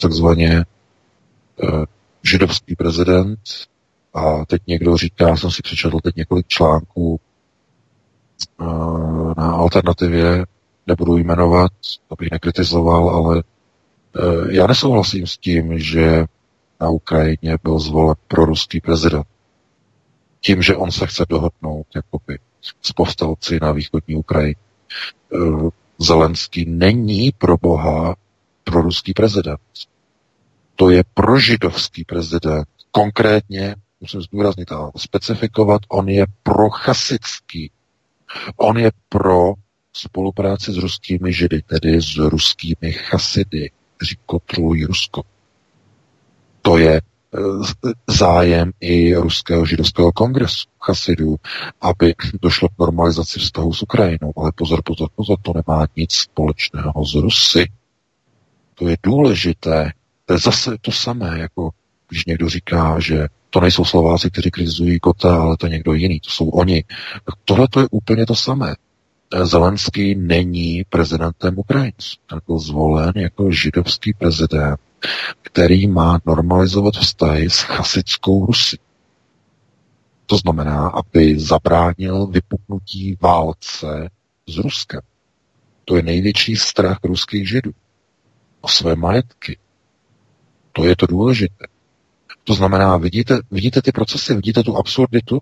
[0.00, 0.64] takzvaně
[2.22, 3.38] židovský prezident.
[4.14, 7.20] A teď někdo říká, jsem si přečetl teď několik článků
[9.36, 10.46] na alternativě,
[10.86, 11.72] nebudu jmenovat,
[12.10, 13.42] abych nekritizoval, ale e,
[14.54, 16.24] já nesouhlasím s tím, že
[16.80, 19.26] na Ukrajině byl zvolen proruský prezident.
[20.40, 22.38] Tím, že on se chce dohodnout jakoby,
[22.82, 24.56] s povstalci na východní Ukrajině.
[25.32, 25.38] E,
[25.98, 28.16] Zelenský není pro boha
[28.64, 29.60] proruský prezident.
[30.76, 32.68] To je prožidovský prezident.
[32.90, 37.70] Konkrétně, musím zdůraznit a specifikovat, on je prochasický.
[38.56, 39.52] On je pro
[39.92, 45.22] spolupráci s ruskými židy, tedy s ruskými chasidy, kteří kontrolují Rusko.
[46.68, 47.02] To je e,
[48.06, 51.36] zájem i ruského židovského kongresu chasidů,
[51.80, 54.32] aby došlo k normalizaci vztahu s Ukrajinou.
[54.36, 57.64] Ale pozor, pozor, pozor, to nemá nic společného s Rusy.
[58.74, 59.92] To je důležité.
[60.26, 61.70] To je zase to samé, jako
[62.08, 66.20] když někdo říká, že to nejsou Slováci, kteří kritizují Kota, ale to je někdo jiný,
[66.20, 66.84] to jsou oni.
[67.44, 68.74] Tohle to je úplně to samé.
[69.42, 72.16] Zelenský není prezidentem Ukrajinců.
[72.26, 74.80] Ten byl zvolen jako židovský prezident,
[75.42, 78.78] který má normalizovat vztahy s chasickou Rusy.
[80.26, 84.10] To znamená, aby zabránil vypuknutí válce
[84.46, 85.00] s Ruskem.
[85.84, 87.70] To je největší strach ruských židů
[88.60, 89.58] o své majetky.
[90.72, 91.66] To je to důležité.
[92.44, 95.38] To znamená, vidíte, vidíte ty procesy, vidíte tu absurditu?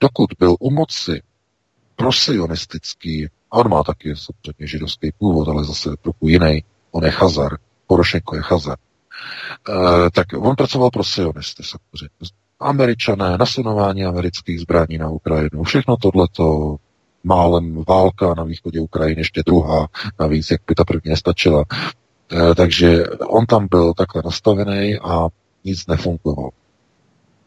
[0.00, 1.22] Dokud byl u moci
[1.96, 7.58] prosionistický, a on má taky samozřejmě židovský původ, ale zase trochu jiný, on je Chazar,
[7.86, 12.10] Porošenko je Chazar, e, tak on pracoval pro sionisty samozřejmě.
[12.60, 16.76] Američané, nasunování amerických zbraní na Ukrajinu, všechno tohleto,
[17.24, 19.88] málem válka na východě Ukrajiny, ještě druhá,
[20.20, 21.64] navíc, jak by ta první nestačila.
[22.32, 25.28] E, takže on tam byl takhle nastavený a
[25.64, 26.50] nic nefungovalo.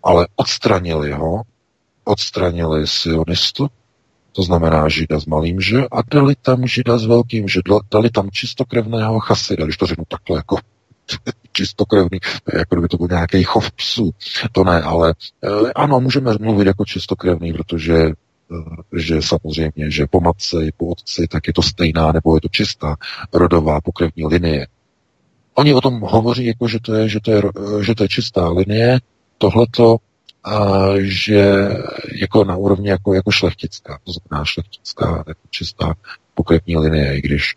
[0.03, 1.41] Ale odstranili ho
[2.03, 3.67] odstranili sionistu,
[4.34, 7.61] to znamená žida s malým že, a dali tam žida s velkým že,
[7.91, 10.57] dali tam čistokrevného chasida, když to řeknu takhle jako
[11.51, 12.19] čistokrevný,
[12.53, 14.11] jako kdyby to byl nějaký chov psů.
[14.51, 20.22] To ne, ale eh, ano, můžeme mluvit jako čistokrevný, protože eh, že samozřejmě, že po
[20.22, 22.95] matce i po otci, tak je to stejná, nebo je to čistá
[23.34, 24.68] rodová pokrevní linie.
[25.53, 27.41] Oni o tom hovoří, jako že to je, že to je,
[27.81, 28.99] že to je čistá linie,
[29.38, 29.97] tohleto,
[30.99, 31.69] že
[32.21, 35.93] jako na úrovni jako, jako šlechtická, to znamená šlechtická, jako čistá
[36.33, 37.55] pokrevní linie, i když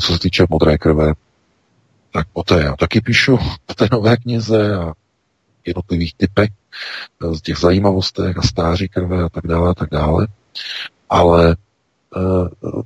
[0.00, 1.12] co se týče modré krve,
[2.12, 3.36] tak o té já taky píšu
[3.70, 4.92] v té nové knize a
[5.66, 6.50] jednotlivých typech,
[7.32, 10.26] z těch zajímavostech a stáří krve a tak dále a tak dále.
[11.08, 11.56] Ale
[12.16, 12.82] uh,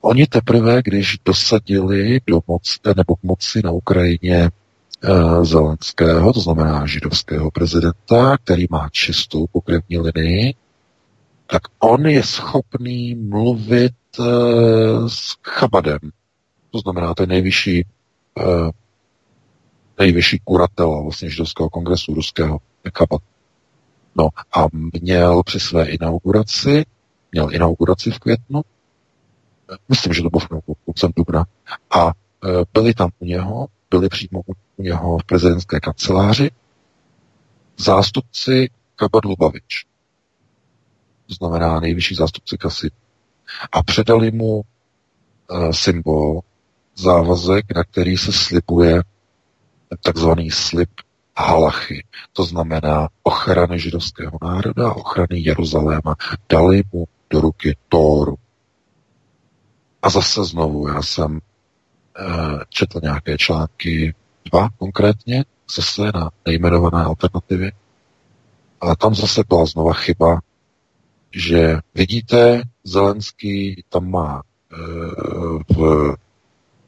[0.00, 4.50] oni teprve, když dosadili do moci, nebo k moci na Ukrajině
[5.42, 10.54] Zelenského, to znamená židovského prezidenta, který má čistou pokrevní linii,
[11.46, 14.26] tak on je schopný mluvit uh,
[15.08, 15.98] s Chabadem.
[16.70, 17.86] To znamená ten nejvyšší
[18.38, 18.70] uh,
[19.98, 22.58] nejvyšší kuratel vlastně židovského kongresu ruského,
[22.98, 23.22] Chabad.
[24.16, 24.66] No a
[25.02, 26.84] měl při své inauguraci,
[27.32, 28.62] měl inauguraci v květnu,
[29.88, 31.44] myslím, že to bylo koncem dubna,
[31.90, 32.12] a
[32.72, 36.50] byli tam u něho, byli přímo u něho v prezidentské kanceláři
[37.78, 39.86] zástupci Kabad Lubavič.
[41.26, 42.90] To znamená nejvyšší zástupci kasy.
[43.72, 46.40] A předali mu uh, symbol,
[46.96, 49.02] závazek, na který se slibuje
[50.04, 50.90] takzvaný slib
[51.36, 52.04] halachy.
[52.32, 56.16] To znamená ochrany židovského národa, ochrany Jeruzaléma.
[56.48, 58.36] Dali mu do ruky Tóru.
[60.02, 61.40] A zase znovu, já jsem
[62.68, 64.14] četl nějaké články,
[64.50, 65.44] dva konkrétně,
[65.76, 67.72] zase na nejmenované alternativy.
[68.80, 70.40] A tam zase byla znova chyba,
[71.34, 76.14] že vidíte, Zelenský tam má uh, v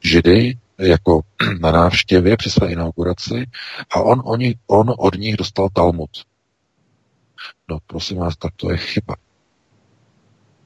[0.03, 1.21] Židy jako
[1.59, 3.45] na návštěvě při své inauguraci
[3.89, 6.09] a on, oni, on od nich dostal Talmud.
[7.69, 9.15] No prosím vás, tak to je chyba.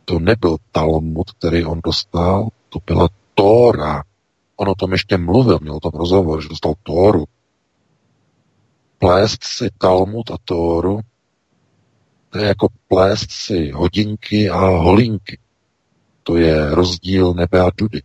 [0.06, 4.04] To nebyl Talmud, který on dostal, to byla Tóra.
[4.60, 7.26] On o tom ještě mluvil, měl o tom rozhovor, že dostal Tóru.
[8.98, 11.00] Plést si Talmud a Tóru,
[12.30, 15.40] to je jako plést si hodinky a holínky.
[16.24, 18.02] To je rozdíl nebe a dudy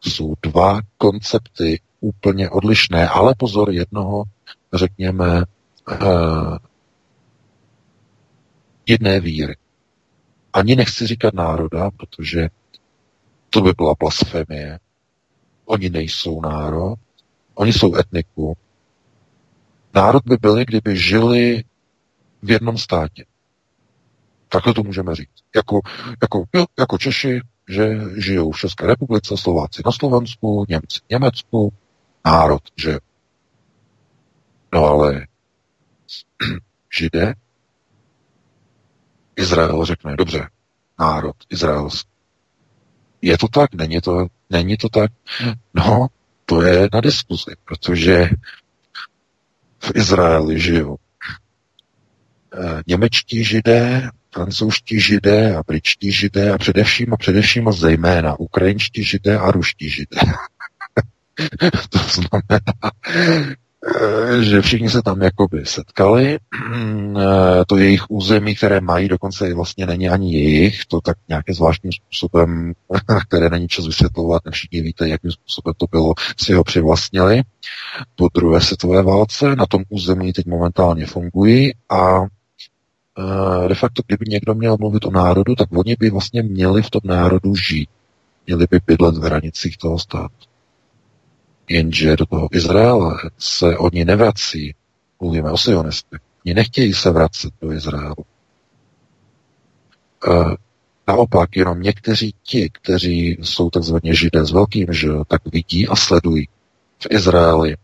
[0.00, 4.24] jsou dva koncepty úplně odlišné, ale pozor, jednoho,
[4.74, 5.44] řekněme,
[6.02, 6.58] uh,
[8.86, 9.56] jedné víry.
[10.52, 12.48] Ani nechci říkat národa, protože
[13.50, 14.78] to by byla blasfemie.
[15.68, 16.96] Oni nejsou národ,
[17.54, 18.56] oni jsou etniku.
[19.94, 21.64] Národ by byli, kdyby žili
[22.42, 23.24] v jednom státě.
[24.48, 25.44] Takhle to můžeme říct.
[25.56, 25.80] Jako,
[26.22, 26.44] jako,
[26.78, 31.72] jako Češi že žijou v České republice, Slováci na Slovensku, Němci v Německu,
[32.24, 32.98] národ, že
[34.74, 35.26] no ale
[36.98, 37.34] židé,
[39.36, 40.48] Izrael řekne, dobře,
[40.98, 42.10] národ izraelský.
[43.22, 43.74] Je to tak?
[43.74, 45.10] Není to, není to tak?
[45.74, 46.06] No,
[46.44, 48.30] to je na diskuzi, protože
[49.78, 50.96] v Izraeli žijou
[52.54, 59.04] eh, němečtí židé, francouzští židé a britští židé a především a především a zejména ukrajinští
[59.04, 60.20] židé a ruští židé.
[61.88, 62.92] to znamená,
[64.40, 70.08] že všichni se tam jakoby setkali, eh, to jejich území, které mají, dokonce vlastně není
[70.08, 72.72] ani jejich, to tak nějakým zvláštním způsobem,
[73.28, 77.42] které není čas vysvětlovat, všichni víte, jakým způsobem to bylo, si ho přivlastnili
[78.16, 82.20] po druhé světové válce, na tom území teď momentálně fungují a
[83.68, 87.00] de facto, kdyby někdo měl mluvit o národu, tak oni by vlastně měli v tom
[87.04, 87.88] národu žít.
[88.46, 90.47] Měli by bydlet v hranicích toho státu.
[91.68, 94.74] Jenže do toho Izraele se oni nevrací.
[95.20, 96.20] Mluvíme o sionistech.
[96.46, 98.24] Oni nechtějí se vracet do Izraelu.
[100.28, 100.56] E,
[101.08, 106.48] naopak, jenom někteří ti, kteří jsou takzvaně židé s velkým že, tak vidí a sledují
[106.98, 107.76] v Izraeli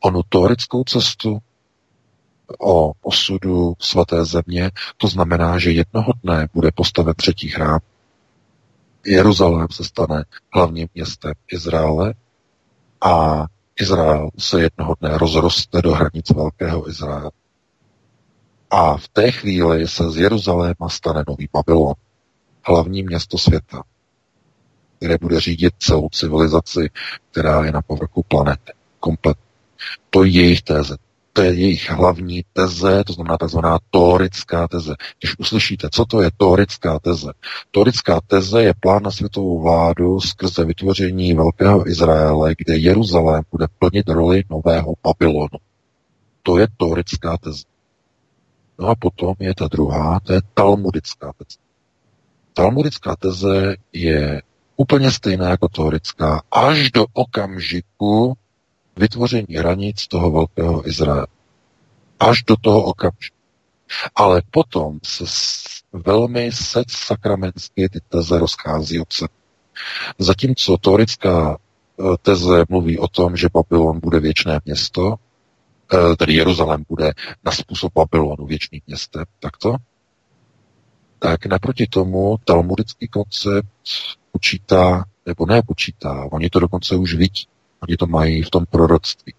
[0.00, 1.38] onu teoretickou cestu,
[2.58, 7.80] o osudu svaté země, to znamená, že jednoho dne bude postaven třetí chrám.
[9.06, 10.24] Jeruzalém se stane
[10.54, 12.14] hlavním městem Izraele
[13.02, 13.46] a
[13.80, 17.30] Izrael se jednoho dne rozroste do hranic Velkého Izraele.
[18.70, 21.94] A v té chvíli se z Jeruzaléma stane nový Babylon,
[22.62, 23.82] hlavní město světa,
[24.96, 26.90] které bude řídit celou civilizaci,
[27.30, 28.72] která je na povrchu planety.
[29.00, 29.36] Komplet.
[30.10, 30.96] To je jejich téze.
[31.32, 34.94] To je jejich hlavní teze, to znamená takzvaná teorická teze.
[35.20, 37.32] Když uslyšíte, co to je teorická teze?
[37.70, 44.08] Teorická teze je plán na světovou vládu skrze vytvoření Velkého Izraele, kde Jeruzalém bude plnit
[44.08, 45.58] roli nového Babylonu.
[46.42, 47.64] To je teorická teze.
[48.78, 51.58] No a potom je ta druhá, to je talmudická teze.
[52.52, 54.42] Talmudická teze je
[54.76, 58.34] úplně stejná jako teorická až do okamžiku
[58.96, 61.26] vytvoření hranic toho velkého Izraele.
[62.20, 63.36] Až do toho okamžiku.
[64.14, 65.24] Ale potom se
[65.92, 69.34] velmi set sakramensky ty teze rozchází od sebe.
[70.18, 75.14] Zatímco teorická eh, teze mluví o tom, že Babylon bude věčné město,
[75.94, 77.12] eh, tedy Jeruzalém bude
[77.44, 79.76] na způsob Babylonu věčným městem, takto,
[81.18, 83.68] tak naproti tomu talmudický koncept
[84.32, 87.46] počítá, nebo ne počítá, oni to dokonce už vidí,
[87.82, 89.34] oni to mají v tom proroctví,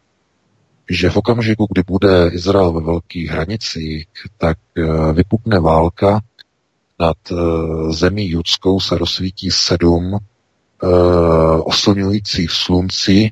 [0.90, 4.08] že v okamžiku, kdy bude Izrael ve velkých hranicích,
[4.38, 6.22] tak eh, vypukne válka,
[7.00, 7.36] nad eh,
[7.94, 10.88] zemí judskou se rozsvítí sedm eh,
[11.64, 13.32] oslňujících slunci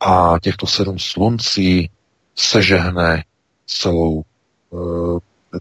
[0.00, 1.90] a těchto sedm sluncí
[2.36, 3.24] sežehne
[3.66, 4.22] celou,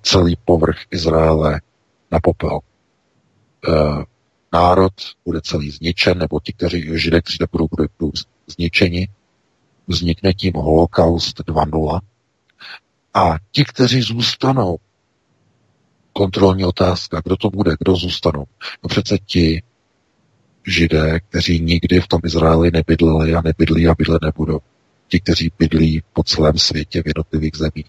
[0.01, 1.61] celý povrch Izraele
[2.11, 2.59] na popel
[4.53, 4.93] národ
[5.25, 7.67] bude celý zničen, nebo ti, kteří židé, kteří budou,
[7.99, 8.11] budou,
[8.47, 9.07] zničeni,
[9.87, 11.99] vznikne tím holokaust 2.0.
[13.13, 14.77] A ti, kteří zůstanou,
[16.13, 18.45] kontrolní otázka, kdo to bude, kdo zůstanou.
[18.83, 19.63] No přece ti
[20.67, 24.59] židé, kteří nikdy v tom Izraeli nebydleli a nebydlí a bydlet nebudou.
[25.07, 27.85] Ti, kteří bydlí po celém světě v jednotlivých zemích.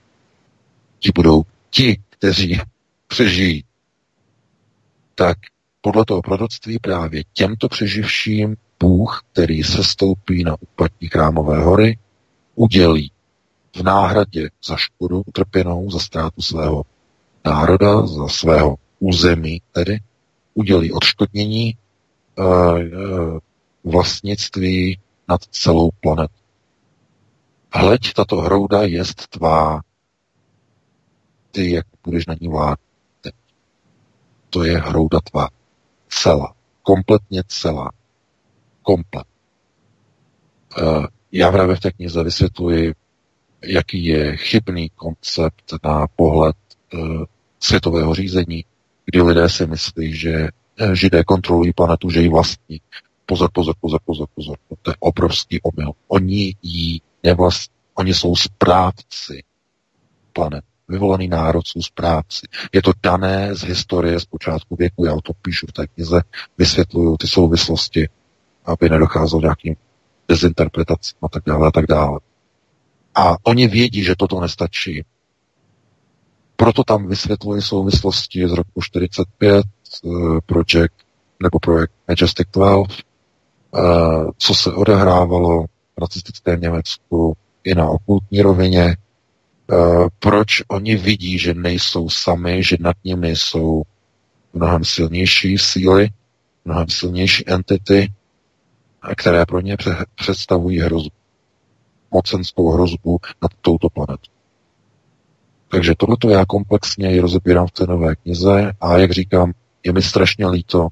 [0.99, 2.61] Ti budou ti, kteří
[3.07, 3.65] přežijí.
[5.15, 5.39] Tak
[5.85, 11.99] podle toho proroctví právě těmto přeživším Bůh, který se stoupí na úpatí Krámové hory,
[12.55, 13.13] udělí
[13.77, 16.85] v náhradě za škodu utrpěnou, za ztrátu svého
[17.45, 19.99] národa, za svého území tedy,
[20.55, 21.77] udělí odškodnění
[22.39, 23.39] uh,
[23.85, 24.99] vlastnictví
[25.29, 26.35] nad celou planetu.
[27.73, 29.81] Hleď, tato hrouda jest tvá,
[31.51, 32.79] ty, jak budeš na ní vládnout.
[34.51, 35.49] To je hrouda tvá
[36.23, 36.55] celá.
[36.83, 37.91] Kompletně celá.
[38.83, 39.27] Komplet.
[40.79, 42.95] Eh, já právě v té knize vysvětluji,
[43.65, 46.57] jaký je chybný koncept na pohled
[46.95, 46.99] eh,
[47.61, 48.65] světového řízení,
[49.07, 52.81] kdy lidé si myslí, že eh, židé kontrolují planetu, že ji vlastní.
[53.27, 54.57] Pozor, pozor, pozor, pozor, pozor.
[54.83, 55.93] To je obrovský omyl.
[56.09, 57.75] Oni ji nevlastní.
[57.95, 59.43] Oni jsou správci
[60.33, 62.47] planety vyvolený národ jsou správci.
[62.73, 66.21] Je to dané z historie z počátku věku, já o tom píšu v té knize,
[66.59, 68.09] vysvětluju ty souvislosti,
[68.65, 69.77] aby nedocházelo nějakým
[70.29, 72.21] dezinterpretacím a tak dále a tak dále.
[73.15, 75.05] A oni vědí, že toto nestačí.
[76.57, 79.67] Proto tam vysvětlují souvislosti z roku 45,
[80.03, 80.95] uh, project,
[81.43, 82.91] nebo projekt Majestic 12,
[83.71, 89.04] uh, co se odehrávalo v nacistickém Německu i na okultní rovině, Eh,
[90.19, 93.83] proč oni vidí, že nejsou sami, že nad nimi jsou
[94.53, 96.09] mnohem silnější síly,
[96.65, 98.13] mnohem silnější entity,
[99.17, 99.77] které pro ně
[100.15, 101.17] představují hrozbu,
[102.11, 104.31] mocenskou hrozbu nad touto planetou.
[105.69, 109.53] Takže tohleto já komplexně ji rozebírám v té nové knize a jak říkám,
[109.85, 110.89] je mi strašně líto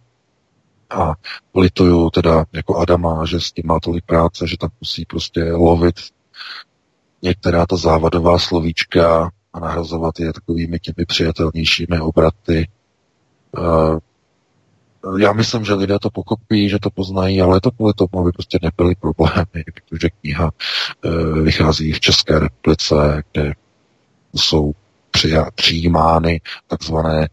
[0.90, 1.15] a
[1.55, 5.94] lituju teda jako Adama, že s tím má tolik práce, že tam musí prostě lovit
[7.23, 12.69] některá ta závadová slovíčka a nahrazovat je takovými těmi přijatelnějšími obraty.
[13.59, 13.99] Eh,
[15.19, 18.59] já myslím, že lidé to pokopí, že to poznají, ale to kvůli tomu, aby prostě
[18.62, 20.51] nebyly problémy, protože kniha
[21.05, 23.55] eh, vychází v České republice, kde
[24.35, 24.73] jsou
[25.55, 27.28] přijímány takzvané e,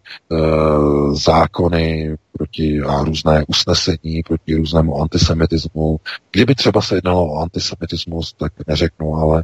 [1.13, 5.99] zákony proti a různé usnesení proti různému antisemitismu.
[6.31, 9.43] Kdyby třeba se jednalo o antisemitismus, tak neřeknu, ale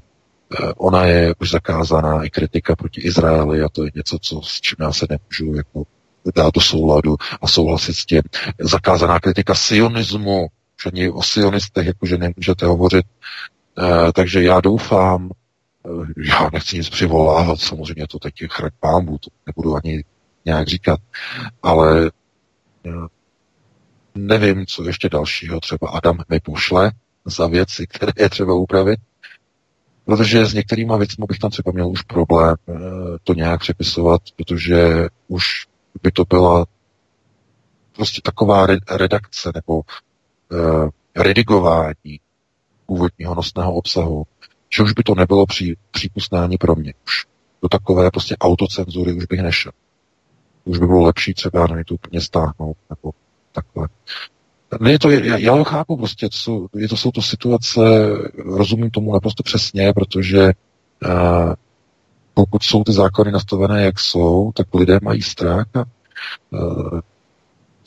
[0.78, 4.76] ona je už zakázaná i kritika proti Izraeli a to je něco, co, s čím
[4.80, 5.84] já se nemůžu jako
[6.36, 8.22] dát do souladu a souhlasit s tím.
[8.60, 10.48] Zakázaná kritika sionismu,
[10.84, 13.06] že ani o sionistech jakože nemůžete hovořit.
[13.06, 15.30] E, takže já doufám,
[15.86, 15.90] e,
[16.32, 20.04] já nechci nic přivolávat, samozřejmě to teď chraň pámbu, to nebudu ani
[20.46, 21.00] nějak říkat,
[21.64, 22.12] ale
[24.16, 26.92] nevím, co ještě dalšího třeba Adam mi pošle
[27.26, 29.00] za věci, které je třeba upravit,
[30.06, 32.74] Protože s některýma věcmi bych tam třeba měl už problém eh,
[33.24, 35.46] to nějak přepisovat, protože už
[36.04, 36.66] by to byla
[37.96, 42.20] prostě taková redakce nebo uh, redigování
[42.86, 44.24] původního nosného obsahu,
[44.76, 46.94] že už by to nebylo pří, přípustné ani pro mě.
[47.06, 47.26] Už
[47.62, 49.72] do takové prostě autocenzury už bych nešel.
[50.64, 53.12] Už by bylo lepší třeba na to úplně stáhnout, nebo
[53.52, 53.88] takhle.
[54.80, 57.82] Ne, to je, já, já to chápu prostě, to jsou, je to, jsou to situace,
[58.46, 60.52] rozumím tomu naprosto přesně, protože
[61.06, 61.54] uh,
[62.34, 65.86] pokud jsou ty zákony nastavené, jak jsou, tak lidé mají strach a
[66.50, 67.00] uh,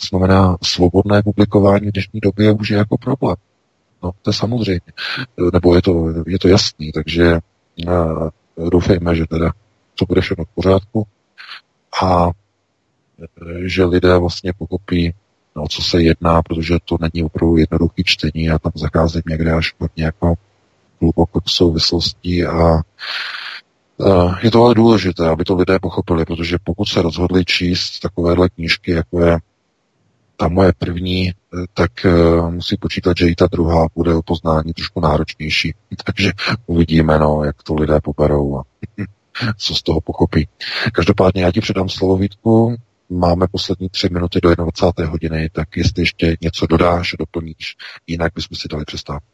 [0.08, 3.36] znamená svobodné publikování v dnešní době už je jako problém.
[4.02, 4.80] No, to je samozřejmě.
[5.52, 7.38] Nebo je to, je to jasný, takže
[7.86, 8.28] uh,
[8.70, 9.52] doufejme, že teda
[9.94, 11.06] to bude všechno v pořádku
[12.02, 12.30] a
[13.64, 15.14] že lidé vlastně pochopí,
[15.58, 19.74] no, co se jedná, protože to není opravdu jednoduché čtení a tam zacházím někde až
[19.78, 20.34] hodně jako
[21.00, 22.80] hluboko k souvislostí a
[24.42, 28.90] je to ale důležité, aby to lidé pochopili, protože pokud se rozhodli číst takovéhle knížky,
[28.90, 29.38] jako je
[30.36, 31.32] ta moje první,
[31.74, 31.90] tak
[32.50, 35.74] musí počítat, že i ta druhá bude o poznání trošku náročnější.
[36.04, 36.32] Takže
[36.66, 38.62] uvidíme, no, jak to lidé poberou a
[39.56, 40.48] co z toho pochopí.
[40.92, 42.76] Každopádně já ti předám slovo Vítku,
[43.10, 45.10] máme poslední tři minuty do 21.
[45.10, 47.76] hodiny, tak jestli ještě něco dodáš, doplníš,
[48.06, 49.26] jinak bychom si dali přestávku.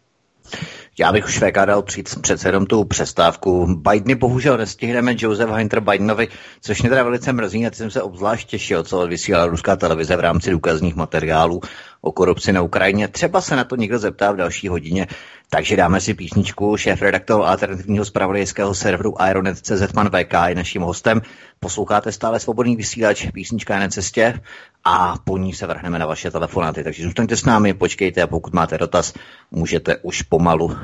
[0.98, 3.66] Já bych už VK dal přijít přece jenom tu přestávku.
[3.66, 6.28] Bideny bohužel nestihneme Joseph Hunter Bidenovi,
[6.60, 10.20] což mě teda velice mrzí, a jsem se obzvlášť těšil, co vysílala ruská televize v
[10.20, 11.60] rámci důkazních materiálů
[12.00, 13.08] o korupci na Ukrajině.
[13.08, 15.06] Třeba se na to někdo zeptá v další hodině.
[15.50, 16.76] Takže dáme si písničku.
[16.76, 21.22] Šéf redaktor alternativního zpravodajského serveru Ironet.cz pan VK je naším hostem.
[21.60, 24.40] Posloucháte stále svobodný vysílač, písnička je na cestě
[24.84, 26.84] a po ní se vrhneme na vaše telefonáty.
[26.84, 29.14] Takže zůstaňte s námi, počkejte a pokud máte dotaz,
[29.50, 30.76] můžete už pomalu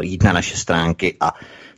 [0.00, 1.32] jít na naše stránky a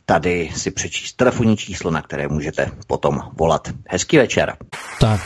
[0.05, 3.67] tady si přečíst telefonní číslo, na které můžete potom volat.
[3.89, 4.55] Hezký večer.
[4.99, 5.21] Tak,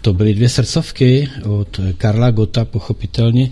[0.00, 3.50] to byly dvě srdcovky od Karla Gota, pochopitelně.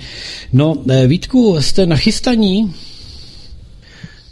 [0.52, 2.74] No, eh, Vítku, jste nachystaní?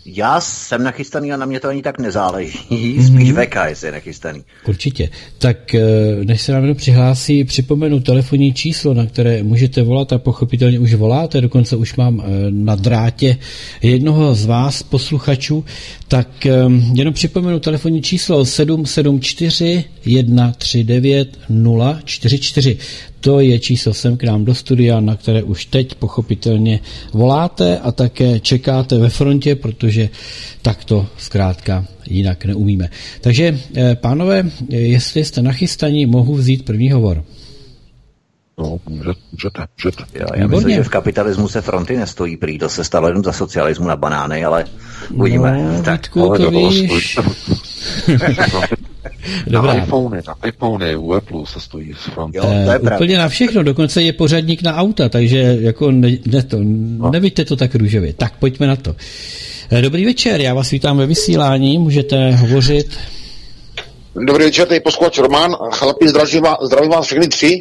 [0.07, 2.59] Já jsem nachystaný a na mě to ani tak nezáleží.
[2.59, 3.47] Spíš mm-hmm.
[3.47, 4.43] VK, je nachystaný.
[4.69, 5.09] Určitě.
[5.39, 5.85] Tak eh,
[6.25, 11.41] než se nám přihlásí, připomenu telefonní číslo, na které můžete volat a pochopitelně už voláte,
[11.41, 13.37] dokonce už mám eh, na drátě
[13.83, 15.65] jednoho z vás, posluchačů,
[16.09, 16.47] tak
[16.95, 21.39] jenom připomenu telefonní číslo 774 139
[22.05, 22.79] 044.
[23.25, 26.81] To je číslo sem k nám do studia, na které už teď pochopitelně
[27.13, 30.09] voláte a také čekáte ve frontě, protože
[30.63, 32.89] tak to zkrátka jinak neumíme.
[33.21, 37.25] Takže, eh, pánové, jestli jste nachystaní, mohu vzít první hovor.
[38.59, 40.05] No, můžete, můžete.
[40.13, 43.33] Já, já myslím, že v kapitalismu se fronty nestojí prý, to se stalo jenom za
[43.33, 44.65] socialismu na banány, ale
[45.13, 45.77] uvidíme.
[45.77, 47.19] No, tak, Vítku, to víš.
[49.47, 49.75] Dobrá.
[49.75, 52.39] Na iPhony, na iPhony u Apple se stojí s frontou.
[52.39, 56.17] Jo, to je uh, úplně na všechno, dokonce je pořadník na auta, takže jako ne,
[56.27, 57.11] ne to, no.
[57.11, 58.13] nevidíte to tak růžově.
[58.13, 58.97] Tak pojďme na to.
[59.71, 62.99] Eh, dobrý večer, já vás vítám ve vysílání, můžete hovořit.
[64.27, 67.59] Dobrý večer, tady posluchač Roman, chlapi, zdravím vás, zdravím vás všechny tři.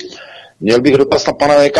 [0.59, 1.79] Měl bych dotaz na pana VK.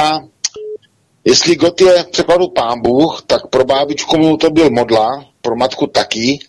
[1.26, 5.56] Jestli God je v překladu pán Bůh, tak pro bábičku mu to byl modla, pro
[5.56, 6.40] matku taky.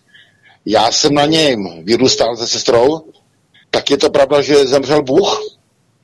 [0.65, 3.01] Já jsem na něm vyrůstal se sestrou,
[3.75, 5.39] tak je to pravda, že zemřel Bůh?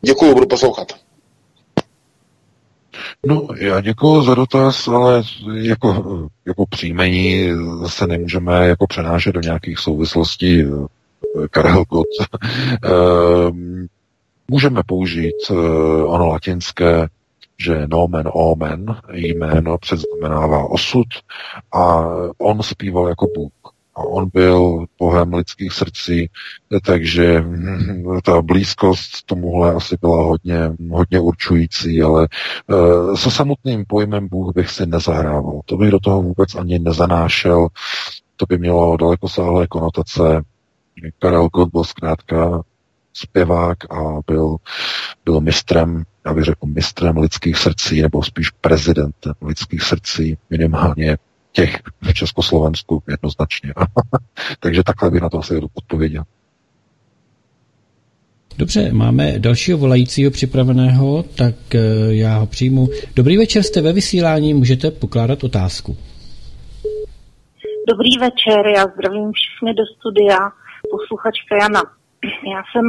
[0.01, 0.87] Děkuji, budu poslouchat.
[3.25, 5.23] No, já děkuji za dotaz, ale
[5.53, 6.03] jako,
[6.45, 7.49] jako příjmení
[7.87, 10.65] se nemůžeme jako přenášet do nějakých souvislostí.
[11.51, 12.07] Karel Gott.
[12.83, 13.87] Ehm,
[14.47, 15.53] můžeme použít eh,
[16.03, 17.07] ono latinské,
[17.59, 21.07] že nomen omen, jméno předznamenává osud
[21.71, 22.05] a
[22.37, 26.29] on zpíval jako Bůh a on byl bohem lidských srdcí,
[26.85, 32.27] takže hm, ta blízkost tomuhle asi byla hodně, hodně určující, ale
[32.67, 35.61] uh, se samotným pojmem Bůh bych si nezahrával.
[35.65, 37.67] To bych do toho vůbec ani nezanášel,
[38.35, 40.41] to by mělo daleko sáhlé konotace.
[41.19, 42.61] Karel Gott byl zkrátka
[43.13, 44.57] zpěvák a byl,
[45.25, 51.17] byl mistrem, já bych řekl mistrem lidských srdcí, nebo spíš prezidentem lidských srdcí, minimálně
[51.51, 53.73] těch v Československu jednoznačně.
[54.59, 56.23] Takže takhle bych na to asi odpověděl.
[58.57, 61.79] Dobře, máme dalšího volajícího připraveného, tak eh,
[62.09, 62.87] já ho přijmu.
[63.15, 65.97] Dobrý večer, jste ve vysílání, můžete pokládat otázku.
[67.87, 70.37] Dobrý večer, já zdravím všechny do studia,
[70.91, 71.81] posluchačka Jana.
[72.53, 72.85] Já jsem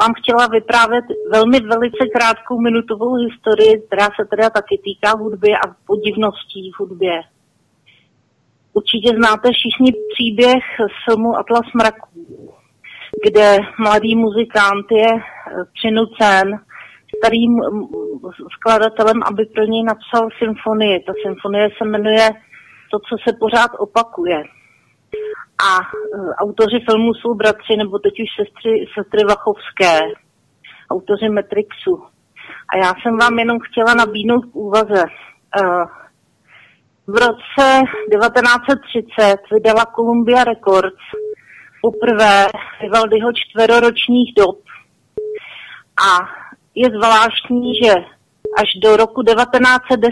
[0.00, 5.74] vám chtěla vyprávět velmi velice krátkou minutovou historii, která se teda taky týká hudby a
[5.86, 7.12] podivností v hudbě.
[8.72, 12.54] Určitě znáte všichni příběh z filmu Atlas mraků,
[13.26, 15.20] kde mladý muzikant je eh,
[15.74, 16.60] přinucen
[17.18, 17.52] starým
[18.56, 21.00] skladatelem, aby pro něj napsal symfonii.
[21.00, 22.30] Ta symfonie se jmenuje
[22.90, 24.42] to, co se pořád opakuje.
[25.68, 29.98] A uh, autoři filmu jsou bratři, nebo teď už sestry, sestry Vachovské,
[30.90, 31.94] autoři Matrixu.
[32.70, 35.04] A já jsem vám jenom chtěla nabídnout k úvaze.
[35.04, 35.84] Uh,
[37.10, 37.66] v roce
[38.12, 41.04] 1930 vydala Columbia Records
[41.82, 42.46] poprvé
[42.82, 44.58] Vivaldiho čtveroročních dob.
[46.06, 46.28] A
[46.74, 47.92] je zvláštní, že
[48.58, 50.10] až do roku 1910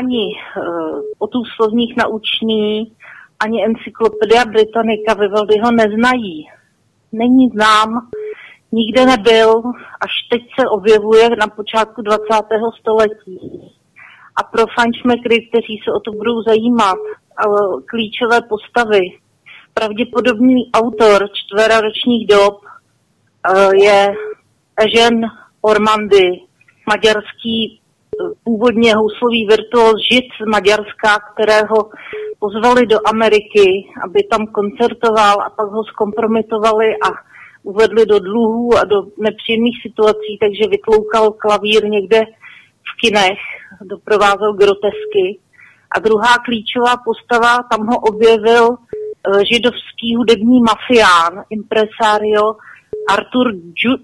[0.00, 2.92] ani uh, o tu slovních naučný,
[3.40, 6.46] ani encyklopedia Britannica Vivaldiho neznají.
[7.12, 8.08] Není znám,
[8.72, 9.62] nikde nebyl,
[10.00, 12.26] až teď se objevuje na počátku 20.
[12.80, 13.77] století.
[14.38, 16.98] A pro fančmekry, kteří se o to budou zajímat,
[17.86, 19.00] klíčové postavy,
[19.74, 22.60] pravděpodobný autor čtveraročních dob
[23.74, 24.14] je
[24.84, 25.20] Ežen
[25.60, 26.40] Ormandy,
[26.88, 27.80] maďarský
[28.44, 31.90] původně houslový virtuos žid z Maďarska, kterého
[32.38, 33.66] pozvali do Ameriky,
[34.04, 37.08] aby tam koncertoval a pak ho zkompromitovali a
[37.62, 42.20] uvedli do dluhů a do nepříjemných situací, takže vytloukal klavír někde
[43.00, 43.38] kinech,
[43.82, 45.40] doprovázel grotesky.
[45.96, 52.44] A druhá klíčová postava, tam ho objevil eh, židovský hudební mafián, impresario
[53.08, 53.54] Arthur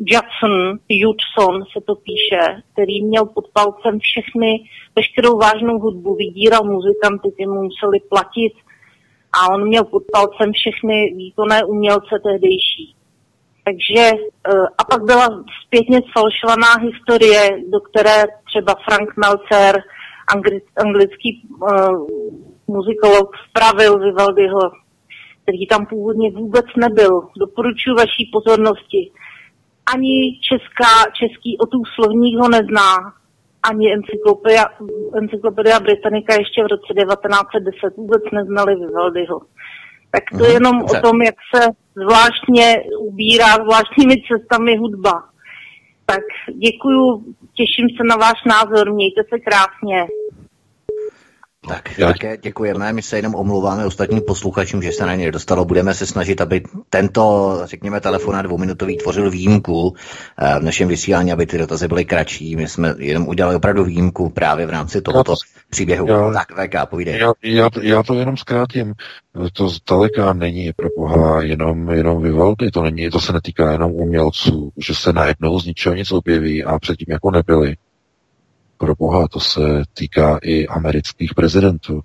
[0.00, 4.50] Judson, Judson se to píše, který měl pod palcem všechny,
[4.96, 8.52] veškerou vážnou hudbu, vydíral muzikanty, ty mu museli platit
[9.32, 12.94] a on měl pod palcem všechny výkonné umělce tehdejší.
[13.64, 15.28] Takže eh, a pak byla
[15.66, 19.82] zpětně sfalšovaná historie, do které třeba Frank Meltzer,
[20.76, 22.06] anglický uh,
[22.66, 24.60] muzikolog, vpravil Vivaldiho
[25.44, 27.22] který tam původně vůbec nebyl.
[27.38, 29.10] Doporučuji vaší pozornosti.
[29.94, 32.92] Ani česká, český otů slovník ho nezná,
[33.62, 34.64] ani encyklopedia,
[35.22, 39.40] encyklopedia Britannica ještě v roce 1910 vůbec neznali Vivaldiho.
[40.14, 41.60] Tak to je mhm, jenom o tom, jak se
[42.02, 45.12] zvláštně ubírá zvláštními cestami hudba.
[46.06, 46.24] Tak
[46.66, 47.24] děkuju,
[47.58, 50.06] těším se na váš názor, mějte se krásně.
[51.68, 52.06] Tak Já...
[52.06, 55.64] také děkujeme, my se jenom omlouváme ostatním posluchačům, že se na ně dostalo.
[55.64, 59.94] Budeme se snažit, aby tento, řekněme, telefon na dvouminutový tvořil výjimku
[60.38, 62.56] eh, v našem vysílání, aby ty dotazy byly kratší.
[62.56, 65.36] My jsme jenom udělali opravdu výjimku právě v rámci tohoto já,
[65.70, 66.08] příběhu.
[66.08, 67.18] Já, tak, VK, povídej.
[67.18, 68.94] Já, já, já, to jenom zkrátím.
[69.52, 74.72] To zdaleka není pro boha jenom, jenom Vivaldi, to, není, to se netýká jenom umělců,
[74.76, 77.76] že se najednou z ničeho nic objeví a předtím jako nebyli
[78.84, 82.00] pro boha, to se týká i amerických prezidentů.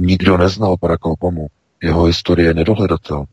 [0.00, 1.46] Nikdo neznal Barack Obama.
[1.82, 3.24] Jeho historie je nedohledatel.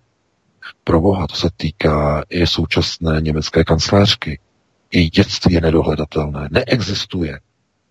[0.83, 4.39] Pro boha, to se týká i současné německé kancléřky.
[4.93, 6.47] Její dětství je nedohledatelné.
[6.51, 7.39] Neexistuje.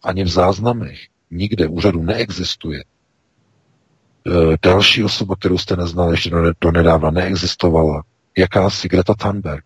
[0.03, 0.99] Ani v záznamech.
[1.31, 2.81] Nikde úřadu neexistuje.
[2.81, 2.83] E,
[4.63, 6.31] další osoba, kterou jste neznali, ještě
[6.61, 8.03] do nedávna neexistovala,
[8.39, 9.65] jakási Greta Thunberg,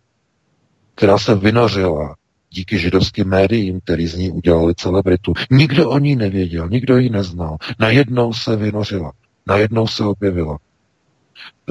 [0.95, 2.17] která se vynořila
[2.53, 5.33] díky židovským médiím, který z ní udělali celebritu.
[5.51, 7.57] Nikdo o ní nevěděl, nikdo ji neznal.
[7.79, 9.13] Najednou se vynořila,
[9.47, 10.59] najednou se objevila.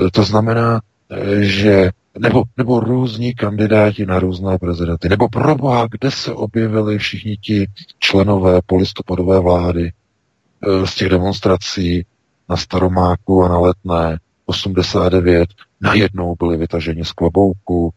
[0.08, 1.90] E, to znamená, e, že
[2.20, 7.68] nebo, nebo různí kandidáti na různé prezidenty, nebo proboha, kde se objevili všichni ti
[7.99, 12.06] členové polistopadové vlády e, z těch demonstrací
[12.49, 15.49] na Staromáku a na Letné 89,
[15.82, 17.94] najednou byli vytaženi z klobouku,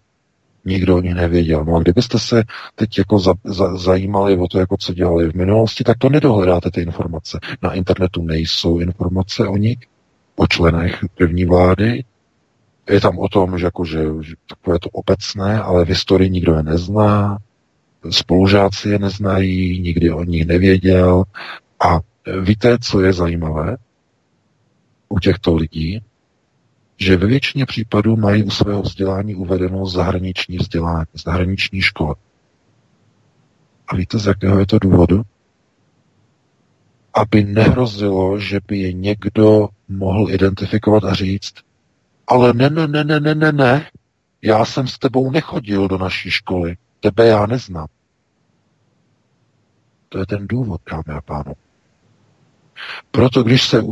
[0.64, 1.64] nikdo o nich nevěděl.
[1.64, 2.42] No a kdybyste se
[2.74, 6.70] teď jako za, za, zajímali o to, jako co dělali v minulosti, tak to nedohledáte
[6.70, 7.38] ty informace.
[7.62, 9.78] Na internetu nejsou informace o nich,
[10.36, 12.04] o členech první vlády.
[12.90, 16.54] Je tam o tom, že, jako, že, že takové to obecné, ale v historii nikdo
[16.54, 17.38] je nezná,
[18.10, 21.24] spolužáci je neznají, nikdy o nich nevěděl.
[21.80, 22.00] A
[22.40, 23.76] víte, co je zajímavé
[25.08, 26.02] u těchto lidí?
[27.04, 32.14] Že ve většině případů mají u svého vzdělání uvedeno zahraniční vzdělání, zahraniční škola.
[33.88, 35.22] A víte, z jakého je to důvodu?
[37.14, 41.54] Aby nehrozilo, že by je někdo mohl identifikovat a říct,
[42.26, 43.90] ale ne, ne, ne, ne, ne, ne, ne,
[44.42, 47.86] já jsem s tebou nechodil do naší školy, tebe já neznám.
[50.08, 51.54] To je ten důvod, dámy a pánové.
[53.10, 53.82] Proto když se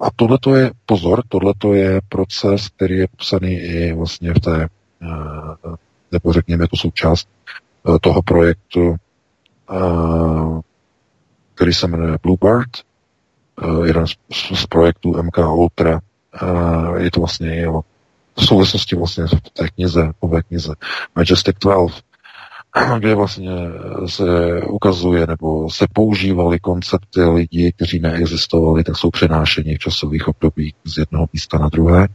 [0.00, 4.68] a tohle je, pozor, tohle je proces, který je popsaný i vlastně v té,
[5.02, 5.76] eh,
[6.12, 7.28] nebo řekněme, to součást
[7.88, 8.96] eh, toho projektu,
[9.70, 10.60] eh,
[11.54, 12.70] který se jmenuje Bluebird,
[13.84, 16.00] jeden z, projektů MK Ultra.
[16.96, 17.66] Je to vlastně
[18.36, 20.74] v souvislosti vlastně v té knize, nové knize
[21.14, 21.94] Majestic 12.
[22.98, 23.58] kde vlastně
[24.06, 30.74] se ukazuje nebo se používaly koncepty lidí, kteří neexistovali, tak jsou přenášeni v časových obdobích
[30.84, 32.08] z jednoho místa na druhé.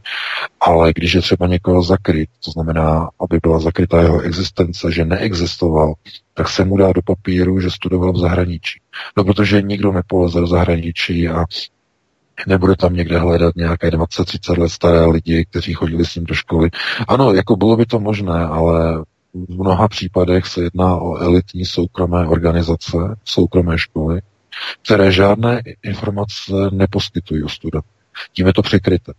[0.60, 5.94] Ale když je třeba někoho zakryt, to znamená, aby byla zakrytá jeho existence, že neexistoval,
[6.34, 8.80] tak se mu dá do papíru, že studoval v zahraničí.
[9.16, 11.44] No protože nikdo nepoleze do zahraničí a
[12.46, 16.70] nebude tam někde hledat nějaké 20-30 let staré lidi, kteří chodili s ním do školy.
[17.08, 19.04] Ano, jako bylo by to možné, ale
[19.34, 24.22] v mnoha případech se jedná o elitní soukromé organizace, soukromé školy,
[24.84, 27.84] které žádné informace neposkytují o student.
[28.32, 29.12] Tím je to překryté.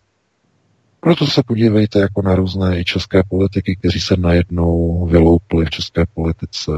[0.99, 6.05] Proto se podívejte jako na různé i české politiky, kteří se najednou vyloupli v české
[6.13, 6.71] politice.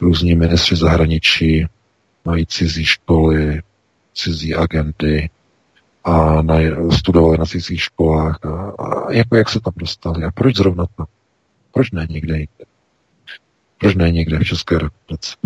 [0.00, 1.66] Různí ministři zahraničí
[2.24, 3.62] mají cizí školy,
[4.14, 5.30] cizí agenty
[6.04, 6.54] a na,
[6.98, 8.38] studovali na cizích školách.
[8.44, 10.24] A, a jako jak se tam dostali?
[10.24, 11.06] A proč zrovna tam?
[11.72, 12.64] Proč ne někde jinde?
[13.78, 15.36] Proč ne někde v České republice?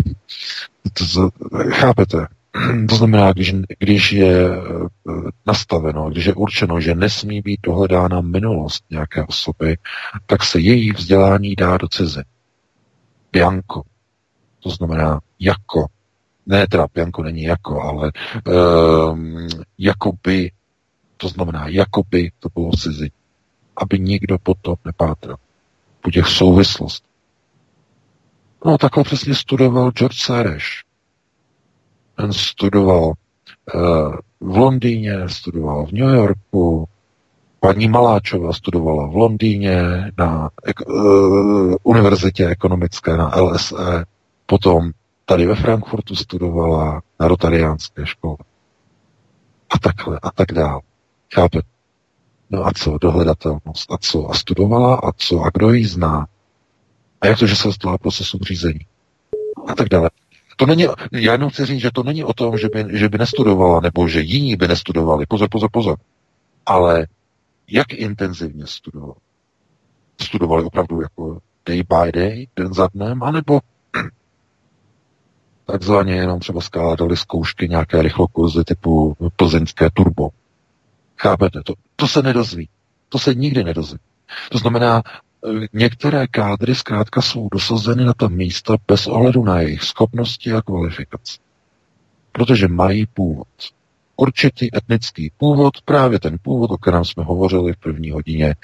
[0.93, 1.29] To, to,
[1.69, 2.27] chápete?
[2.89, 5.11] To znamená, když, když je eh,
[5.45, 9.77] nastaveno, když je určeno, že nesmí být dohledána minulost nějaké osoby,
[10.25, 12.21] tak se její vzdělání dá do cizy.
[13.31, 13.81] Bianco.
[14.59, 15.85] To znamená jako.
[16.45, 18.11] Ne, teda Bianco není jako, ale
[19.11, 19.47] um,
[19.77, 20.51] jakoby,
[21.17, 23.11] to znamená, jakoby to bylo cizi.
[23.75, 25.37] Aby nikdo potom nepátral
[26.03, 27.11] po těch souvislostech.
[28.65, 30.63] No takhle přesně studoval George Soros.
[32.15, 36.87] Ten studoval uh, v Londýně, studoval v New Yorku,
[37.59, 39.81] paní Maláčová studovala v Londýně
[40.17, 40.49] na
[40.87, 44.05] uh, univerzitě ekonomické na LSE,
[44.45, 44.91] potom
[45.25, 48.37] tady ve Frankfurtu studovala na rotariánské škole.
[49.69, 50.79] A takhle, a tak dál.
[51.33, 51.72] Chápete?
[52.53, 56.27] No a co, dohledatelnost, a co, a studovala, a co, a kdo ji zná?
[57.21, 58.79] A jak to, že se dostala procesu řízení?
[59.67, 60.09] A tak dále.
[60.57, 63.17] To není, já jenom chci říct, že to není o tom, že by, že by
[63.17, 65.25] nestudovala, nebo že jiní by nestudovali.
[65.25, 65.97] Pozor, pozor, pozor.
[66.65, 67.07] Ale
[67.67, 69.19] jak intenzivně studovali?
[70.21, 73.59] Studovali opravdu jako day by day, den za dnem, anebo
[75.65, 80.29] takzvaně jenom třeba skládali zkoušky nějaké rychlokurzy typu plzeňské turbo.
[81.17, 81.61] Chápete?
[81.63, 82.69] To, to se nedozví.
[83.09, 83.99] To se nikdy nedozví.
[84.49, 89.83] To znamená, e, některé kádry zkrátka jsou dosazeny na ta místa bez ohledu na jejich
[89.83, 91.37] schopnosti a kvalifikaci.
[92.31, 93.47] Protože mají původ.
[94.15, 98.55] Určitý etnický původ, právě ten původ, o kterém jsme hovořili v první hodině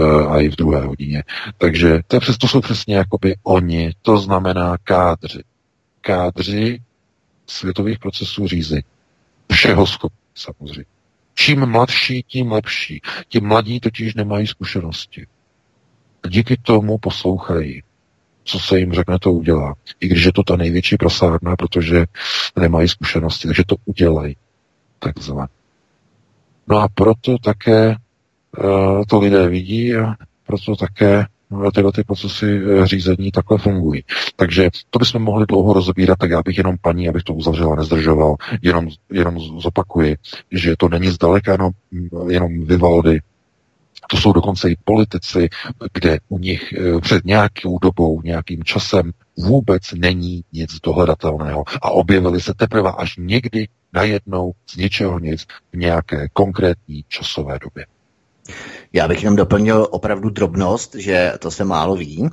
[0.00, 1.24] uh, a i v druhé hodině.
[1.58, 5.42] Takže to, přes, to jsou přesně jakoby oni, to znamená kádři.
[6.00, 6.80] Kádři
[7.46, 8.82] světových procesů řízení.
[9.52, 10.95] Všeho schopní samozřejmě.
[11.38, 13.00] Čím mladší, tím lepší.
[13.28, 15.26] Ti mladí totiž nemají zkušenosti.
[16.28, 17.82] Díky tomu poslouchají.
[18.44, 19.74] Co se jim řekne, to udělá.
[20.00, 22.04] I když je to ta největší prasárna, protože
[22.56, 24.36] nemají zkušenosti, takže to udělají.
[24.98, 25.48] Takzvaně.
[26.68, 27.96] No a proto také
[28.58, 30.14] uh, to lidé vidí a
[30.46, 31.26] proto také
[31.74, 34.04] tyhle ty procesy eh, řízení takhle fungují.
[34.36, 38.36] Takže to bychom mohli dlouho rozbírat, tak já bych jenom paní, abych to uzavřela, nezdržoval,
[38.62, 40.16] jenom, jenom zopakuji,
[40.52, 41.70] že to není zdaleka jenom,
[42.28, 43.20] jenom Vivaldy,
[44.10, 45.48] to jsou dokonce i politici,
[45.92, 52.40] kde u nich eh, před nějakou dobou, nějakým časem vůbec není nic dohledatelného a objevili
[52.40, 57.86] se teprve až někdy najednou z ničeho nic v nějaké konkrétní časové době.
[58.92, 62.30] Já bych jenom doplnil opravdu drobnost, že to se málo ví.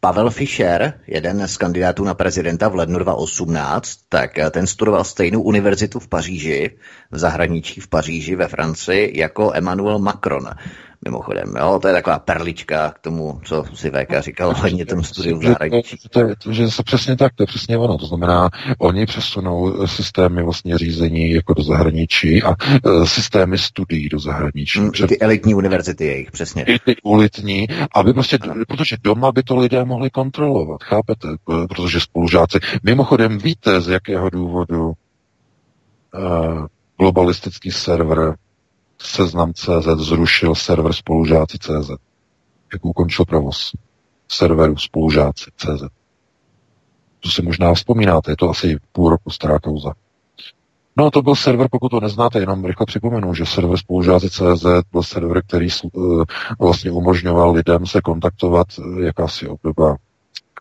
[0.00, 5.98] Pavel Fischer, jeden z kandidátů na prezidenta v lednu 2018, tak ten studoval stejnou univerzitu
[5.98, 6.70] v Paříži,
[7.10, 10.48] v zahraničí v Paříži ve Francii, jako Emmanuel Macron.
[11.06, 15.38] Mimochodem, jo, to je taková perlička k tomu, co si VK říkal hodně tomu studiu
[15.38, 15.96] v zahraničí.
[15.96, 17.98] To, to, to, že se přesně tak, to je přesně ono.
[17.98, 24.18] To znamená, oni přesunou systémy vlastně řízení jako do zahraničí a uh, systémy studií do
[24.18, 24.80] zahraničí.
[24.80, 26.62] Mm, ty elitní univerzity jejich, přesně.
[26.62, 28.38] I ty elitní, aby prostě,
[28.68, 31.28] protože doma by to lidé mohli kontrolovat, chápete?
[31.68, 34.94] Protože spolužáci, mimochodem víte, z jakého důvodu uh,
[36.98, 38.34] globalistický server
[38.98, 41.90] Seznam.cz zrušil server spolužáci.cz.
[42.72, 43.72] Jak ukončil provoz
[44.28, 45.82] serveru spolužáci.cz.
[47.20, 49.92] To si možná vzpomínáte, je to asi půl roku stará kauza.
[50.96, 55.42] No to byl server, pokud to neznáte, jenom rychle připomenu, že server spolužáci.cz byl server,
[55.42, 56.24] který uh,
[56.58, 59.96] vlastně umožňoval lidem se kontaktovat, uh, jakási obdoba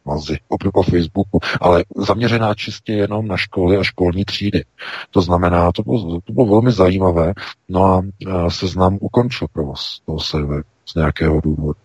[0.06, 0.38] kvazi
[0.74, 4.66] po Facebooku, ale zaměřená čistě jenom na školy a školní třídy.
[5.12, 7.34] To znamená, to bylo, to bylo velmi zajímavé,
[7.70, 11.80] no a seznam ukončil provoz toho serveru z nějakého důvodu.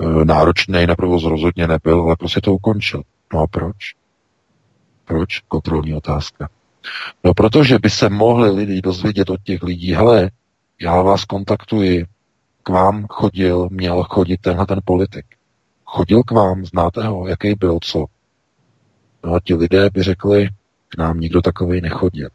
[0.00, 3.02] e, náročný na provoz rozhodně nebyl, ale prostě to ukončil.
[3.32, 3.76] No a proč?
[5.04, 5.40] Proč?
[5.48, 6.48] Kontrolní otázka.
[7.24, 10.30] No protože by se mohli lidi dozvědět od těch lidí, hele,
[10.80, 12.06] já vás kontaktuji,
[12.62, 15.24] k vám chodil, měl chodit tenhle ten politik.
[15.94, 18.04] Chodil k vám, znáte ho, jaký byl, co?
[19.24, 20.48] No a ti lidé by řekli,
[20.88, 22.28] k nám nikdo takový nechodil.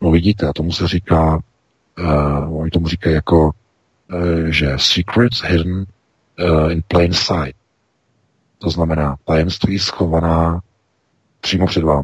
[0.00, 1.42] No vidíte, a tomu se říká,
[1.98, 7.56] uh, oni tomu říkají jako, uh, že secrets hidden uh, in plain sight.
[8.58, 10.62] To znamená tajemství schovaná
[11.40, 12.02] přímo před vám.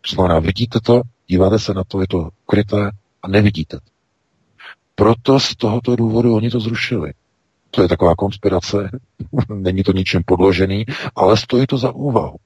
[0.00, 2.90] To znamená, vidíte to, díváte se na to, je to kryté
[3.22, 3.90] a nevidíte to.
[4.94, 7.12] Proto z tohoto důvodu oni to zrušili.
[7.74, 8.90] To je taková konspirace,
[9.48, 10.84] není to ničem podložený,
[11.16, 12.36] ale stojí to za úvahu.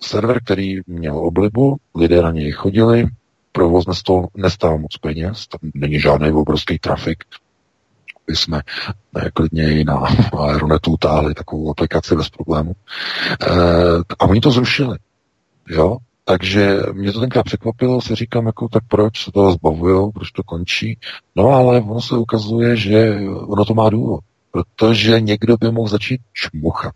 [0.00, 3.06] Server, který měl oblibu, lidé na něj chodili,
[3.52, 7.24] provoz nestál, nestál moc peněz, tam není žádný obrovský trafik.
[8.30, 8.60] My jsme
[9.14, 10.02] ne, klidně na
[10.38, 12.72] Aeronetu utáhli takovou aplikaci bez problému.
[12.72, 13.46] E,
[14.18, 14.98] a oni to zrušili.
[15.68, 15.96] Jo?
[16.24, 20.42] Takže mě to tenkrát překvapilo, si říkám, jako, tak proč se toho zbavují, proč to
[20.42, 20.98] končí.
[21.36, 23.16] No ale ono se ukazuje, že
[23.46, 24.20] ono to má důvod.
[24.52, 26.94] Protože někdo by mohl začít čmuchat.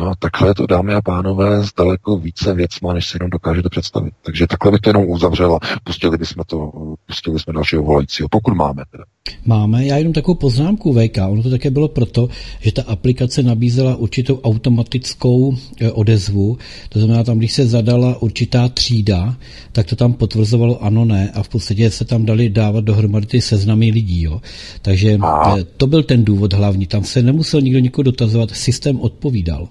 [0.00, 3.30] No a takhle je to, dámy a pánové, s daleko více věcma, než si jenom
[3.30, 4.14] dokážete představit.
[4.22, 5.58] Takže takhle bych to jenom uzavřela.
[5.84, 6.72] Pustili bychom to,
[7.06, 9.04] pustili jsme dalšího volajícího, pokud máme teda.
[9.44, 11.18] Máme, já jenom takovou poznámku VK.
[11.28, 12.28] Ono to také bylo proto,
[12.60, 16.58] že ta aplikace nabízela určitou automatickou e, odezvu.
[16.88, 19.36] To znamená, tam, když se zadala určitá třída,
[19.72, 23.40] tak to tam potvrzovalo ano, ne a v podstatě se tam dali dávat dohromady ty
[23.40, 24.22] seznamy lidí.
[24.22, 24.40] Jo.
[24.82, 25.58] Takže a.
[25.58, 26.86] E, to byl ten důvod hlavní.
[26.86, 29.68] Tam se nemusel nikdo nikoho dotazovat, systém odpovídal.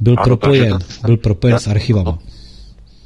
[0.00, 2.18] Byl ano, propojen, byl propojen s archivama.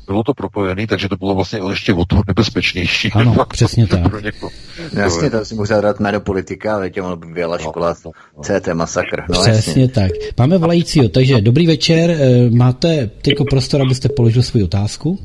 [0.06, 3.12] Bylo to propojené, takže to bylo vlastně ještě o to nebezpečnější.
[3.12, 4.00] Ano, přesně tak.
[4.92, 8.10] Jasně, to si můžu dát jméno politika, ale tě mohla by byla no, škola no,
[8.36, 8.42] no.
[8.42, 9.22] CT masakr.
[9.28, 9.88] No, přesně jasně.
[9.88, 10.10] tak.
[10.38, 15.18] Máme volajícího, takže dobrý večer, eh, máte tyko prostor, abyste položil svou otázku?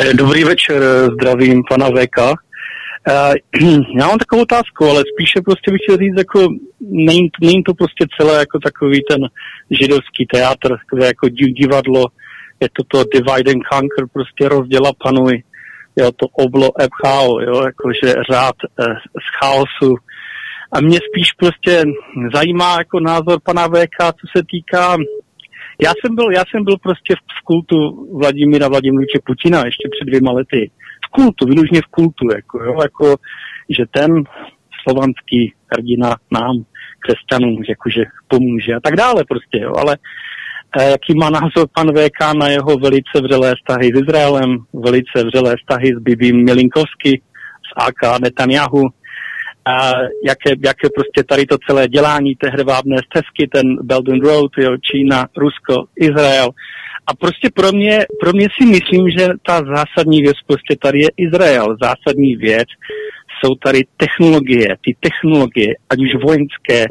[0.00, 1.88] Eh, dobrý večer, eh, zdravím pana
[3.08, 3.34] VK.
[3.98, 6.48] Já mám takovou otázku, ale spíše prostě bych chtěl říct, jako
[6.80, 9.20] není, není to prostě celé jako takový ten
[9.70, 12.04] židovský teátr, kde jako divadlo,
[12.60, 15.42] je to to divide and conquer, prostě rozděla panuj,
[15.96, 18.84] jo, to oblo ebchao, jo, jakože řád eh,
[19.24, 19.94] z chaosu.
[20.72, 21.82] A mě spíš prostě
[22.34, 24.96] zajímá jako názor pana VK, co se týká
[25.82, 27.76] já jsem byl, já jsem byl prostě v, v kultu
[28.18, 30.70] Vladimíra Vladimiroviče Putina ještě před dvěma lety.
[31.14, 33.16] Kultu, vylužně v kultu, jako, jo, jako,
[33.76, 34.10] že ten
[34.82, 36.64] slovanský hrdina nám,
[36.98, 39.96] křesťanům, jakože pomůže a tak dále prostě, jo, ale
[40.78, 45.54] eh, jaký má názor pan VK na jeho velice vřelé vztahy s Izraelem, velice vřelé
[45.56, 47.22] vztahy s Bibím Milinkovsky,
[47.68, 48.84] s AK Netanyahu,
[49.66, 49.92] a
[50.26, 54.76] jaké, jaké prostě tady to celé dělání té hrvábné stezky, ten Belt and Road, jo,
[54.76, 56.48] Čína, Rusko, Izrael.
[57.06, 61.08] A prostě pro mě, pro mě si myslím, že ta zásadní věc prostě tady je
[61.16, 61.76] Izrael.
[61.82, 62.68] Zásadní věc
[63.38, 66.86] jsou tady technologie, ty technologie, ať už vojenské,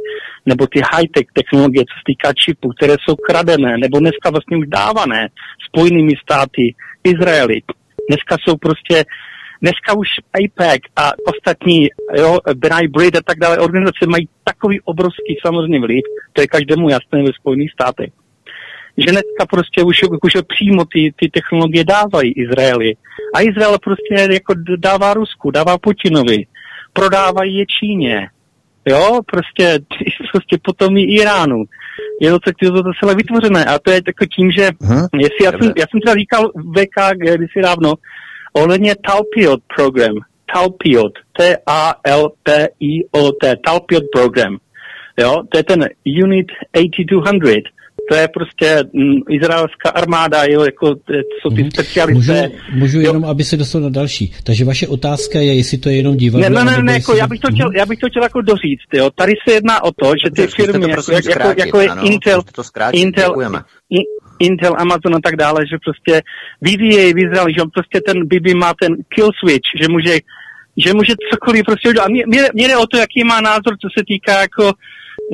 [0.46, 4.68] nebo ty high-tech technologie, co se týká čipů, které jsou kradené, nebo dneska vlastně už
[4.68, 5.28] dávané
[5.68, 7.62] spojenými státy Izraeli.
[8.10, 9.04] Dneska jsou prostě
[9.64, 10.08] Dneska už
[10.40, 11.88] IPAC a ostatní,
[12.18, 16.04] jo, Benai Breed a tak dále, organizace mají takový obrovský samozřejmě vliv,
[16.34, 18.10] to je každému jasné ve Spojených státech,
[18.98, 22.94] že dneska prostě už, už přímo ty, ty technologie dávají Izraeli.
[23.36, 26.46] A Izrael prostě jako dává Rusku, dává Putinovi,
[26.94, 28.30] prodávají je Číně,
[28.86, 29.80] jo, prostě,
[30.32, 31.64] prostě potom i Iránu.
[32.22, 33.66] Je to, to, to celé vytvořené.
[33.66, 36.98] A to je jako tím, že hmm, jestli já jsem, já jsem třeba říkal VK
[37.16, 37.94] kdysi dávno,
[38.54, 40.16] ohledně Talpiot program,
[40.54, 42.76] Talpiot, T-A-L-P-I-O-T,
[43.66, 44.58] Talpiot program,
[45.20, 45.90] jo, to je ten
[46.24, 47.62] Unit 8200,
[48.10, 51.70] to je prostě m, izraelská armáda, jo, jako jsou ty mm-hmm.
[51.74, 52.50] specialisté.
[52.50, 53.08] Můžu, můžu jo.
[53.08, 54.34] jenom, aby se dostal na další.
[54.44, 56.50] Takže vaše otázka je, jestli to je jenom divadlo.
[56.50, 57.78] Ne, ne, ne, ne jako, já, bych to chtěl, mm-hmm.
[57.78, 59.10] já bych to chtěl jako doříct, jo.
[59.16, 62.42] Tady se jedná o to, že ty firmy, jako, jako, jako, je ano, Intel,
[62.94, 63.36] Intel,
[64.40, 66.22] Intel, Amazon a tak dále, že prostě
[66.62, 70.20] vyvíjejí v Izraeli, že prostě ten Bibi má ten kill switch, že může,
[70.78, 72.10] že může cokoliv prostě udělat.
[72.10, 74.74] Mě, mě, mě jde o to, jaký má názor, co se týká jako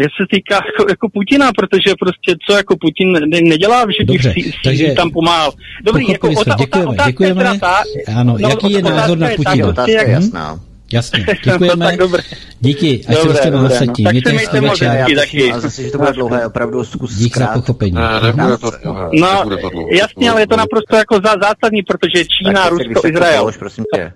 [0.04, 4.52] se týká jako, jako Putina, protože prostě co jako Putin ne, nedělá, že Dobře, si,
[4.64, 5.52] takže tam pomáhal.
[5.84, 7.60] Dobrý, jako ota, děkujeme, ota, děkujeme.
[7.60, 7.84] Ta,
[8.16, 9.68] ano, no, jaký je názor na Putina?
[9.68, 10.60] Otázka je jasná.
[10.94, 11.68] Jasně, děkujeme.
[11.68, 12.24] no, tak dobré.
[12.60, 13.70] Díky, až dobré, se dobré, no.
[13.70, 15.52] Tak se mějte moc hezky taky.
[15.52, 17.92] Ale zase, že to bude dlouhé, opravdu zkus Dík za pochopení.
[17.92, 19.10] Ne, nebude to dlouhé.
[19.14, 19.44] No,
[19.92, 23.52] jasně, ale je to naprosto jako zásadní, protože Čína, Rusko, Izrael.
[23.60, 24.14] prosím tě.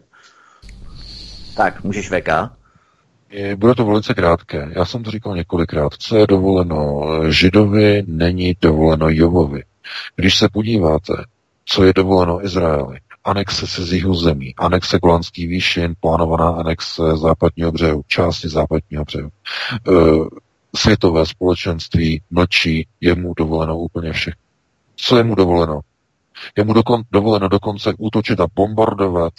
[1.56, 2.30] Tak, můžeš VK.
[3.56, 4.70] Bude to velice krátké.
[4.76, 5.94] Já jsem to říkal několikrát.
[5.94, 9.64] Co je dovoleno Židovi, není dovoleno Jovovi.
[10.16, 11.14] Když se podíváte,
[11.66, 18.50] co je dovoleno Izraeli, anexe cizího zemí, anexe Golanský výšin, plánovaná anexe západního břehu, části
[18.50, 19.30] západního břehu.
[19.30, 19.92] E,
[20.76, 24.42] světové společenství mlčí, je mu dovoleno úplně všechno.
[24.96, 25.80] Co je mu dovoleno?
[26.58, 29.34] Je mu dokon, dovoleno dokonce útočit a bombardovat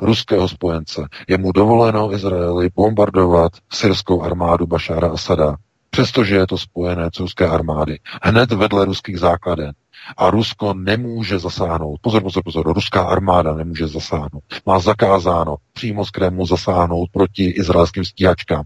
[0.00, 1.08] ruského spojence.
[1.28, 5.56] Je mu dovoleno Izraeli bombardovat syrskou armádu Bašára Asada,
[5.90, 7.98] přestože je to spojené s ruské armády.
[8.22, 9.72] Hned vedle ruských základen.
[10.16, 12.00] A Rusko nemůže zasáhnout.
[12.00, 12.72] Pozor, pozor, pozor.
[12.72, 14.42] Ruská armáda nemůže zasáhnout.
[14.66, 18.64] Má zakázáno přímo z Kremlu zasáhnout proti izraelským stíhačkám.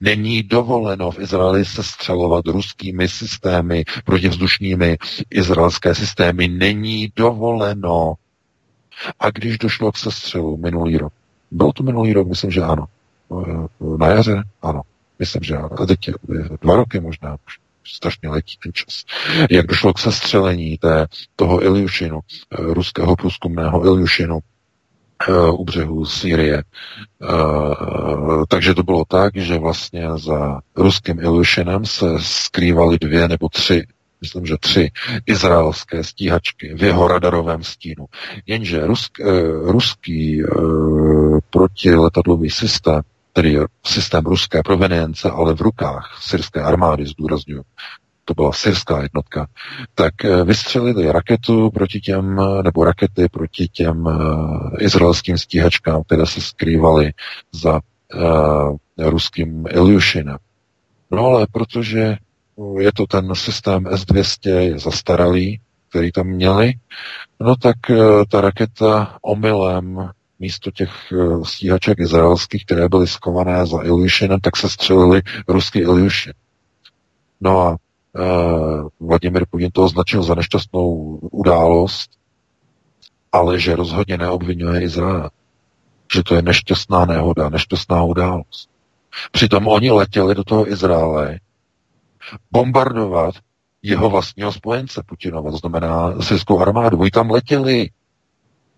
[0.00, 4.96] Není dovoleno v Izraeli sestřelovat ruskými systémy, protivzdušními
[5.30, 6.48] izraelské systémy.
[6.48, 8.14] Není dovoleno.
[9.20, 11.12] A když došlo k sestřelu minulý rok,
[11.50, 12.86] bylo to minulý rok, myslím, že ano.
[13.98, 14.82] Na jaře, ano.
[15.18, 15.68] Myslím, že ano.
[15.82, 16.10] A teď
[16.60, 19.04] dva roky možná už strašně letí ten čas.
[19.50, 21.06] Jak došlo k sestřelení té,
[21.36, 24.38] toho Iljušinu, eh, ruského průzkumného Iljušinu,
[25.28, 26.62] eh, u břehu Sýrie.
[27.22, 27.26] Eh,
[28.48, 33.82] takže to bylo tak, že vlastně za ruským Iljušinem se skrývaly dvě nebo tři
[34.24, 34.90] myslím, že tři
[35.26, 38.06] izraelské stíhačky v jeho radarovém stínu.
[38.46, 39.20] Jenže rusk,
[39.62, 40.42] ruský
[41.50, 43.02] protiletadlový systém
[43.34, 47.62] tedy systém ruské provenience, ale v rukách syrské armády, zdůraznuju,
[48.24, 49.46] to byla syrská jednotka,
[49.94, 54.08] tak eh, vystřelili raketu proti těm, nebo rakety proti těm
[54.78, 57.12] izraelským stíhačkám, které se skrývaly
[57.52, 57.80] za
[58.14, 60.36] uh, ruským Ilyushinem.
[61.10, 62.16] No ale protože
[62.78, 66.72] je to ten systém S-200, je zastaralý, který tam měli,
[67.40, 73.82] no tak uh, ta raketa omylem místo těch eh, stíhaček izraelských, které byly skované za
[73.82, 76.32] Ilyushinem, tak se střelili ruský Ilyushin.
[77.40, 82.10] No a uh, Vladimir Putin to označil za nešťastnou událost,
[83.32, 85.30] ale že rozhodně neobvinuje Izrael.
[86.14, 88.68] Že to je nešťastná nehoda, nešťastná událost.
[89.30, 91.40] Přitom oni letěli do toho Izraele
[92.50, 93.34] bombardovat
[93.82, 96.98] jeho vlastního spojence Putinova, to znamená syrskou armádu.
[96.98, 97.90] Oni tam letěli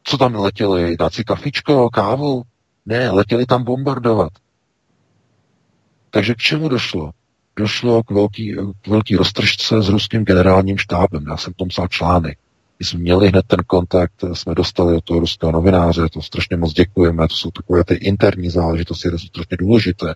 [0.09, 0.97] co tam letěli?
[0.97, 2.43] Dát si kafičko, kávu?
[2.87, 4.33] Ne, letěli tam bombardovat.
[6.11, 7.11] Takže k čemu došlo?
[7.57, 11.25] Došlo k velký, k velký roztržce s ruským generálním štábem.
[11.31, 12.39] Já jsem tom psal článek.
[12.79, 16.73] My jsme měli hned ten kontakt, jsme dostali od toho ruského novináře, to strašně moc
[16.73, 20.15] děkujeme, to jsou takové ty interní záležitosti, které jsou strašně důležité.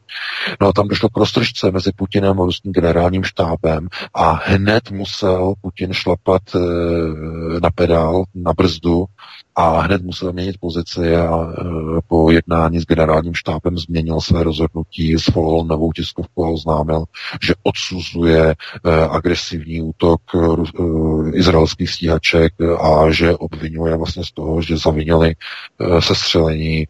[0.61, 5.55] No a tam došlo k roztržce mezi Putinem a ruským generálním štábem a hned musel
[5.61, 6.59] Putin šlapat e,
[7.61, 9.05] na pedál, na brzdu
[9.57, 11.55] a hned musel měnit pozici a e,
[12.09, 17.05] po jednání s generálním štábem změnil své rozhodnutí, svolal novou tiskovku a oznámil,
[17.43, 18.55] že odsuzuje e,
[19.11, 20.39] agresivní útok e,
[21.37, 25.35] izraelských stíhaček a že obvinuje vlastně z toho, že zavinili
[26.01, 26.87] sestřelení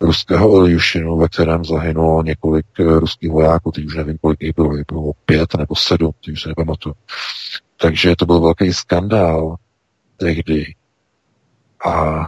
[0.00, 5.12] ruského Iljušinu, ve kterém zahynulo několik ruských vojáků, teď už nevím, kolik jich bylo, bylo
[5.24, 6.94] pět nebo sedm, teď už se nepamatuju.
[7.76, 9.56] Takže to byl velký skandál
[10.16, 10.74] tehdy,
[11.84, 12.26] a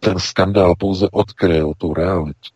[0.00, 2.50] ten skandál pouze odkryl tu realitu.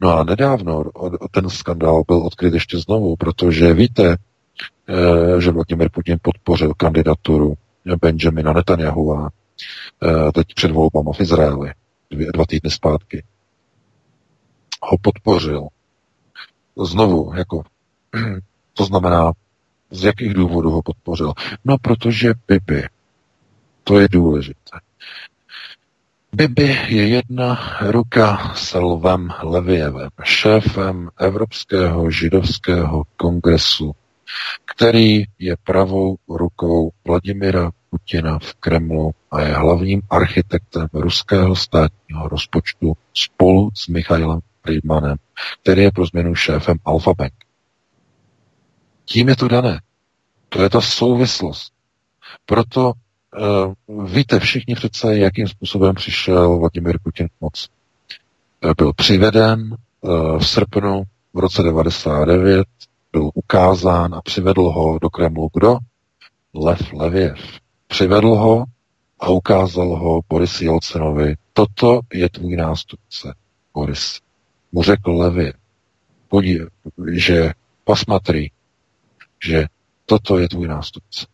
[0.00, 0.84] No a nedávno
[1.30, 4.16] ten skandál byl odkryt ještě znovu, protože víte,
[4.88, 7.54] eh, že Vladimir Putin podpořil kandidaturu
[8.00, 9.30] Benjamina Netanyahua
[10.02, 11.72] eh, teď před volbama v Izraeli,
[12.10, 13.24] dvě, dva týdny zpátky.
[14.82, 15.68] Ho podpořil.
[16.84, 17.62] Znovu, jako,
[18.74, 19.32] to znamená,
[19.90, 21.32] z jakých důvodů ho podpořil?
[21.64, 22.88] No, protože Bibi,
[23.84, 24.78] to je důležité.
[26.32, 33.92] Bibi je jedna ruka s Lvem Levievem, šéfem Evropského židovského kongresu,
[34.64, 42.96] který je pravou rukou Vladimira Putina v Kremlu a je hlavním architektem ruského státního rozpočtu
[43.14, 45.16] spolu s Michailem Friedmanem,
[45.62, 47.34] který je pro změnu šéfem Alfa Bank.
[49.04, 49.80] Tím je to dané.
[50.48, 51.72] To je ta souvislost.
[52.46, 52.92] Proto
[54.04, 57.42] víte všichni přece, jakým způsobem přišel Vladimir Putin k.
[57.42, 61.02] Uh, byl přiveden uh, v srpnu
[61.34, 62.66] v roce 99,
[63.12, 65.78] byl ukázán a přivedl ho do Kremlu kdo?
[66.54, 67.38] Lev Leviev.
[67.86, 68.64] Přivedl ho
[69.20, 71.34] a ukázal ho Boris Jelcenovi.
[71.52, 73.34] Toto je tvůj nástupce,
[73.74, 74.20] Boris.
[74.72, 75.54] Mu řekl Leviev,
[76.28, 76.62] podív,
[77.12, 77.52] že
[77.84, 78.50] pasmatry,
[79.44, 79.66] že
[80.06, 81.26] toto je tvůj nástupce.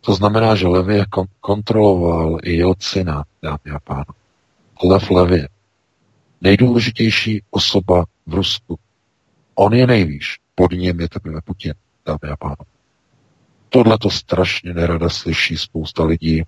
[0.00, 4.18] To znamená, že kon- kontroloval i Jelcina, dámy a pánové.
[4.84, 5.48] Lev Levě.
[6.40, 8.78] nejdůležitější osoba v Rusku.
[9.54, 11.74] On je nejvýš, pod ním je teprve Putin,
[12.06, 12.70] dámy a pánové.
[13.68, 16.42] Tohle to strašně nerada slyší spousta lidí,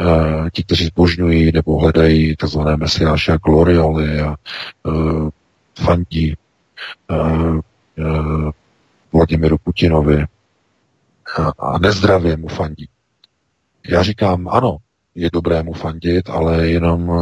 [0.00, 2.60] Uh, ti, kteří zbožňují nebo hledají tzv.
[2.76, 4.36] mesiáše a glorioly a
[4.82, 5.28] uh,
[5.74, 6.36] fandí
[7.10, 7.60] uh,
[9.12, 10.24] Vladimiru Putinovi
[11.58, 12.88] a, nezdravě mu fandí.
[13.88, 14.76] Já říkám, ano,
[15.14, 17.12] je dobré mu fandit, ale jenom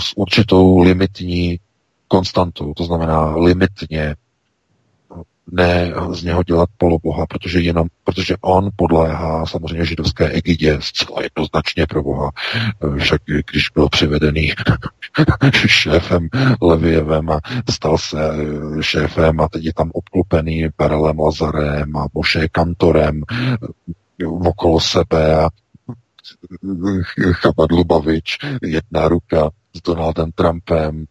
[0.00, 1.60] s určitou limitní
[2.08, 4.16] konstantou, to znamená limitně
[5.52, 11.86] ne z něho dělat poloboha, protože, jenom, protože on podléhá samozřejmě židovské egidě zcela jednoznačně
[11.86, 12.30] pro boha.
[12.98, 14.52] Však když byl přivedený
[15.66, 16.28] šéfem
[16.62, 17.40] Levievem a
[17.70, 18.18] stal se
[18.80, 23.22] šéfem a teď je tam obklopený Perelem Lazarem a Boše Kantorem
[24.22, 25.48] okolo sebe a
[27.32, 31.04] Chabad Lubavič, jedna ruka s Donaldem Trumpem,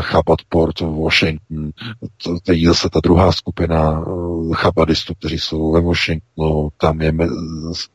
[0.00, 1.70] Chabadport v Washington,
[2.44, 7.12] teď zase ta druhá skupina eh, chabadistů, kteří jsou ve Washingtonu, tam je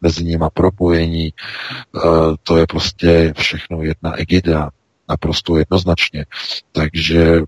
[0.02, 1.34] mezi nimi propojení,
[1.96, 2.00] eh,
[2.44, 4.70] to je prostě všechno jedna egida,
[5.10, 6.26] naprosto jednoznačně.
[6.72, 7.42] Takže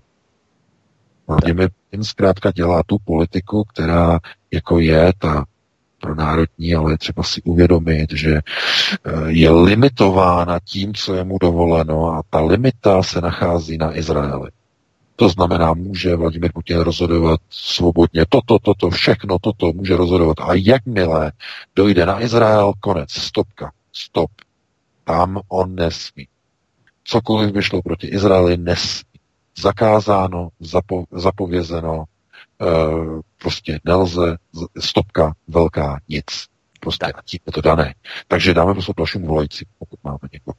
[1.28, 4.18] Vladimir Putin zkrátka dělá tu politiku, která
[4.50, 5.44] jako je ta
[6.00, 8.42] pro národní, ale je třeba si uvědomit, že eh,
[9.26, 14.50] je limitována tím, co je mu dovoleno a ta limita se nachází na Izraeli.
[15.16, 20.36] To znamená, může Vladimir Putin rozhodovat svobodně toto, toto, všechno toto může rozhodovat.
[20.40, 21.32] A jakmile
[21.76, 24.30] dojde na Izrael, konec, stopka, stop.
[25.04, 26.28] Tam on nesmí.
[27.04, 29.08] Cokoliv by šlo proti Izraeli, nesmí.
[29.58, 32.04] Zakázáno, zapo, zapovězeno,
[33.42, 34.36] prostě nelze,
[34.78, 36.24] stopka velká, nic.
[36.80, 37.24] Prostě tak.
[37.24, 37.94] tím je to dané.
[38.28, 40.54] Takže dáme prostě dalšímu volající, pokud máme někoho.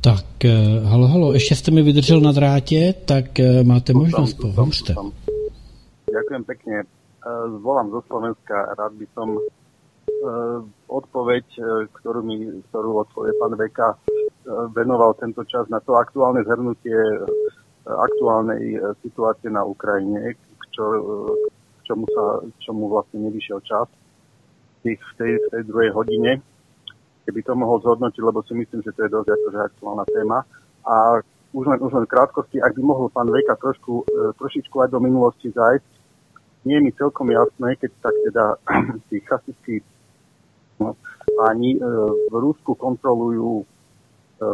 [0.00, 4.94] Tak, eh, halo, halo, ještě jste mi vydržel na drátě, tak eh, máte možnost, pohovořte.
[6.10, 6.82] Ďakujem pekne.
[7.58, 8.74] Zvolám zo Slovenska.
[8.74, 9.38] Rád by som
[10.88, 11.44] odpoveď,
[12.00, 13.94] ktorú, mi, ktorú odpovie pán Veka,
[14.74, 16.96] venoval tento čas na to aktuálne zhrnutie
[17.96, 20.98] aktuálnej e, situácie na Ukrajine, k, čo, e,
[21.50, 22.24] k čomu, sa,
[22.62, 23.88] čomu vlastne nevyšiel čas
[24.80, 26.40] v tej, v tej druhej hodine.
[27.28, 30.38] Keby to mohol zhodnotiť, lebo si myslím, že to je dosť akože aktuálna téma.
[30.88, 31.20] A
[31.52, 34.88] už len, už len v krátkosti, ak by mohol pán Veka trošku, e, trošičku aj
[34.94, 35.90] do minulosti zajsť,
[36.64, 38.44] nie je mi celkom jasné, keď tak teda
[39.08, 39.80] tí chasickí
[40.76, 40.96] no,
[41.36, 41.80] páni
[42.28, 43.79] v Rusku kontrolujú E,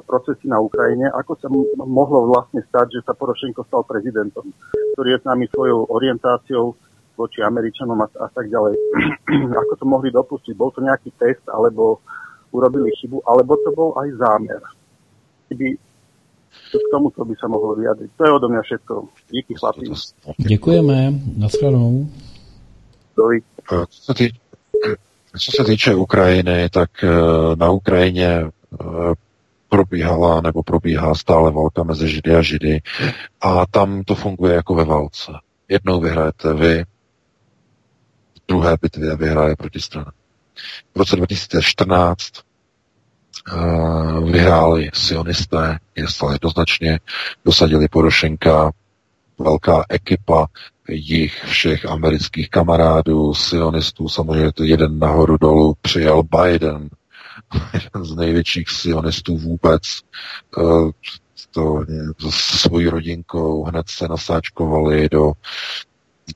[0.07, 1.49] procesy na Ukrajine, ako sa
[1.87, 4.51] mohlo vlastne stať, že sa Porošenko stal prezidentom,
[4.95, 6.75] ktorý je s nami svojou orientáciou
[7.17, 8.77] voči Američanom a, a tak ďalej.
[9.63, 10.53] ako to mohli dopustiť?
[10.59, 12.05] Bol to nejaký test, alebo
[12.53, 14.63] urobili chybu, alebo to bol aj zámer.
[15.49, 15.79] Keby
[16.57, 18.11] k tomuto by sa mohlo vyjadriť.
[18.17, 18.95] To je odo mňa všetko.
[19.31, 19.87] Díky chlapi.
[20.39, 21.13] Děkujeme.
[21.37, 22.09] Naschledanou.
[23.91, 24.39] Co se, týče,
[25.39, 27.09] co se týče Ukrajiny, tak e,
[27.57, 28.51] na Ukrajině e,
[29.69, 32.81] probíhala nebo probíhá stále válka mezi Židy a Židy
[33.41, 35.33] a tam to funguje jako ve válce.
[35.69, 36.85] Jednou vyhrajete vy,
[38.35, 40.13] v druhé bitvě vyhraje protistrana.
[40.95, 42.33] V roce 2014
[43.53, 47.01] uh, eh, vyhráli sionisté, je stále jednoznačně,
[47.45, 48.73] dosadili Porošenka,
[49.39, 50.47] velká ekipa
[50.89, 56.89] jich všech amerických kamarádů, sionistů, samozřejmě to jeden nahoru dolů přijal Biden,
[57.73, 59.83] jeden z největších sionistů vůbec,
[60.59, 60.91] eh,
[62.17, 65.33] to se svojí rodinkou hned se nasáčkovali do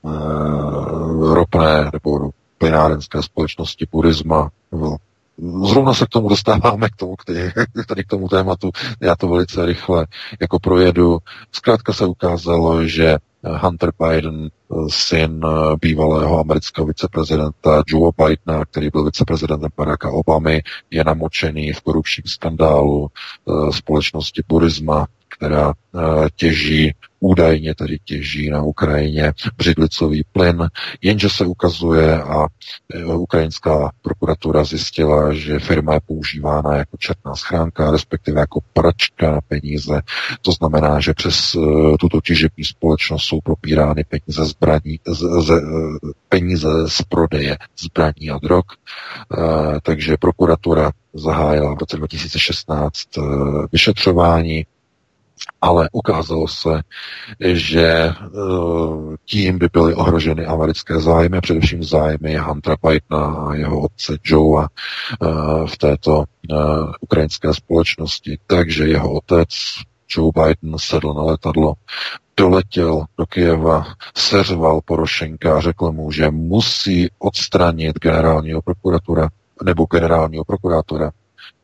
[0.01, 4.49] uh, ropné nebo do plynárenské společnosti Purisma.
[5.67, 7.15] Zrovna se k tomu dostáváme, k tomu,
[7.87, 8.71] tady k tomu tématu,
[9.01, 10.07] já to velice rychle
[10.41, 11.19] jako projedu.
[11.51, 14.49] Zkrátka se ukázalo, že Hunter Biden,
[14.87, 15.41] syn
[15.81, 23.07] bývalého amerického viceprezidenta Joe Bidena, který byl viceprezidentem Baracka Obamy, je namočený v korupčním skandálu
[23.07, 30.67] eh, společnosti Burisma, která eh, těží, údajně tedy těží na Ukrajině břidlicový plyn,
[31.01, 32.45] jenže se ukazuje a
[32.93, 39.41] eh, ukrajinská prokuratura zjistila, že firma je používána jako černá schránka, respektive jako pračka na
[39.47, 40.01] peníze.
[40.41, 45.61] To znamená, že přes eh, tuto těžební společnost jsou propírány peníze, zbraní, z, z,
[46.29, 48.63] peníze z prodeje zbraní a drog.
[49.83, 52.97] Takže prokuratura zahájila v roce 2016
[53.71, 54.65] vyšetřování
[55.61, 56.81] ale ukázalo se,
[57.39, 58.13] že eh,
[59.25, 65.27] tím by byly ohroženy americké zájmy, především zájmy Huntera Bidena a jeho otce Joea eh,
[65.67, 66.55] v této eh,
[67.01, 68.37] ukrajinské společnosti.
[68.47, 69.49] Takže jeho otec
[70.15, 71.73] Joe Biden sedl na letadlo,
[72.37, 73.85] doletěl do Kijeva,
[74.15, 79.29] seřval Porošenka a řekl mu, že musí odstranit generálního prokuratura
[79.63, 81.11] nebo generálního prokurátora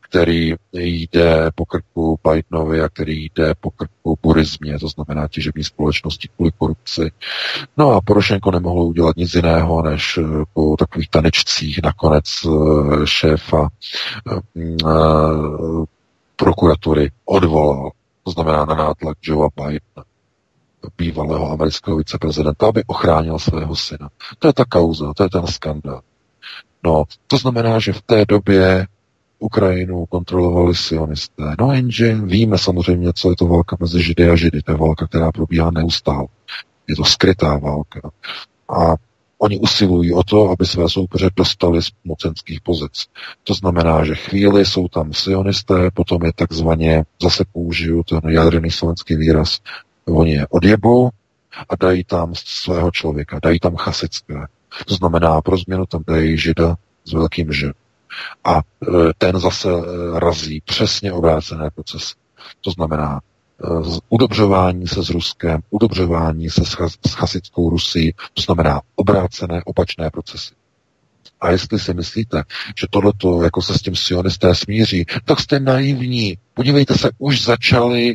[0.09, 6.29] který jde po krku Bidenovi a který jde po krku Burizmě, to znamená těžební společnosti
[6.35, 7.11] kvůli korupci.
[7.77, 12.49] No a Porošenko nemohlo udělat nic jiného, než eh, po takových tanečcích nakonec eh,
[13.05, 13.69] šéfa
[14.31, 14.39] eh,
[16.35, 17.91] prokuratury odvolal,
[18.23, 20.05] to znamená na nátlak Joea Bidena
[20.97, 24.09] bývalého amerického viceprezidenta, aby ochránil svého syna.
[24.39, 26.01] To je ta kauza, to je ten skandál.
[26.83, 28.87] No, to znamená, že v té době
[29.39, 31.43] Ukrajinu kontrolovali sionisté.
[31.59, 34.61] No jenže víme samozřejmě, co je to válka mezi Židy a Židy.
[34.61, 36.27] To je válka, která probíhá neustále.
[36.87, 38.11] Je to skrytá válka.
[38.69, 38.95] A
[39.37, 43.05] oni usilují o to, aby své soupeře dostali z mocenských pozic.
[43.43, 49.15] To znamená, že chvíli jsou tam sionisté, potom je takzvaně, zase použiju ten jaderný slovenský
[49.15, 49.59] výraz,
[50.05, 51.09] oni je odjebou
[51.69, 54.47] a dají tam svého člověka, dají tam chasické.
[54.85, 57.73] To znamená, pro změnu tam dají žida s velkým žem
[58.43, 58.61] a e,
[59.17, 62.13] ten zase e, razí přesně obrácené procesy.
[62.61, 66.61] To znamená e, udobřování se s Ruskem, udobřování se
[67.07, 70.53] s chasickou Rusí, to znamená obrácené opačné procesy.
[71.41, 72.43] A jestli si myslíte,
[72.79, 76.37] že tohleto jako se s tím sionisté smíří, tak jste naivní.
[76.53, 78.13] Podívejte se, už začali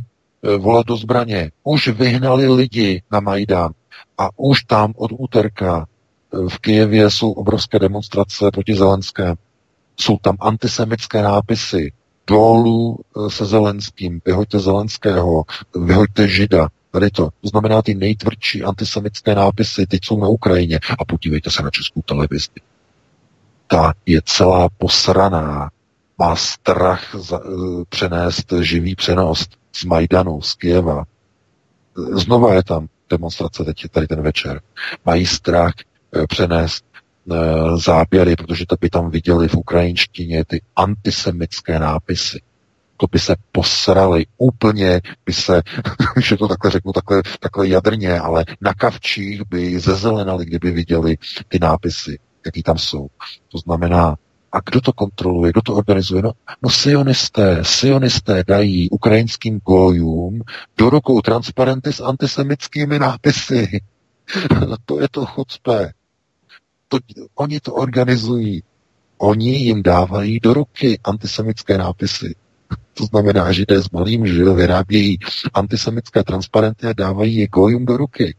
[0.58, 3.72] volat do zbraně, už vyhnali lidi na Majdan
[4.18, 5.86] a už tam od úterka
[6.48, 9.36] v Kijevě jsou obrovské demonstrace proti Zelenskému.
[10.00, 11.92] Jsou tam antisemické nápisy.
[12.26, 15.44] Dolů eh, se Zelenským, vyhoďte Zelenského,
[15.84, 16.68] vyhoďte Žida.
[16.90, 17.28] Tady to.
[17.40, 20.80] To znamená ty nejtvrdší antisemické nápisy, teď jsou na Ukrajině.
[20.98, 22.48] A podívejte se na českou televizi.
[23.66, 25.70] Ta je celá posraná.
[26.18, 31.04] Má strach za, uh, přenést živý přenos z Majdanu, z Kieva.
[32.12, 34.60] Znova je tam demonstrace teď tady ten večer.
[35.04, 35.72] Mají strach
[36.16, 36.91] uh, přenést Eh,
[37.76, 42.40] záběry, protože to by tam viděli v ukrajinštině ty antisemické nápisy.
[42.96, 45.62] To by se posrali úplně, by se,
[46.20, 51.16] že to takhle řeknu, takhle, takhle jadrně, ale na kavčích by zezelenali, kdyby viděli
[51.48, 53.08] ty nápisy, jaký tam jsou.
[53.48, 54.16] To znamená,
[54.52, 56.22] a kdo to kontroluje, kdo to organizuje?
[56.22, 56.32] No,
[56.62, 57.58] no sionisté.
[57.62, 60.42] Sionisté dají ukrajinským gojům
[60.78, 63.80] do rukou transparenty s antisemickými nápisy.
[64.84, 65.92] to je to chucpe
[66.92, 66.98] to,
[67.34, 68.62] oni to organizují.
[69.18, 72.34] Oni jim dávají do ruky antisemické nápisy.
[72.94, 75.18] To znamená, že jde s malým žil, vyrábějí
[75.54, 78.36] antisemické transparenty a dávají je gojům do ruky.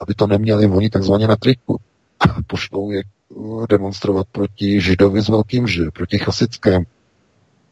[0.00, 1.80] Aby to neměli oni takzvaně na triku.
[2.20, 6.84] A pošlou je uh, demonstrovat proti židovi s velkým ž, proti chasickému.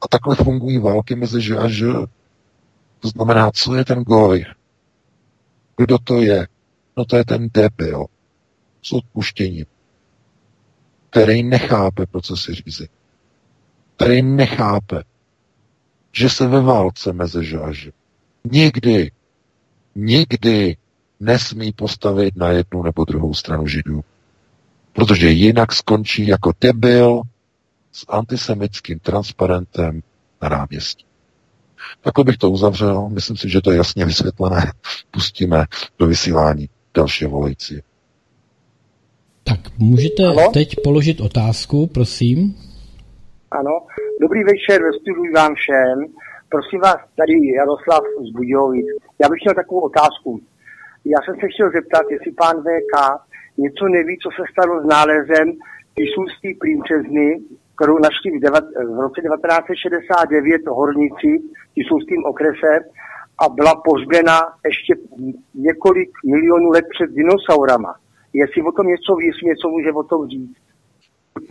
[0.00, 1.86] A takhle fungují války mezi ž a ž.
[3.00, 4.44] To znamená, co je ten goj?
[5.76, 6.46] Kdo to je?
[6.96, 8.06] No to je ten debil
[8.82, 9.64] s odpuštěním
[11.10, 12.88] který nechápe procesy řízení,
[13.96, 15.02] který nechápe,
[16.12, 17.92] že se ve válce mezi žáži
[18.44, 19.10] nikdy,
[19.94, 20.76] nikdy
[21.20, 24.00] nesmí postavit na jednu nebo druhou stranu židů.
[24.92, 27.22] Protože jinak skončí jako debil
[27.92, 30.02] s antisemickým transparentem
[30.42, 31.04] na náměstí.
[32.00, 33.08] Takhle bych to uzavřel.
[33.08, 34.72] Myslím si, že to je jasně vysvětlené.
[35.10, 35.64] Pustíme
[35.98, 37.82] do vysílání dalšího volající.
[39.48, 40.50] Tak můžete ano?
[40.52, 42.54] teď položit otázku, prosím.
[43.50, 43.74] Ano,
[44.20, 45.96] dobrý večer, studuji vám všem.
[46.48, 48.86] Prosím vás, tady Jaroslav z Budějovic.
[49.22, 50.40] Já bych měl takovou otázku.
[51.04, 52.94] Já jsem se chtěl zeptat, jestli pán VK
[53.58, 55.46] něco neví, co se stalo s nálezem
[55.96, 57.26] Pisulský princezny,
[57.76, 58.28] kterou našli
[58.94, 61.30] v roce 1969 horníci
[61.68, 62.72] v Pisulským okrese
[63.42, 64.36] a byla pohřbena
[64.68, 64.92] ještě
[65.54, 67.92] několik milionů let před dinosaurama.
[68.42, 70.56] Jestli o tom něco ví, jestli něco může o tom říct.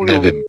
[0.05, 0.43] Nevím.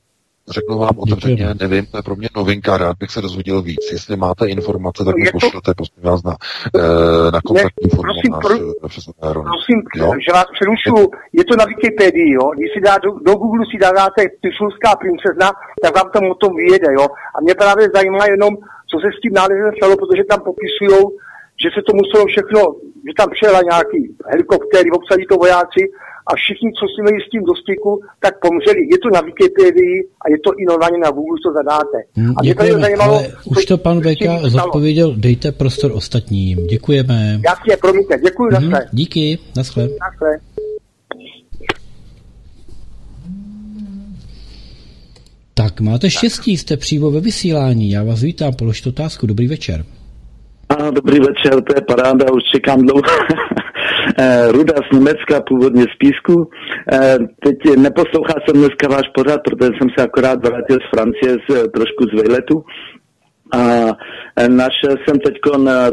[0.50, 3.82] Řeknu vám otevřeně, nevím, to je pro mě novinka, rád bych se dozvěděl víc.
[3.92, 5.32] Jestli máte informace, tak mi to...
[5.32, 6.34] pošlete, prosím vás, na,
[6.76, 10.10] eh, na kontaktní formulář prosím, pro, prosím, jo?
[10.26, 10.96] že vás přerušu,
[11.38, 12.46] je to na Wikipedii, jo?
[12.56, 15.48] Když si dá do, do Google si dáte Tyšulská princezna,
[15.82, 17.06] tak vám tam o tom vyjede, jo?
[17.36, 18.52] A mě právě zajímá jenom,
[18.90, 20.98] co se s tím nálezem stalo, protože tam popisují,
[21.62, 22.60] že se to muselo všechno
[23.06, 24.00] že tam přijela nějaký
[24.32, 25.82] helikoptéry, obsadí to vojáci
[26.30, 27.90] a všichni, co jsme měli s tím do styku,
[28.24, 28.80] tak pomřeli.
[28.92, 31.98] Je to na Wikipedii a je to i normálně na Google, co zadáte.
[32.16, 36.66] Hmm, a mě děkujeme, zajímalo, ale už to pan Veka zodpověděl, dejte prostor ostatním.
[36.66, 37.40] Děkujeme.
[37.50, 38.86] Jasně, promiňte, děkuji, Mhm, naschle.
[38.92, 39.88] díky, naschle.
[40.00, 40.30] Naschle.
[45.54, 47.90] Tak máte štěstí, jste přímo ve vysílání.
[47.90, 49.26] Já vás vítám, položte otázku.
[49.26, 49.84] Dobrý večer.
[50.78, 53.02] Dobrý večer, to je paráda, už čekám dlouho.
[54.20, 56.50] Eh, Ruda z Německa, původně z Písku.
[56.92, 61.54] Eh, Teď neposlouchal jsem dneska váš pořad, protože jsem se akorát vrátil z Francie z,
[61.54, 62.64] eh, trošku z vejletu.
[63.52, 63.58] A
[64.48, 65.34] našel jsem teď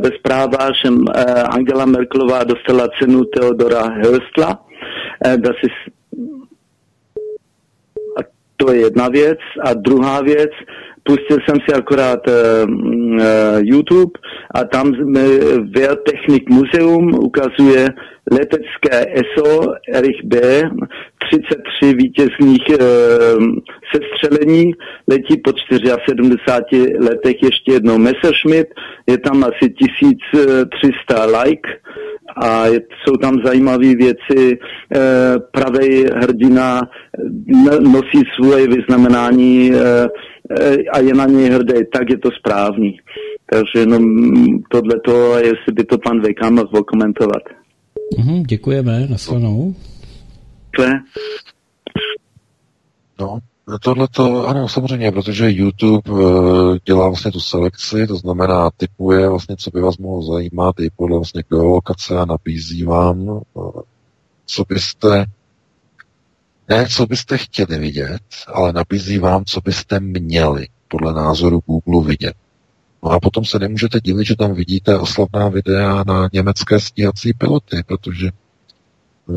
[0.04, 0.90] ve zprávách, že
[1.50, 3.22] Angela Merkelová dostala cenu
[5.38, 5.96] Das ist
[8.18, 8.22] a
[8.58, 9.40] to je jedna věc.
[9.64, 10.52] A druhá věc,
[11.06, 12.34] pustil jsem si akorát uh,
[13.62, 14.12] YouTube
[14.56, 14.92] a tam
[15.76, 17.88] Wehrtechnik Museum ukazuje
[18.32, 19.06] letecké
[19.94, 20.40] Erich B.
[21.32, 22.76] 33 vítězných uh,
[23.96, 24.72] sestřelení,
[25.08, 28.68] letí po 74 letech ještě jednou Messerschmitt,
[29.08, 31.70] je tam asi 1300 like
[32.44, 34.58] a jsou tam zajímavé věci.
[35.52, 36.82] Pravý hrdina
[37.80, 39.72] nosí svoje vyznamenání
[40.92, 43.00] a je na něj hrdý, tak je to správný.
[43.46, 44.04] Takže jenom
[44.72, 47.44] tohleto, jestli by to pan Vejka mohl komentovat.
[48.18, 49.76] Mhm, děkujeme, nasledanou.
[50.78, 51.00] Takhle.
[53.20, 53.40] No,
[53.82, 59.56] tohle to, ano, samozřejmě, protože YouTube uh, dělá vlastně tu selekci, to znamená, typuje vlastně,
[59.56, 63.42] co by vás mohlo zajímat i podle vlastně geolokace a nabízí vám, uh,
[64.46, 65.26] co byste,
[66.70, 72.34] ne, co byste chtěli vidět, ale nabízí vám, co byste měli podle názoru Google vidět.
[73.04, 77.84] No a potom se nemůžete divit, že tam vidíte oslavná videa na německé stíhací piloty,
[77.88, 78.30] protože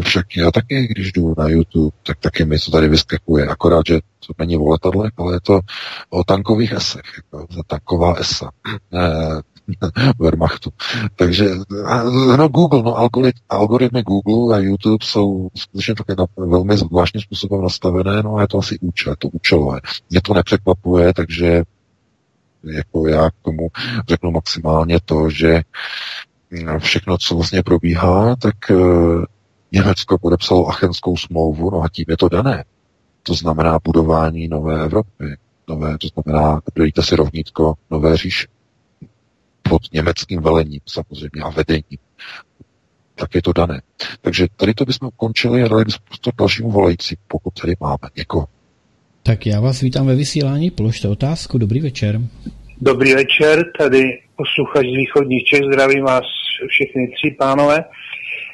[0.01, 3.47] však já taky, když jdu na YouTube, tak taky mi to tady vyskakuje.
[3.47, 5.61] Akorát, že to není o letadlech, ale je to
[6.11, 7.03] o tankových esech.
[7.17, 8.51] Jako, za esa.
[10.19, 10.71] Wehrmachtu.
[11.17, 11.51] Takže
[12.37, 17.63] no Google, no algorit, algoritmy Google a YouTube jsou skutečně také na, velmi zvláštním způsobem
[17.63, 19.81] nastavené, no a je to asi účel, to účelové.
[20.11, 21.63] Mě to nepřekvapuje, takže
[22.65, 23.69] jako já k tomu
[24.09, 25.63] řeknu maximálně to, že
[26.79, 28.55] všechno, co vlastně probíhá, tak
[29.73, 32.65] Německo podepsalo Achenskou smlouvu, no a tím je to dané.
[33.23, 35.37] To znamená budování nové Evropy,
[35.69, 38.47] nové, to znamená, dojíte si rovnítko nové říše
[39.69, 41.99] pod německým velením samozřejmě a vedením.
[43.15, 43.83] Tak je to dané.
[44.21, 48.47] Takže tady to bychom ukončili a dali bychom prostor dalšímu volající, pokud tady máme někoho.
[49.23, 52.21] Tak já vás vítám ve vysílání, položte otázku, dobrý večer.
[52.81, 54.03] Dobrý večer, tady
[54.37, 56.25] posluchač z východních Čech, zdravím vás
[56.69, 57.85] všechny tři pánové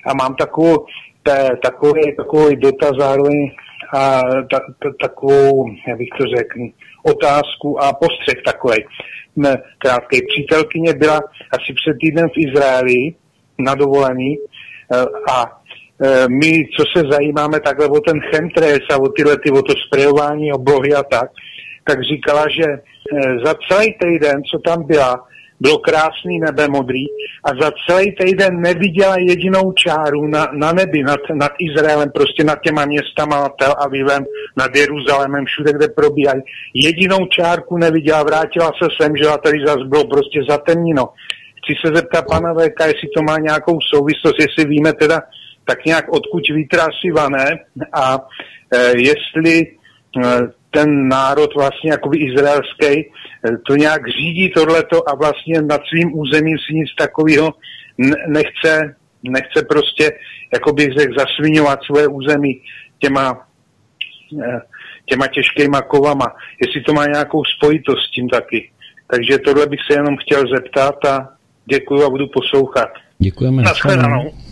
[0.06, 0.86] a mám takovou,
[1.22, 3.50] ta, takový, takový dotaz zároveň
[3.94, 6.58] a ta, ta, takovou, jak bych to řekl,
[7.04, 8.76] otázku a postřeh takový.
[9.78, 11.20] Krátkej přítelkyně byla
[11.52, 13.14] asi před týdnem v Izraeli
[13.58, 14.36] na dovolení
[15.30, 15.60] a
[16.28, 20.52] my, co se zajímáme takhle o ten chemtrails a o tyhle, ty, o to sprejování
[20.52, 21.30] oblohy a tak,
[21.84, 22.64] tak říkala, že
[23.44, 25.26] za celý týden, co tam byla,
[25.60, 27.04] bylo krásný nebe modrý
[27.44, 32.58] a za celý týden neviděla jedinou čáru na, na nebi nad, nad Izraelem, prostě nad
[32.60, 34.24] těma městama, Tel Avivem,
[34.56, 36.42] nad Jeruzalémem, všude, kde probíhají.
[36.74, 41.08] Jedinou čárku neviděla, vrátila se sem, že a tady zase bylo prostě zatemněno.
[41.58, 45.22] Chci se zeptat pana VK, jestli to má nějakou souvislost, jestli víme teda
[45.66, 47.58] tak nějak odkud vítr asi vané
[47.92, 48.18] a
[48.74, 49.66] e, jestli e,
[50.70, 53.10] ten národ vlastně jakoby izraelský
[53.66, 57.52] to nějak řídí tohleto a vlastně nad svým územím si nic takového
[58.28, 60.10] nechce, nechce prostě,
[60.52, 62.60] jako bych řekl, zasvinovat svoje území
[62.98, 63.46] těma,
[65.06, 66.26] těma těžkýma kovama.
[66.60, 68.70] Jestli to má nějakou spojitost s tím taky.
[69.06, 71.28] Takže tohle bych se jenom chtěl zeptat a
[71.66, 72.88] děkuji a budu poslouchat.
[73.18, 73.62] Děkujeme.
[73.62, 74.43] Naschledanou.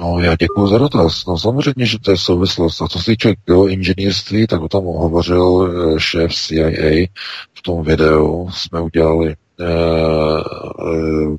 [0.00, 1.26] No, já děkuji za dotaz.
[1.26, 2.82] No samozřejmě, že to je souvislost.
[2.82, 7.06] A co se týče geoinženýrství, tak o tom hovořil šéf CIA
[7.54, 8.50] v tom videu.
[8.52, 11.36] Jsme udělali uh,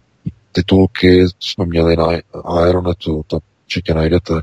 [0.51, 2.07] titulky, jsme měli na
[2.45, 4.34] Aeronetu, tam určitě najdete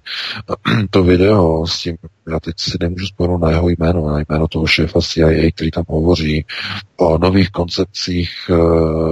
[0.90, 1.96] to video s tím,
[2.30, 5.84] já teď si nemůžu vzpomenout na jeho jméno, na jméno toho šéfa CIA, který tam
[5.88, 6.44] hovoří
[6.96, 8.30] o nových koncepcích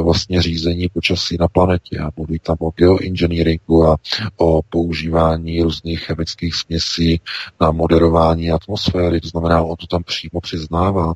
[0.02, 3.97] vlastně řízení počasí na planetě a mluví tam o geoengineeringu a
[4.36, 7.20] o používání různých chemických směsí
[7.60, 11.12] na moderování atmosféry, to znamená, on to tam přímo přiznává.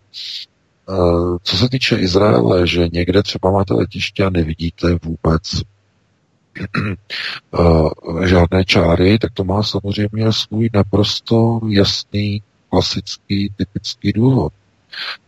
[1.42, 5.42] Co se týče Izraele, že někde třeba máte letiště a nevidíte vůbec
[8.24, 14.52] žádné čáry, tak to má samozřejmě svůj naprosto jasný, klasický, typický důvod.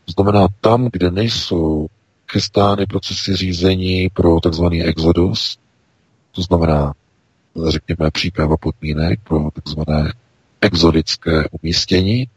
[0.04, 1.86] To znamená, tam, kde nejsou
[2.32, 4.64] chystány procesy řízení pro tzv.
[4.84, 5.58] exodus,
[6.32, 6.94] to znamená,
[7.68, 9.80] řekněme, příprava podmínek pro tzv.
[10.60, 12.28] exodické umístění,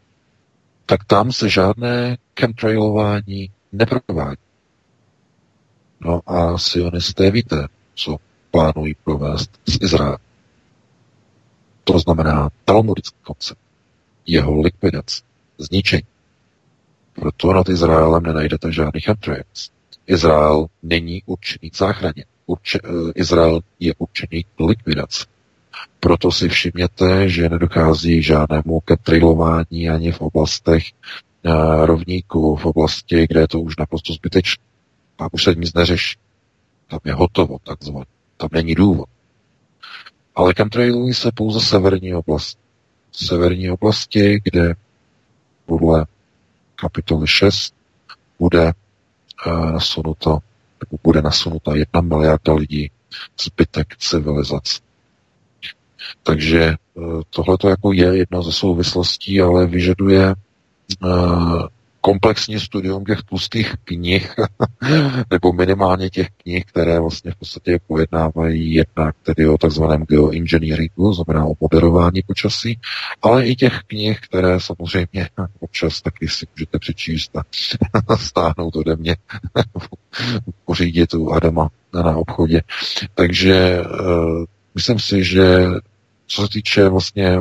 [0.85, 4.41] tak tam se žádné chemtrailování neprovádí.
[5.99, 8.18] No a sionisté víte, co
[8.52, 10.18] plánují provést z Izraele.
[11.84, 13.60] To znamená talmudický koncept,
[14.26, 15.22] jeho likvidace,
[15.57, 16.03] zničení.
[17.14, 19.69] Proto nad Izraelem nenajdete žádný chemtrails.
[20.07, 22.26] Izrael není určený k záchraně.
[22.45, 25.26] Urče, eh, Izrael je určený k likvidaci.
[25.99, 30.84] Proto si všimněte, že nedochází žádnému ketrilování ani v oblastech
[31.45, 34.64] uh, rovníků, v oblasti, kde je to už naprosto zbytečné.
[35.15, 36.18] Tam už se nic neřeší.
[36.88, 38.06] Tam je hotovo, takzvaně.
[38.41, 39.09] Tam není důvod.
[40.35, 42.57] Ale chemtrailují se pouze severní oblast.
[43.11, 44.73] Severní oblasti, kde
[45.65, 46.05] podle
[46.76, 47.73] kapitoly 6
[48.39, 48.73] bude
[49.45, 50.39] uh, nasunuto,
[51.03, 52.91] bude nasunuta jedna miliarda lidí,
[53.41, 54.81] zbytek civilizace.
[56.23, 56.76] Takže eh,
[57.30, 60.35] tohle to jako je jedna ze souvislostí, ale vyžaduje
[61.03, 61.68] uh,
[62.02, 64.36] komplexní studium těch tlustých knih,
[65.32, 71.45] nebo minimálně těch knih, které vlastně v podstatě pojednávají jednak tedy o takzvaném geoengineeringu, znamená
[71.45, 72.80] o moderování počasí,
[73.22, 75.30] ale i těch knih, které samozřejmě
[75.60, 77.32] občas taky si můžete přečíst
[78.07, 79.15] a stáhnout ode mě,
[80.65, 82.61] pořídit u Adama na obchodě.
[83.15, 84.45] Takže uh,
[84.76, 85.65] myslím si, že
[86.28, 87.38] co se týče vlastně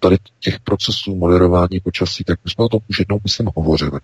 [0.00, 4.00] tady těch procesů moderování počasí, tak my jsme o tom už jednou, myslím, hovořili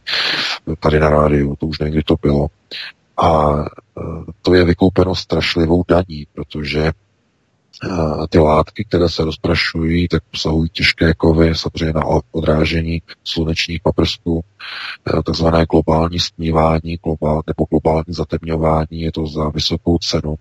[0.80, 2.46] tady na rádiu, to už někdy to bylo.
[3.22, 4.02] A eh,
[4.42, 11.14] to je vykoupeno strašlivou daní, protože eh, ty látky, které se rozprašují, tak obsahují těžké
[11.14, 12.02] kovy, samozřejmě na
[12.32, 14.44] odrážení slunečních paprsků,
[15.24, 20.38] takzvané globální stmívání globál, nebo globální zatemňování, je to za vysokou cenu.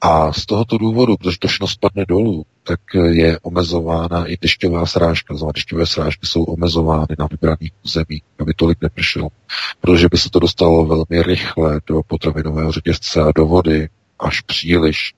[0.00, 2.80] A z tohoto důvodu, protože to všechno spadne dolů, tak
[3.10, 5.34] je omezována i dešťová srážka.
[5.34, 9.28] Znamená, dešťové srážky jsou omezovány na vybraných území, aby tolik nepršelo.
[9.80, 13.88] Protože by se to dostalo velmi rychle do potravinového řetězce a do vody,
[14.18, 15.14] až příliš.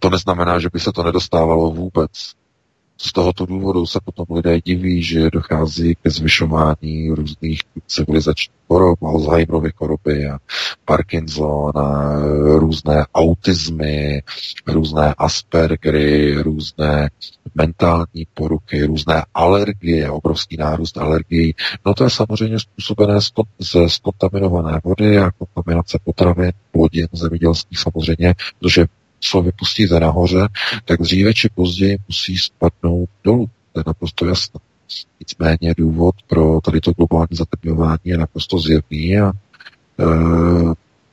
[0.00, 2.10] To neznamená, že by se to nedostávalo vůbec.
[2.98, 9.70] Z tohoto důvodu se potom lidé diví, že dochází ke zvyšování různých civilizačních chorob, Alzheimerovy
[9.76, 10.38] choroby a
[10.84, 12.16] Parkinson a
[12.58, 14.22] různé autismy,
[14.66, 17.10] různé Aspergery, různé
[17.54, 21.54] mentální poruchy, různé alergie, obrovský nárůst alergií.
[21.86, 23.18] No to je samozřejmě způsobené
[23.58, 28.86] ze skontaminované vody a kontaminace potravin, plodin zemědělských samozřejmě, protože
[29.20, 30.48] co vypustíte nahoře,
[30.84, 33.46] tak dříve či později musí spadnout dolů.
[33.72, 34.60] To je naprosto jasné.
[35.20, 39.32] Nicméně důvod pro tady to globální zatemňování je naprosto zjevný a e,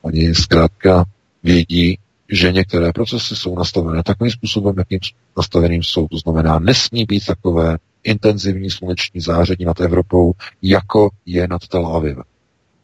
[0.02, 1.04] oni zkrátka
[1.42, 1.98] vědí,
[2.32, 4.98] že některé procesy jsou nastavené takovým způsobem, jakým
[5.36, 6.08] nastaveným jsou.
[6.08, 12.24] To znamená, nesmí být takové intenzivní sluneční záření nad Evropou, jako je nad Tel Avivem.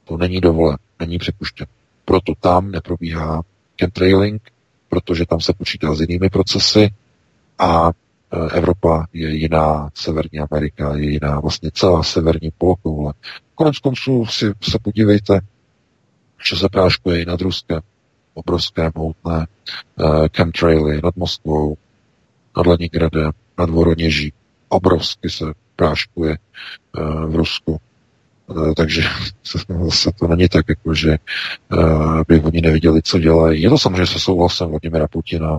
[0.04, 1.66] To není dovolen, není připuštěn.
[2.04, 3.42] Proto tam neprobíhá
[3.80, 4.42] chemtrailing,
[4.90, 6.90] protože tam se počítá s jinými procesy
[7.58, 13.12] a e, Evropa je jiná, Severní Amerika je jiná, vlastně celá severní polokoule.
[13.54, 15.40] Konec konců si se podívejte,
[16.48, 17.80] že se práškuje i nad Ruskem,
[18.34, 19.46] obrovské mohutné
[19.96, 21.76] uh, chemtraily nad Moskvou,
[22.56, 24.32] nad Leningradem, nad Voroněží.
[24.68, 25.44] Obrovsky se
[25.76, 27.80] práškuje uh, v Rusku.
[28.50, 29.02] Eh, takže
[29.90, 31.18] zase to není tak, jako, že
[31.72, 33.62] uh, by oni neviděli, co dělají.
[33.62, 35.58] Je to samozřejmě se souhlasem Vladimira Putina,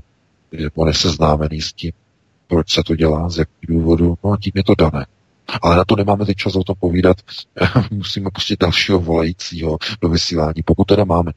[0.52, 1.92] že on je seznámený s tím,
[2.48, 5.06] proč se to dělá, z jakých důvodů, no a tím je to dané.
[5.62, 7.18] Ale na to nemáme teď čas o tom povídat.
[7.92, 11.32] Musíme pustit dalšího volajícího do vysílání, pokud teda máme.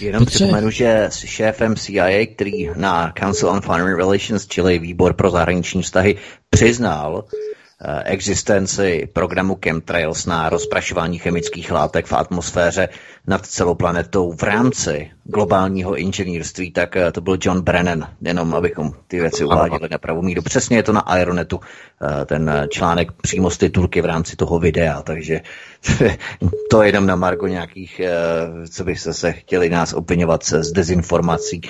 [0.00, 5.30] Jenom připomenu, že s šéfem CIA, který na Council on Foreign Relations, čili výbor pro
[5.30, 6.16] zahraniční vztahy,
[6.50, 7.61] přiznal, Eh,
[8.04, 12.88] existenci programu Chemtrails na rozprašování chemických látek v atmosféře
[13.26, 18.92] nad celou planetou v rámci globálního inženýrství, tak eh, to byl John Brennan, jenom abychom
[19.08, 20.42] ty věci uváděli na pravou míru.
[20.42, 21.66] Přesně je to na Aeronetu, eh,
[22.26, 25.40] ten článek přímo z titulky v rámci toho videa, takže
[26.70, 28.00] to je jenom na margo nějakých,
[28.70, 31.60] co byste se chtěli nás opinovat z dezinformací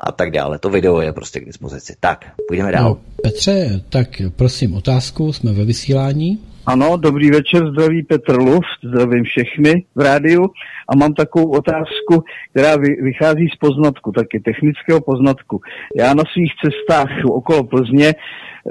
[0.00, 0.58] a tak dále.
[0.58, 1.94] To video je prostě k dispozici.
[2.00, 2.84] Tak, půjdeme dál.
[2.84, 6.38] No, Petře, tak prosím otázku, jsme ve vysílání.
[6.66, 10.46] Ano, dobrý večer, zdraví Petr Luft, zdravím všechny v rádiu
[10.88, 15.60] a mám takovou otázku, která vychází z poznatku, taky technického poznatku.
[15.96, 18.14] Já na svých cestách okolo Plzně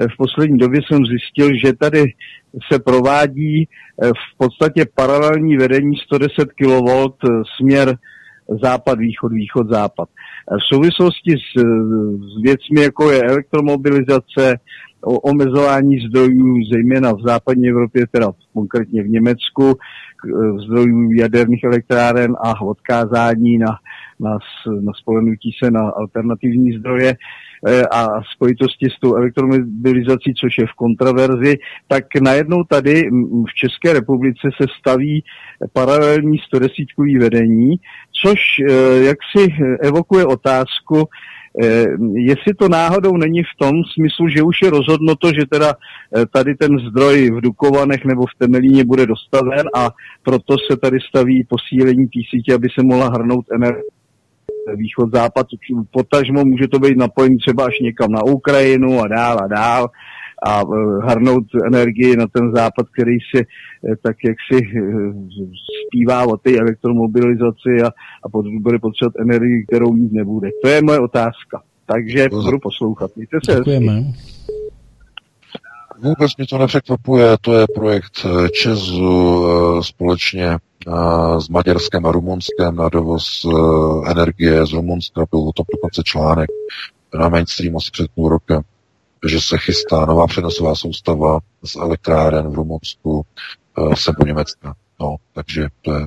[0.06, 2.04] v poslední době jsem zjistil, že tady
[2.72, 6.90] se provádí eh, v podstatě paralelní vedení 110 kV
[7.24, 7.96] eh, směr
[8.62, 10.08] západ, východ, východ, západ.
[10.50, 11.60] V souvislosti s,
[12.38, 14.58] s věcmi, jako je elektromobilizace,
[15.04, 22.36] o omezování zdrojů, zejména v západní Evropě, teda konkrétně v Německu, eh, zdrojů jaderných elektráren
[22.44, 23.78] a odkázání na,
[24.20, 24.38] na,
[24.80, 27.16] na spolenutí se na alternativní zdroje, Eh,
[27.90, 33.10] a spojitosti s tou elektromobilizací, což je v kontraverzi, tak najednou tady
[33.50, 35.24] v České republice se staví
[35.72, 36.74] paralelní 110
[37.20, 37.76] vedení,
[38.22, 38.38] což
[38.68, 39.48] eh, jak si
[39.82, 41.08] evokuje otázku,
[41.62, 45.74] eh, jestli to náhodou není v tom smyslu, že už je rozhodnuto, že teda
[46.32, 49.90] tady ten zdroj v Dukovanech nebo v Temelíně bude dostaven a
[50.22, 53.97] proto se tady staví posílení té sítě, aby se mohla hrnout energie
[54.76, 55.46] východ-západ,
[55.90, 59.88] potažmo může to být napojení třeba až někam na Ukrajinu a dál a dál
[60.46, 65.12] a uh, harnout energii na ten západ, který si uh, tak jak si uh,
[65.86, 67.86] zpívá o té elektromobilizaci a,
[68.24, 70.48] a pod, bude potřebovat energii, kterou mít nebude.
[70.62, 71.62] To je moje otázka.
[71.86, 73.10] Takže budu poslouchat.
[73.16, 74.02] Mějte se Děkujeme.
[76.02, 79.44] Vůbec mě to nepřekvapuje, to je projekt Česu
[79.82, 80.58] společně
[81.38, 83.46] s Maďarskem a Rumunskem na dovoz
[84.10, 85.24] energie z Rumunska.
[85.30, 86.50] Byl o tom dokonce článek
[87.14, 88.62] na mainstream asi před půl rokem,
[89.28, 93.26] že se chystá nová přenosová soustava z elektráren v Rumunsku
[93.94, 94.74] sem do Německa.
[95.00, 96.06] No, takže to je...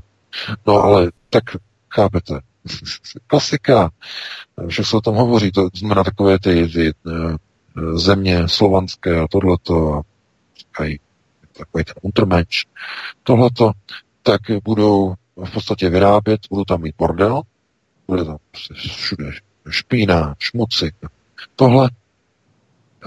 [0.67, 1.43] No ale tak
[1.89, 2.39] chápete,
[3.27, 3.89] klasika,
[4.67, 6.93] že se o tom hovoří, to znamená takové ty, ty
[7.93, 10.01] země slovanské a tohleto a
[10.57, 10.99] říkají
[11.57, 12.65] takový ten untermensch,
[13.23, 13.71] tohleto,
[14.23, 17.41] tak budou v podstatě vyrábět, budou tam mít bordel,
[18.07, 18.37] bude tam
[18.73, 19.31] všude
[19.69, 20.91] špína, šmuci.
[21.55, 21.89] Tohle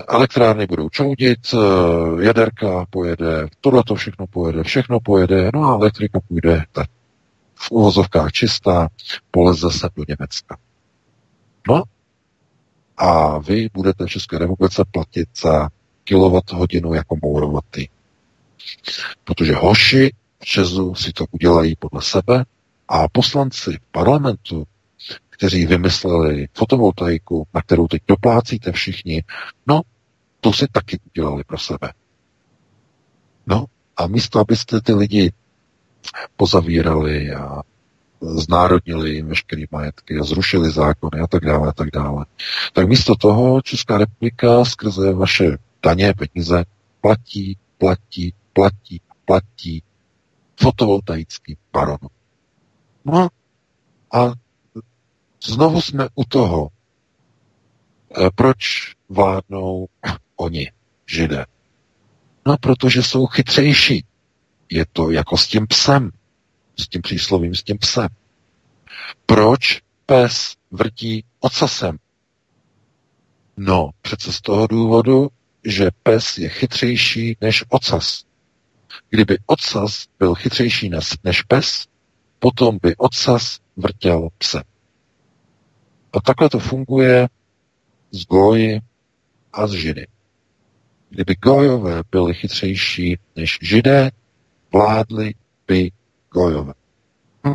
[0.09, 6.20] elektrárny budou čoudit, eh, jaderka pojede, tohle to všechno pojede, všechno pojede, no a elektrika
[6.28, 6.91] půjde tak
[7.55, 8.89] v uvozovkách čistá,
[9.31, 10.57] poleze se do Německa.
[11.68, 11.83] No
[12.97, 15.69] a vy budete v České republice platit za
[16.05, 17.89] kilowatt hodinu jako mourovatý.
[19.25, 22.45] Protože hoši v Česu si to udělají podle sebe
[22.89, 24.65] a poslanci parlamentu,
[25.31, 29.23] kteří vymysleli fotovoltaiku, na kterou teď doplácíte všichni,
[29.67, 29.83] no,
[30.41, 31.93] to si taky udělali pro sebe.
[33.47, 33.65] No,
[33.97, 35.33] a místo, abyste ty lidi
[36.37, 37.63] pozavírali a
[38.25, 42.27] znárodnili jim veškeré majetky zrušili zákony a tak dále a tak dále.
[42.73, 46.65] Tak místo toho Česká republika skrze vaše daně, peníze
[47.01, 49.83] platí, platí, platí, platí
[50.61, 51.99] fotovoltaický baron.
[53.05, 53.28] No
[54.12, 54.33] a
[55.44, 59.86] znovu jsme u toho, e, proč vládnou
[60.36, 60.73] oni,
[61.07, 61.47] židé.
[62.47, 64.05] No, protože jsou chytřejší.
[64.70, 66.11] Je to jako s tím psem,
[66.77, 68.09] s tím příslovím, s tím psem.
[69.27, 71.99] Proč pes vrtí ocasem?
[73.57, 75.28] No, přece z toho důvodu,
[75.65, 78.25] že pes je chytřejší než ocas.
[79.11, 80.91] Kdyby ocas byl chytřejší
[81.25, 81.86] než pes,
[82.39, 84.62] potom by ocas vrtěl pse.
[86.12, 87.28] A takhle to funguje
[88.11, 88.81] s goji
[89.53, 90.07] a s židy.
[91.11, 94.11] Kdyby gojové byli chytřejší než židé,
[94.73, 95.35] vládli
[95.67, 95.91] by
[96.35, 96.73] gojové.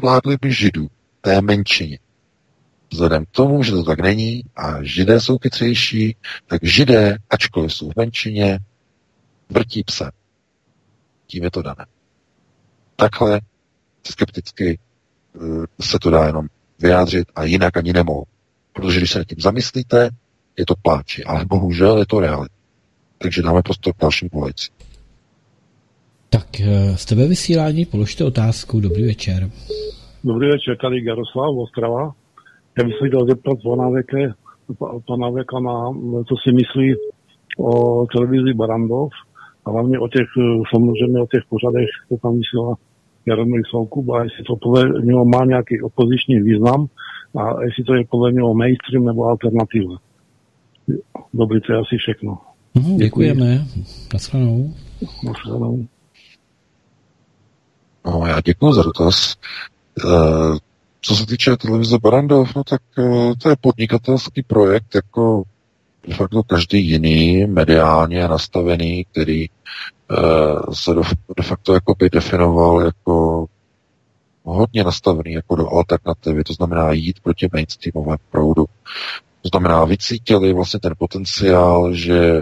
[0.02, 0.88] Vládli by židů,
[1.22, 2.00] té menšině.
[2.92, 6.16] Vzhledem k tomu, že to tak není a židé jsou chytřejší,
[6.48, 8.60] tak židé, ačkoliv jsou v menšině,
[9.50, 10.12] vrtí pse
[11.30, 11.86] tím je to dané.
[12.96, 13.42] Takhle
[14.04, 14.80] skepticky
[15.36, 15.40] eh,
[15.82, 16.48] se to dá jenom
[16.80, 18.24] vyjádřit a jinak ani nemohu.
[18.74, 20.10] Protože když se nad tím zamyslíte,
[20.58, 22.56] je to pláči, ale bohužel je to realita.
[23.18, 24.74] Takže dáme prostor k dalším volajícím.
[26.30, 28.80] Tak eh, jste ve vysílání, položte otázku.
[28.80, 29.50] Dobrý večer.
[30.24, 32.12] Dobrý večer, tady Jaroslav Ostrava.
[32.78, 34.34] Já bych se chtěl zeptat pana Veke,
[35.08, 35.74] pana Veka na,
[36.28, 36.96] co si myslí
[37.60, 39.10] o televizi Barandov
[39.66, 42.76] a hlavně o těch, eh, samozřejmě o těch pořadech, co tam vysílá
[43.26, 46.88] Jaromír Soukup a jestli to podle něho má nějaký opoziční význam
[47.38, 49.98] a jestli to je podle něho mainstream nebo alternativa.
[51.34, 52.38] Dobrý, to je asi všechno.
[52.76, 53.66] Mhm, děkujeme.
[54.14, 54.74] Naschledanou.
[55.26, 55.88] Naschledanou.
[58.10, 59.34] No, já děkuji za dotaz.
[59.34, 60.10] E,
[61.02, 65.44] co se týče televize Barandov, no tak e, to je podnikatelský projekt, jako
[66.08, 71.02] de facto každý jiný mediálně nastavený, který uh, se de,
[71.38, 73.46] de facto jako by definoval jako
[74.44, 78.66] hodně nastavený jako do alternativy, to znamená jít proti mainstreamovému proudu.
[79.42, 82.42] To znamená, vycítili vlastně ten potenciál, že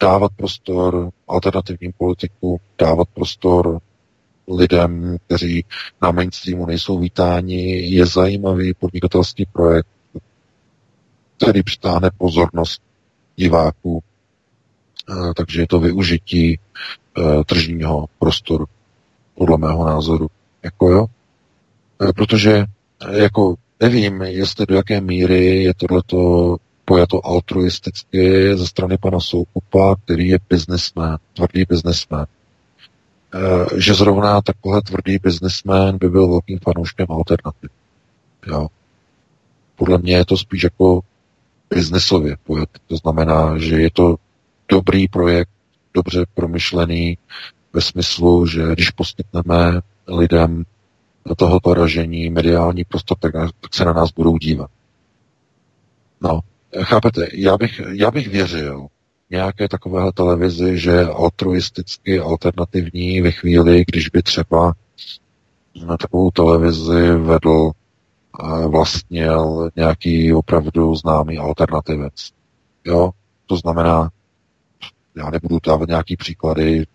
[0.00, 3.78] dávat prostor alternativním politikům, dávat prostor
[4.48, 5.64] lidem, kteří
[6.02, 9.88] na mainstreamu nejsou vítáni, je zajímavý podnikatelský projekt,
[11.36, 12.82] který přitáhne pozornost
[13.36, 14.02] diváků,
[15.10, 18.66] eh, takže je to využití eh, tržního prostoru,
[19.34, 20.26] podle mého názoru.
[20.62, 21.06] Jako jo?
[22.02, 22.64] Eh, protože
[23.10, 30.28] jako nevím, jestli do jaké míry je tohleto pojato altruisticky ze strany pana Soukupa, který
[30.28, 32.26] je biznesmen, tvrdý biznesmen.
[33.76, 37.70] Že zrovna takový tvrdý biznesmen by byl velkým fanouškem alternativ.
[38.46, 38.66] Jo.
[39.76, 41.00] Podle mě je to spíš jako
[41.70, 42.68] biznesově pojet.
[42.86, 44.16] To znamená, že je to
[44.68, 45.50] dobrý projekt,
[45.94, 47.18] dobře promyšlený
[47.72, 50.64] ve smyslu, že když poskytneme lidem
[51.36, 54.70] tohoto ražení mediální prostor, tak, tak se na nás budou dívat.
[56.20, 56.40] No,
[56.82, 58.86] chápete, já bych, já bych věřil
[59.30, 64.72] nějaké takovéhle televizi, že altruisticky alternativní ve chvíli, když by třeba
[65.86, 67.70] na takovou televizi vedl
[68.68, 72.30] vlastnil nějaký opravdu známý alternativec.
[72.84, 73.10] Jo,
[73.46, 74.10] to znamená,
[75.16, 76.86] já nebudu dávat nějaký příklady,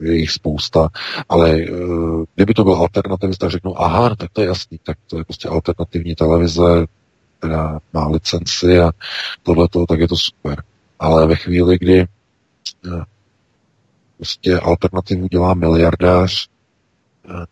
[0.00, 0.88] je jich spousta,
[1.28, 5.18] ale uh, kdyby to byl alternativista, tak řeknu, aha, tak to je jasný, tak to
[5.18, 6.86] je prostě alternativní televize,
[7.38, 8.90] která má licenci a
[9.42, 10.62] tohleto, tak je to super.
[10.98, 12.06] Ale ve chvíli, kdy
[12.86, 13.02] uh,
[14.16, 16.48] prostě alternativu dělá miliardář,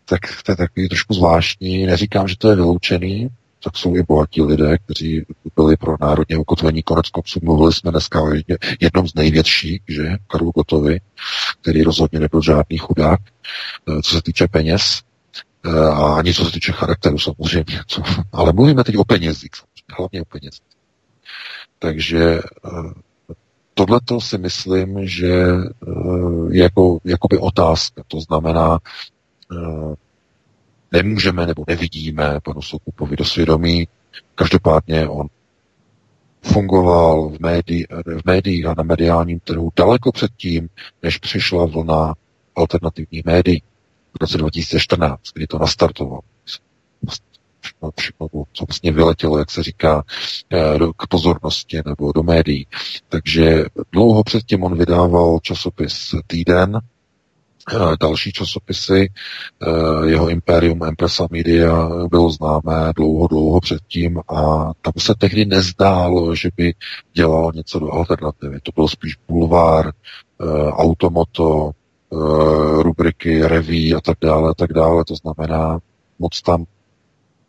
[0.05, 1.86] tak to je takový trošku zvláštní.
[1.86, 3.28] Neříkám, že to je vyloučený,
[3.65, 5.26] tak jsou i bohatí lidé, kteří
[5.57, 6.83] byli pro národně ukotvení.
[6.83, 8.31] Konec konců mluvili jsme dneska o
[8.81, 11.00] jednom z největších, že, Karlu Gotovi,
[11.60, 13.20] který rozhodně nebyl žádný chudák,
[13.89, 15.02] eh, co se týče peněz,
[15.66, 17.81] eh, a ani co se týče charakteru samozřejmě.
[17.86, 18.02] Co,
[18.33, 19.50] ale mluvíme teď o penězích,
[19.99, 20.62] hlavně o penězích.
[21.78, 22.41] Takže
[23.78, 25.26] eh, tohleto si myslím, že
[26.50, 28.02] je jako, jakoby otázka.
[28.08, 28.78] To znamená,
[30.92, 33.88] nemůžeme nebo nevidíme panu Soukupovi do svědomí.
[34.34, 35.26] Každopádně on
[36.42, 37.86] fungoval v, médii,
[38.20, 40.68] v médiích a na mediálním trhu daleko předtím,
[41.02, 42.14] než přišla vlna
[42.56, 43.62] alternativních médií
[44.12, 46.20] v roce 2014, kdy to nastartoval.
[48.52, 50.05] Co vlastně vyletělo, jak se říká,
[50.52, 52.67] eh, k pozornosti nebo do médií.
[53.09, 56.81] Takže dlouho předtím on vydával časopis Týden,
[57.73, 59.09] Eh, další časopisy.
[59.62, 66.35] Eh, jeho Imperium Empresa Media bylo známé dlouho, dlouho předtím a tam se tehdy nezdálo,
[66.35, 66.75] že by
[67.12, 68.60] dělal něco do alternativy.
[68.62, 69.93] To byl spíš bulvár,
[70.70, 71.70] automoto,
[72.78, 75.05] rubriky, reví a tak dále, a tak dále.
[75.05, 75.78] To znamená,
[76.18, 76.65] moc tam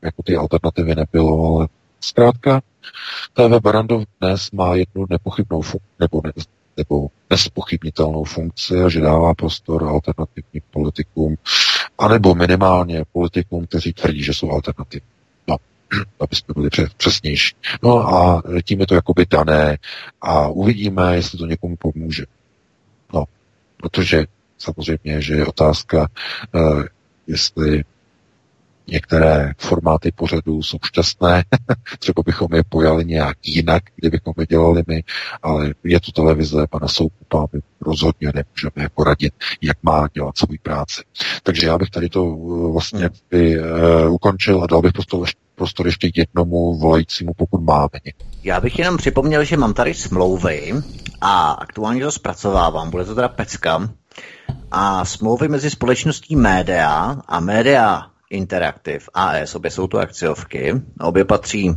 [0.02, 1.68] jako ty alternativy nebylo, ale
[2.00, 2.62] zkrátka
[3.34, 6.32] TV Barandov dnes má jednu nepochybnou funkci, nebo ne,
[6.78, 11.36] nebo nespochybnitelnou funkci a že dává prostor alternativním politikům,
[11.98, 15.08] anebo minimálně politikům, kteří tvrdí, že jsou alternativní.
[15.48, 15.58] No,
[16.20, 17.56] aby jsme byli přesnější.
[17.84, 19.78] No a tím je to jakoby dané
[20.22, 22.26] a uvidíme, jestli to někomu pomůže.
[23.14, 23.26] No,
[23.78, 24.26] protože
[24.58, 26.08] samozřejmě, že je otázka,
[26.56, 26.84] uh,
[27.28, 27.84] jestli
[28.90, 31.44] Některé formáty pořadů jsou šťastné,
[32.00, 35.04] třeba bychom je pojali nějak jinak, kdybychom je dělali my,
[35.44, 40.56] ale je to televize pana Soukupa, my rozhodně nemůžeme jako radit, jak má dělat svou
[40.64, 41.02] práci.
[41.44, 45.86] Takže já bych tady to uh, vlastně by, uh, ukončil a dal bych prostor, prostor
[45.86, 47.90] ještě jednomu volajícímu, pokud máme.
[48.44, 50.74] Já bych jenom připomněl, že mám tady smlouvy
[51.22, 52.90] a aktuálně to zpracovávám.
[52.90, 53.90] Bude to teda pecka.
[54.72, 61.70] A smlouvy mezi společností Média a Média Interactive AS, obě jsou to akciovky, obě patří
[61.70, 61.76] uh,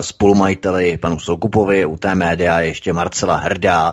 [0.00, 3.92] spolumajiteli panu Soukupovi, u té média ještě Marcela Hrdá.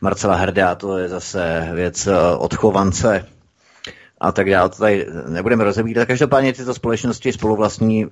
[0.00, 3.26] Marcela Hrdá to je zase věc uh, odchovance
[4.20, 4.68] a tak dále.
[4.68, 6.08] To tady nebudeme rozebírat.
[6.08, 8.10] Každopádně tyto společnosti spoluvlastní uh,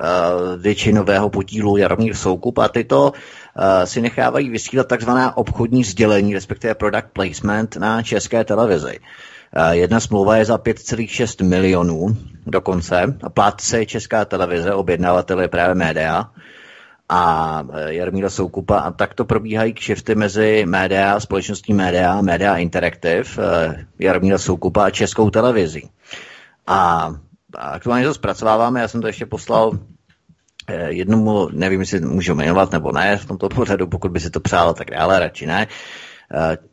[0.58, 7.08] většinového podílu Jaromír Soukup a tyto uh, si nechávají vysílat takzvaná obchodní sdělení, respektive product
[7.12, 8.98] placement na české televizi.
[8.98, 9.31] Uh, Eh,
[9.70, 12.16] jedna smlouva je za 5,6 milionů
[12.46, 13.18] dokonce.
[13.34, 16.30] Plátce je Česká televize, objednavatel je právě média
[17.08, 23.86] a eh, Jarmíra Soukupa a takto probíhají kšifty mezi média, společností média, média Interactive, eh,
[23.98, 25.90] Jarmíra Soukupa a Českou televizí.
[26.66, 27.10] A
[27.54, 29.72] aktuálně to zpracováváme, já jsem to ještě poslal
[30.68, 34.40] eh, jednomu, nevím, jestli můžu jmenovat nebo ne v tomto pořadu, pokud by si to
[34.40, 35.66] přálo, tak dále, radši ne.
[35.66, 36.11] Eh,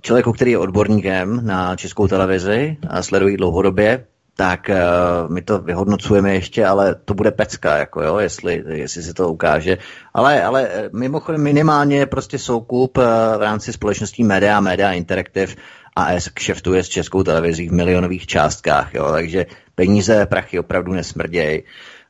[0.02, 4.06] člověku, který je odborníkem na českou televizi a sledují dlouhodobě,
[4.40, 9.14] tak uh, my to vyhodnocujeme ještě, ale to bude pecka, jako jo, jestli, jestli se
[9.14, 9.78] to ukáže.
[10.14, 13.04] Ale, ale mimochodem minimálně prostě soukup uh,
[13.38, 15.54] v rámci společností Media, Media Interactive
[15.96, 21.64] AS kšeftuje s českou televizí v milionových částkách, jo, takže peníze, prachy opravdu nesmrdějí.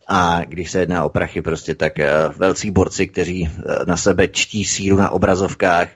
[0.07, 3.49] A když se jedná o prachy, prostě tak uh, velcí borci, kteří
[3.87, 5.87] na sebe čtí sílu na obrazovkách,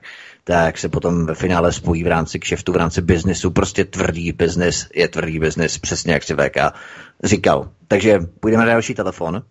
[0.44, 3.50] tak se potom ve finále spojí v rámci kšeftu, v rámci biznesu.
[3.50, 6.56] Prostě tvrdý biznis je tvrdý biznis, přesně jak si VK
[7.24, 7.68] říkal.
[7.88, 9.42] Takže půjdeme na další telefon.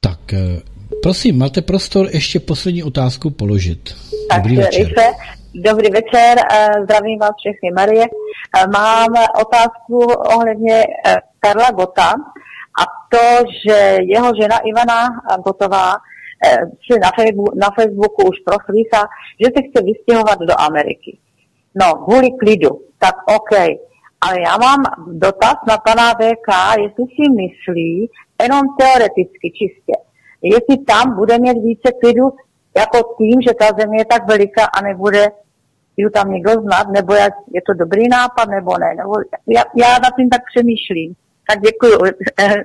[0.00, 0.60] Tak, eh,
[1.02, 3.94] prosím, máte prostor ještě poslední otázku položit.
[4.30, 4.86] Tak, Dobrý večer.
[4.86, 5.04] Rychle.
[5.54, 8.04] Dobrý večer, eh, zdravím vás všechny Marie.
[8.04, 9.08] Eh, mám
[9.40, 9.98] otázku
[10.36, 10.84] ohledně
[11.40, 12.10] Karla Gota
[12.80, 15.08] a to, že jeho žena Ivana
[15.44, 15.94] Gotová
[16.44, 19.00] Eh, si na, Facebooku, na Facebooku už proslýchá,
[19.40, 21.18] že se chce vystěhovat do Ameriky.
[21.80, 23.52] No, kvůli klidu, tak OK.
[24.20, 26.48] Ale já mám dotaz na pana VK,
[26.82, 28.10] jestli si myslí,
[28.42, 29.94] jenom teoreticky čistě,
[30.42, 32.24] jestli tam bude mít více klidu,
[32.76, 35.26] jako tím, že ta země je tak veliká a nebude
[35.96, 38.94] ju tam někdo znát, nebo jak, je to dobrý nápad, nebo ne.
[38.94, 39.12] Nebo
[39.46, 41.14] já, já na tím tak přemýšlím.
[41.48, 41.98] Tak děkuji.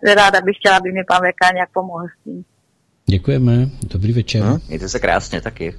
[0.16, 2.46] Ráda bych chtěla, aby mi pan VK nějak pomohl s tím.
[3.10, 4.44] Děkujeme, dobrý večer.
[4.44, 5.76] Hm, mějte se krásně taky.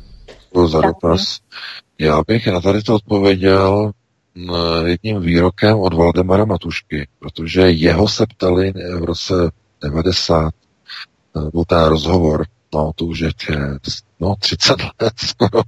[0.66, 1.38] za dotaz.
[1.98, 3.92] Já bych na tady to odpověděl
[4.84, 9.34] jedním výrokem od Valdemara Matušky, protože jeho se ptali v roce
[9.82, 10.54] 90,
[11.36, 13.56] eh, byl ten rozhovor, no to už je tě,
[14.20, 15.62] no 30 let skoro.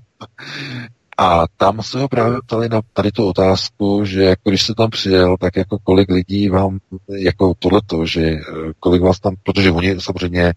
[1.19, 4.91] A tam se ho právě ptali na tady tu otázku, že jako když se tam
[4.91, 8.43] přijel, tak jako kolik lidí vám, jako tohleto, že eh,
[8.81, 10.53] kolik vás tam, protože oni samozřejmě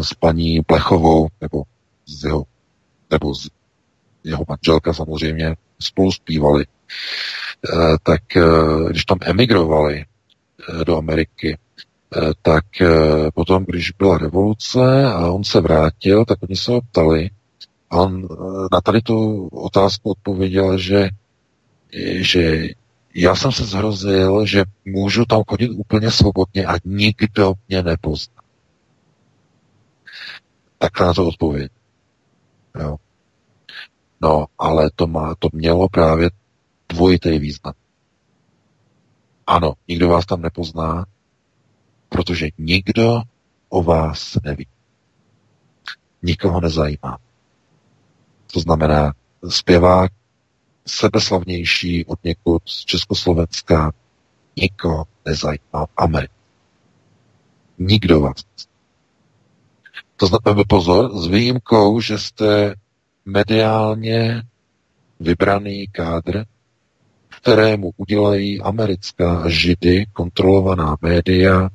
[0.00, 1.62] s paní Plechovou, nebo
[2.06, 2.44] z jeho,
[3.10, 3.48] nebo z
[4.24, 8.44] jeho manželka samozřejmě spolu zpívali, eh, tak eh,
[8.90, 10.04] když tam emigrovali
[10.86, 11.58] do Ameriky,
[12.42, 12.64] tak
[13.34, 17.30] potom, když byla revoluce a on se vrátil, tak oni se ho ptali
[17.90, 18.28] a on
[18.72, 21.08] na tady tu otázku odpověděl, že,
[22.16, 22.68] že
[23.14, 28.39] já jsem se zhrozil, že můžu tam chodit úplně svobodně a nikdo mě nepozná.
[30.82, 31.72] Tak na to odpověď.
[32.80, 32.96] Jo.
[34.20, 36.30] No, ale to, má, to mělo právě
[36.88, 37.74] dvojitý význam.
[39.46, 41.06] Ano, nikdo vás tam nepozná,
[42.08, 43.22] protože nikdo
[43.68, 44.66] o vás neví.
[46.22, 47.18] Nikoho nezajímá.
[48.52, 49.14] To znamená,
[49.48, 50.12] zpěvák
[50.86, 53.92] sebeslavnější od někud z Československa
[54.56, 56.34] nikoho nezajímá v Americe.
[57.78, 58.69] Nikdo vás nezná.
[60.20, 62.74] To znamená, pozor, s výjimkou, že jste
[63.24, 64.42] mediálně
[65.20, 66.44] vybraný kádr,
[67.28, 71.68] kterému udělají americká židy kontrolovaná média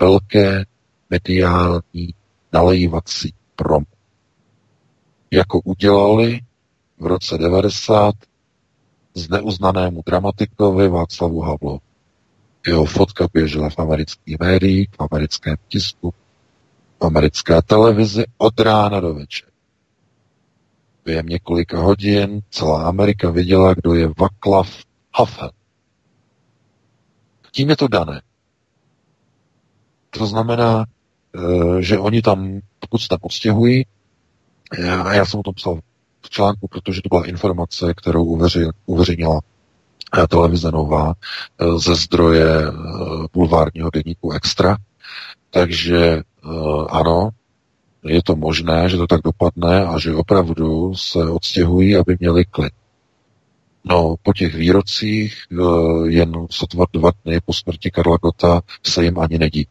[0.00, 0.64] velké
[1.10, 2.14] mediální
[2.52, 3.84] nalejívací prom.
[5.30, 6.40] Jako udělali
[6.98, 8.14] v roce 90
[9.14, 11.80] z neuznanému dramatikovi Václavu Havlovi.
[12.66, 16.14] Jeho fotka běžela v amerických médiích, v americkém tisku,
[17.00, 19.50] americké televizi od rána do večera.
[21.04, 24.70] Během několika hodin celá Amerika viděla, kdo je Václav
[25.14, 25.50] Havel.
[27.50, 28.22] Tím je to dané.
[30.10, 30.84] To znamená,
[31.34, 33.86] eh, že oni tam, pokud se tam odstěhují,
[35.04, 35.80] a já jsem o tom psal
[36.22, 38.24] v článku, protože to byla informace, kterou
[38.86, 39.40] uveřejnila
[40.18, 42.46] eh, televize Nová eh, ze zdroje
[43.32, 44.76] bulvárního denníku Extra,
[45.50, 46.22] takže
[46.88, 47.30] ano,
[48.04, 52.72] je to možné, že to tak dopadne a že opravdu se odstěhují, aby měli klid.
[53.84, 59.18] No, po těch výrocích uh, jen sotva dva dny po smrti Karla Gota se jim
[59.18, 59.66] ani nedí.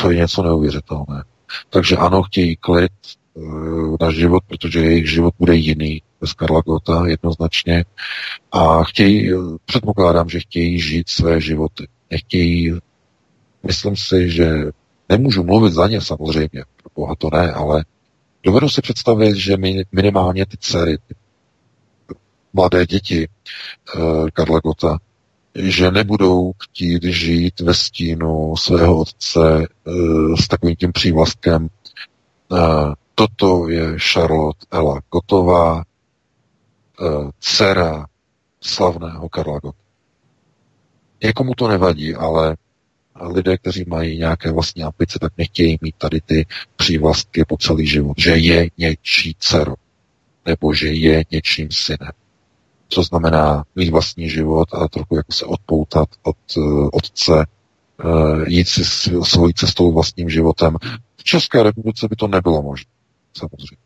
[0.00, 1.24] To je něco neuvěřitelné.
[1.70, 2.92] Takže ano, chtějí klid
[3.34, 7.84] uh, na život, protože jejich život bude jiný bez Karla Gota jednoznačně.
[8.52, 9.30] A chtějí,
[9.64, 11.88] předpokládám, že chtějí žít své životy.
[12.10, 12.74] Nechtějí,
[13.66, 14.64] myslím si, že
[15.08, 17.84] Nemůžu mluvit za ně samozřejmě, pro boha to ne, ale
[18.42, 19.56] dovedu si představit, že
[19.92, 21.14] minimálně ty dcery, ty
[22.52, 23.28] mladé děti
[23.96, 24.98] uh, Karla Gota,
[25.54, 31.68] že nebudou chtít žít ve stínu svého otce uh, s takovým tím přívlastkem.
[32.48, 32.58] Uh,
[33.14, 35.84] toto je Charlotte Ella Gotová,
[37.40, 38.06] dcera
[38.60, 39.78] slavného Karla Gota.
[41.22, 42.56] Někomu to nevadí, ale
[43.20, 48.18] lidé, kteří mají nějaké vlastní ambice, tak nechtějí mít tady ty přívlastky po celý život,
[48.18, 49.74] že je něčí dcero,
[50.46, 52.12] nebo že je něčím synem.
[52.88, 57.46] Co znamená mít vlastní život a trochu jako se odpoutat od uh, otce,
[58.04, 58.84] uh, jít si
[59.22, 60.76] svojí cestou vlastním životem.
[61.16, 62.90] V České republice by to nebylo možné,
[63.36, 63.76] samozřejmě.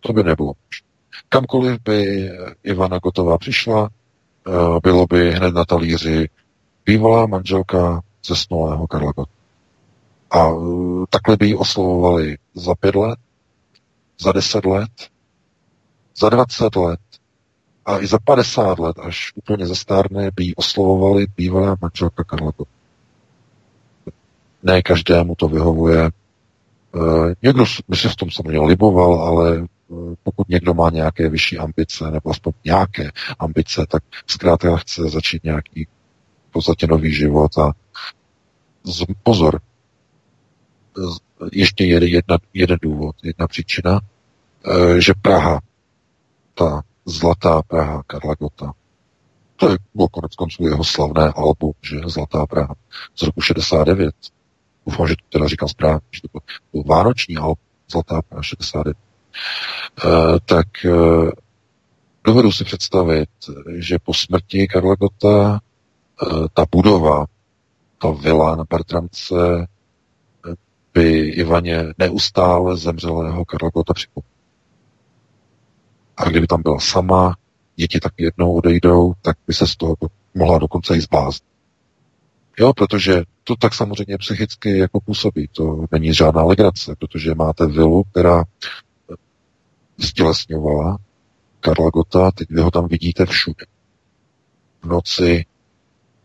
[0.00, 0.86] To by nebylo možné.
[1.28, 2.30] Kamkoliv by
[2.62, 6.28] Ivana Gotová přišla, uh, bylo by hned na talíři
[6.86, 9.28] bývalá manželka zesnulého Karla Gott.
[10.30, 13.18] A uh, takhle by ji oslovovali za pět let,
[14.20, 14.90] za deset let,
[16.16, 17.00] za dvacet let
[17.86, 22.68] a i za 50 let, až úplně zestárné, by ji oslovovali bývalá manželka Karla Gott.
[24.62, 26.10] Ne každému to vyhovuje.
[26.94, 29.66] Uh, někdo by si v tom samozřejmě liboval, ale
[30.22, 35.86] pokud někdo má nějaké vyšší ambice, nebo aspoň nějaké ambice, tak zkrátka chce začít nějaký
[36.56, 37.72] podstatě nový život a
[38.84, 39.60] z, pozor,
[41.52, 45.60] ještě jeden, jedna, jeden důvod, jedna příčina, e, že Praha,
[46.54, 48.72] ta zlatá Praha Karla Gota,
[49.56, 52.74] to je, bylo konec konců jeho slavné album, že Zlatá Praha
[53.16, 54.14] z roku 69.
[54.86, 56.38] Doufám, že to teda říkám správně, že to
[56.72, 58.96] bylo vánoční album Zlatá Praha 69.
[60.04, 61.30] Uh, tak uh,
[62.24, 63.28] dovedu si představit,
[63.76, 65.60] že po smrti Karla Gota
[66.54, 67.26] ta budova
[67.98, 69.66] ta vila na Bertramce
[70.94, 74.36] by Ivaně neustále zemřelého Karla připomněla.
[76.16, 77.36] A kdyby tam byla sama,
[77.76, 79.96] děti tak jednou odejdou, tak by se z toho
[80.34, 81.50] mohla dokonce i zbláznit.
[82.58, 85.48] Jo, protože to tak samozřejmě psychicky jako působí.
[85.52, 88.44] To není žádná legrace, protože máte vilu, která
[89.98, 90.98] stělesňovala
[91.60, 93.66] Karla Gota, teď vy ho tam vidíte všude.
[94.82, 95.44] V noci,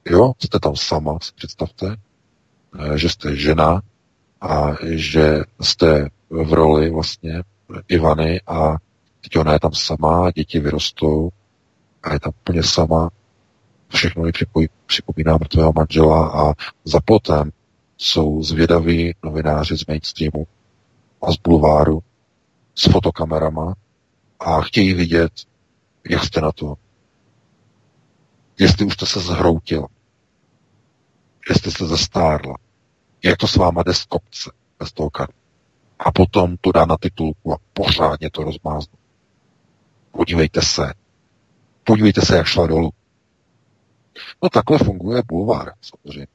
[0.05, 1.95] Jo, jste tam sama, si představte,
[2.80, 3.81] eh, že jste žena
[4.41, 7.43] a že jste v roli vlastně
[7.88, 8.75] Ivany a
[9.21, 11.30] teď ona je tam sama, děti vyrostou
[12.03, 13.09] a je tam úplně sama,
[13.88, 14.31] všechno ji
[14.85, 16.53] připomíná mrtvého manžela a
[16.85, 17.51] za plotem
[17.97, 20.47] jsou zvědaví novináři z mainstreamu
[21.21, 21.99] a z bulváru
[22.75, 23.73] s fotokamerama
[24.39, 25.31] a chtějí vidět,
[26.09, 26.75] jak jste na to,
[28.61, 29.85] jestli už jste se zhroutil,
[31.49, 32.56] jestli jste zestárla,
[33.23, 35.33] jak to s váma jde z kopce bez toho kartu.
[35.99, 38.93] A potom to dá na titulku a pořádně to rozmáznu.
[40.11, 40.93] Podívejte se.
[41.83, 42.91] Podívejte se, jak šla dolů.
[44.43, 46.27] No takhle funguje bulvár, samozřejmě.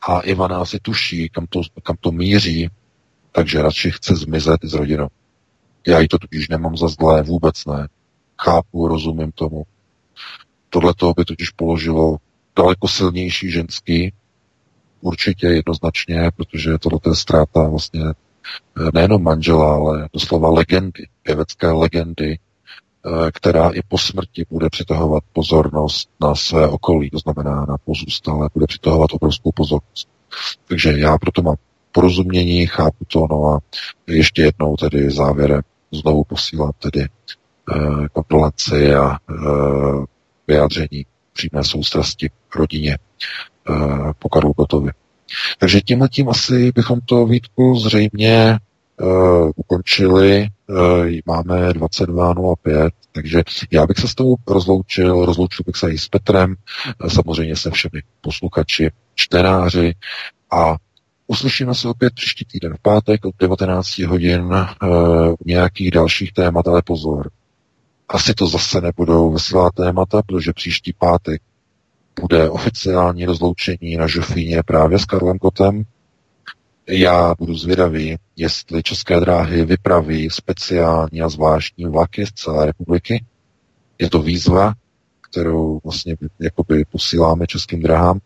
[0.00, 2.70] A Ivana asi tuší, kam to, kam to míří,
[3.32, 5.08] takže radši chce zmizet s rodinou.
[5.86, 7.88] Já jí to totiž nemám za zlé, vůbec ne.
[8.38, 9.66] Chápu, rozumím tomu.
[10.70, 12.16] Tohle to by totiž položilo
[12.56, 14.12] daleko silnější ženský,
[15.00, 22.38] určitě jednoznačně, protože tohle je ztráta vlastně eh, nejenom manžela, ale doslova legendy, pěvecké legendy,
[22.38, 28.48] eh, která i po smrti bude přitahovat pozornost na své okolí, to znamená na pozůstalé,
[28.54, 30.08] bude přitahovat obrovskou pozornost.
[30.68, 31.56] Takže já proto mám
[31.92, 33.60] porozumění, chápu to, no a
[34.06, 40.04] ještě jednou tedy závěrem znovu posílám tedy eh, kondolenci a eh,
[40.50, 42.98] vyjádření přímé soustrasti rodině
[43.70, 43.72] eh,
[44.18, 44.90] po Karlu Gotovi.
[45.58, 48.58] Takže tímhle tím asi bychom to Vítku zřejmě
[49.00, 50.48] uh, ukončili.
[50.66, 56.08] Uh, máme 22.05, takže já bych se s tou rozloučil, rozloučil bych se i s
[56.08, 56.54] Petrem,
[57.04, 59.94] uh, samozřejmě se všemi posluchači, čtenáři
[60.50, 60.76] a
[61.26, 64.64] Uslyšíme se opět příští týden v pátek od 19 hodin uh,
[65.46, 67.30] nějakých dalších témat, ale pozor.
[68.14, 71.42] Asi to zase nebudou veselá témata, protože příští pátek
[72.20, 75.82] bude oficiální rozloučení na Žofíně právě s Karlem Kotem.
[76.86, 83.24] Já budu zvědavý, jestli České dráhy vypraví speciální a zvláštní vlaky z celé republiky.
[83.98, 84.74] Je to výzva,
[85.30, 88.18] kterou vlastně jakoby posíláme Českým dráhám.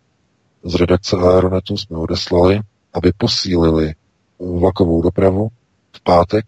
[0.64, 2.60] Z redakce Aeronetu jsme odeslali,
[2.92, 3.94] aby posílili
[4.38, 5.48] vlakovou dopravu
[5.92, 6.44] v pátek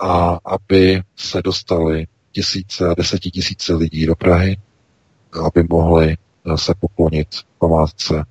[0.00, 4.56] a aby se dostali tisíce a desetitisíce lidí do Prahy,
[5.46, 6.16] aby mohli
[6.56, 7.28] se poklonit
[7.58, 8.24] památce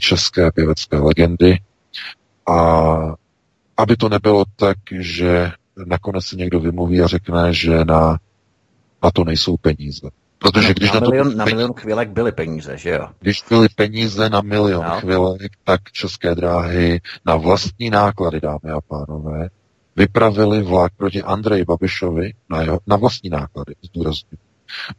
[0.00, 1.58] české pěvecké legendy
[2.46, 2.96] a
[3.76, 5.52] aby to nebylo tak, že
[5.86, 8.18] nakonec se někdo vymluví a řekne, že na,
[9.02, 10.10] na to nejsou peníze.
[10.38, 13.08] Protože když na, na, milion, to, na milion chvílek byly peníze, že jo?
[13.20, 15.00] Když byly peníze na milion no.
[15.00, 19.48] chvílek, tak české dráhy na vlastní náklady, dámy a pánové,
[19.96, 24.38] vypravili vlak proti Andreji Babišovi na, jeho, na vlastní náklady, zdůrazně.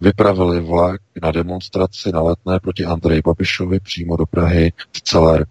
[0.02, 5.46] vypravili vlak na demonstraci na letné proti Andreji Babišovi přímo do Prahy z celé.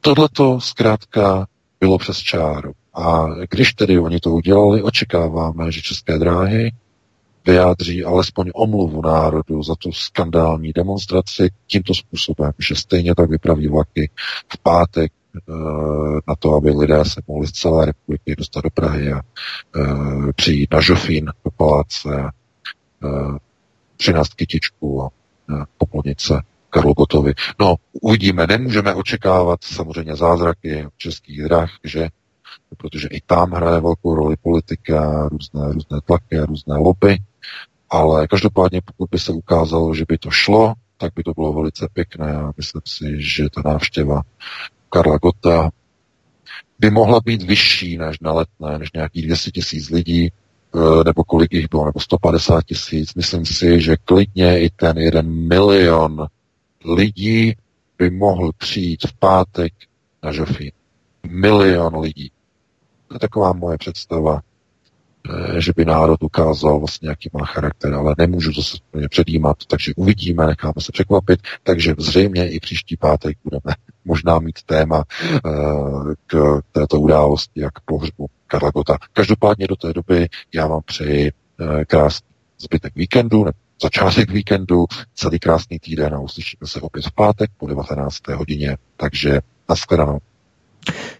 [0.00, 1.46] Tohle to zkrátka
[1.80, 2.72] bylo přes čáru.
[2.94, 6.72] A když tedy oni to udělali, očekáváme, že české dráhy
[7.46, 14.10] vyjádří alespoň omluvu národu za tu skandální demonstraci tímto způsobem, že stejně tak vypraví vlaky
[14.52, 15.12] v pátek
[16.28, 19.22] na to, aby lidé se mohli z celé republiky dostat do Prahy a e,
[20.32, 22.30] přijít na Žofín do paláce a
[23.96, 26.34] přinést kytičku a e, poklonit se
[26.70, 27.34] Karlu Gotovi.
[27.60, 32.08] No, uvidíme, nemůžeme očekávat samozřejmě zázraky českých drah, že
[32.76, 37.18] protože i tam hraje velkou roli politika, různé, různé tlaky a různé lobby,
[37.90, 41.88] ale každopádně pokud by se ukázalo, že by to šlo, tak by to bylo velice
[41.92, 44.22] pěkné a myslím si, že ta návštěva
[44.92, 45.70] Karla Gota
[46.78, 51.52] by mohla být vyšší než na letné, než nějakých 200 tisíc lidí, eh, nebo kolik
[51.52, 53.14] jich bylo, nebo 150 tisíc.
[53.14, 56.26] Myslím si, že klidně i ten jeden milion
[56.84, 57.54] lidí
[57.98, 59.72] by mohl přijít v pátek
[60.22, 60.72] na Žofín.
[61.28, 62.30] Milion lidí.
[63.08, 64.40] To je taková moje představa,
[65.58, 68.76] že by národ ukázal vlastně, jaký má charakter, ale nemůžu to se
[69.10, 75.04] předjímat, takže uvidíme, necháme se překvapit, takže zřejmě i příští pátek budeme možná mít téma
[75.34, 75.40] eh,
[76.26, 78.96] k této události, jak pohřbu Karla Gota.
[79.12, 82.28] Každopádně do té doby já vám přeji eh, krásný
[82.58, 87.66] zbytek víkendu, nebo začátek víkendu, celý krásný týden a uslyšíme se opět v pátek po
[87.66, 88.28] 19.
[88.28, 90.18] hodině, takže nashledanou.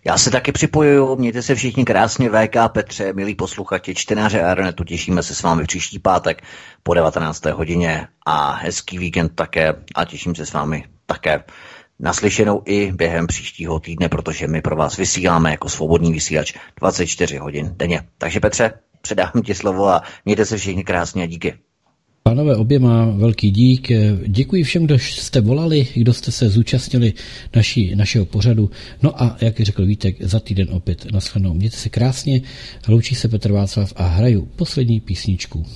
[0.04, 5.22] Já se taky připojuju, mějte se všichni krásně, VK Petře, milí posluchači, čtenáře Aeronetu, těšíme
[5.22, 6.42] se s vámi příští pátek
[6.82, 7.44] po 19.
[7.44, 11.44] hodině a hezký víkend také a těším se s vámi také
[12.00, 17.72] naslyšenou i během příštího týdne, protože my pro vás vysíláme jako svobodný vysílač 24 hodin
[17.76, 18.02] denně.
[18.18, 21.58] Takže Petře, předám ti slovo a mějte se všichni krásně a díky.
[22.24, 23.88] Pánové, oběma velký dík.
[24.26, 27.12] Děkuji všem, kdo jste volali, kdo jste se zúčastnili
[27.56, 28.70] naší, našeho pořadu.
[29.02, 31.54] No a jak řekl Vítek, za týden opět nashledanou.
[31.54, 32.42] Mějte se krásně,
[32.88, 35.66] loučí se Petr Václav a hraju poslední písničku.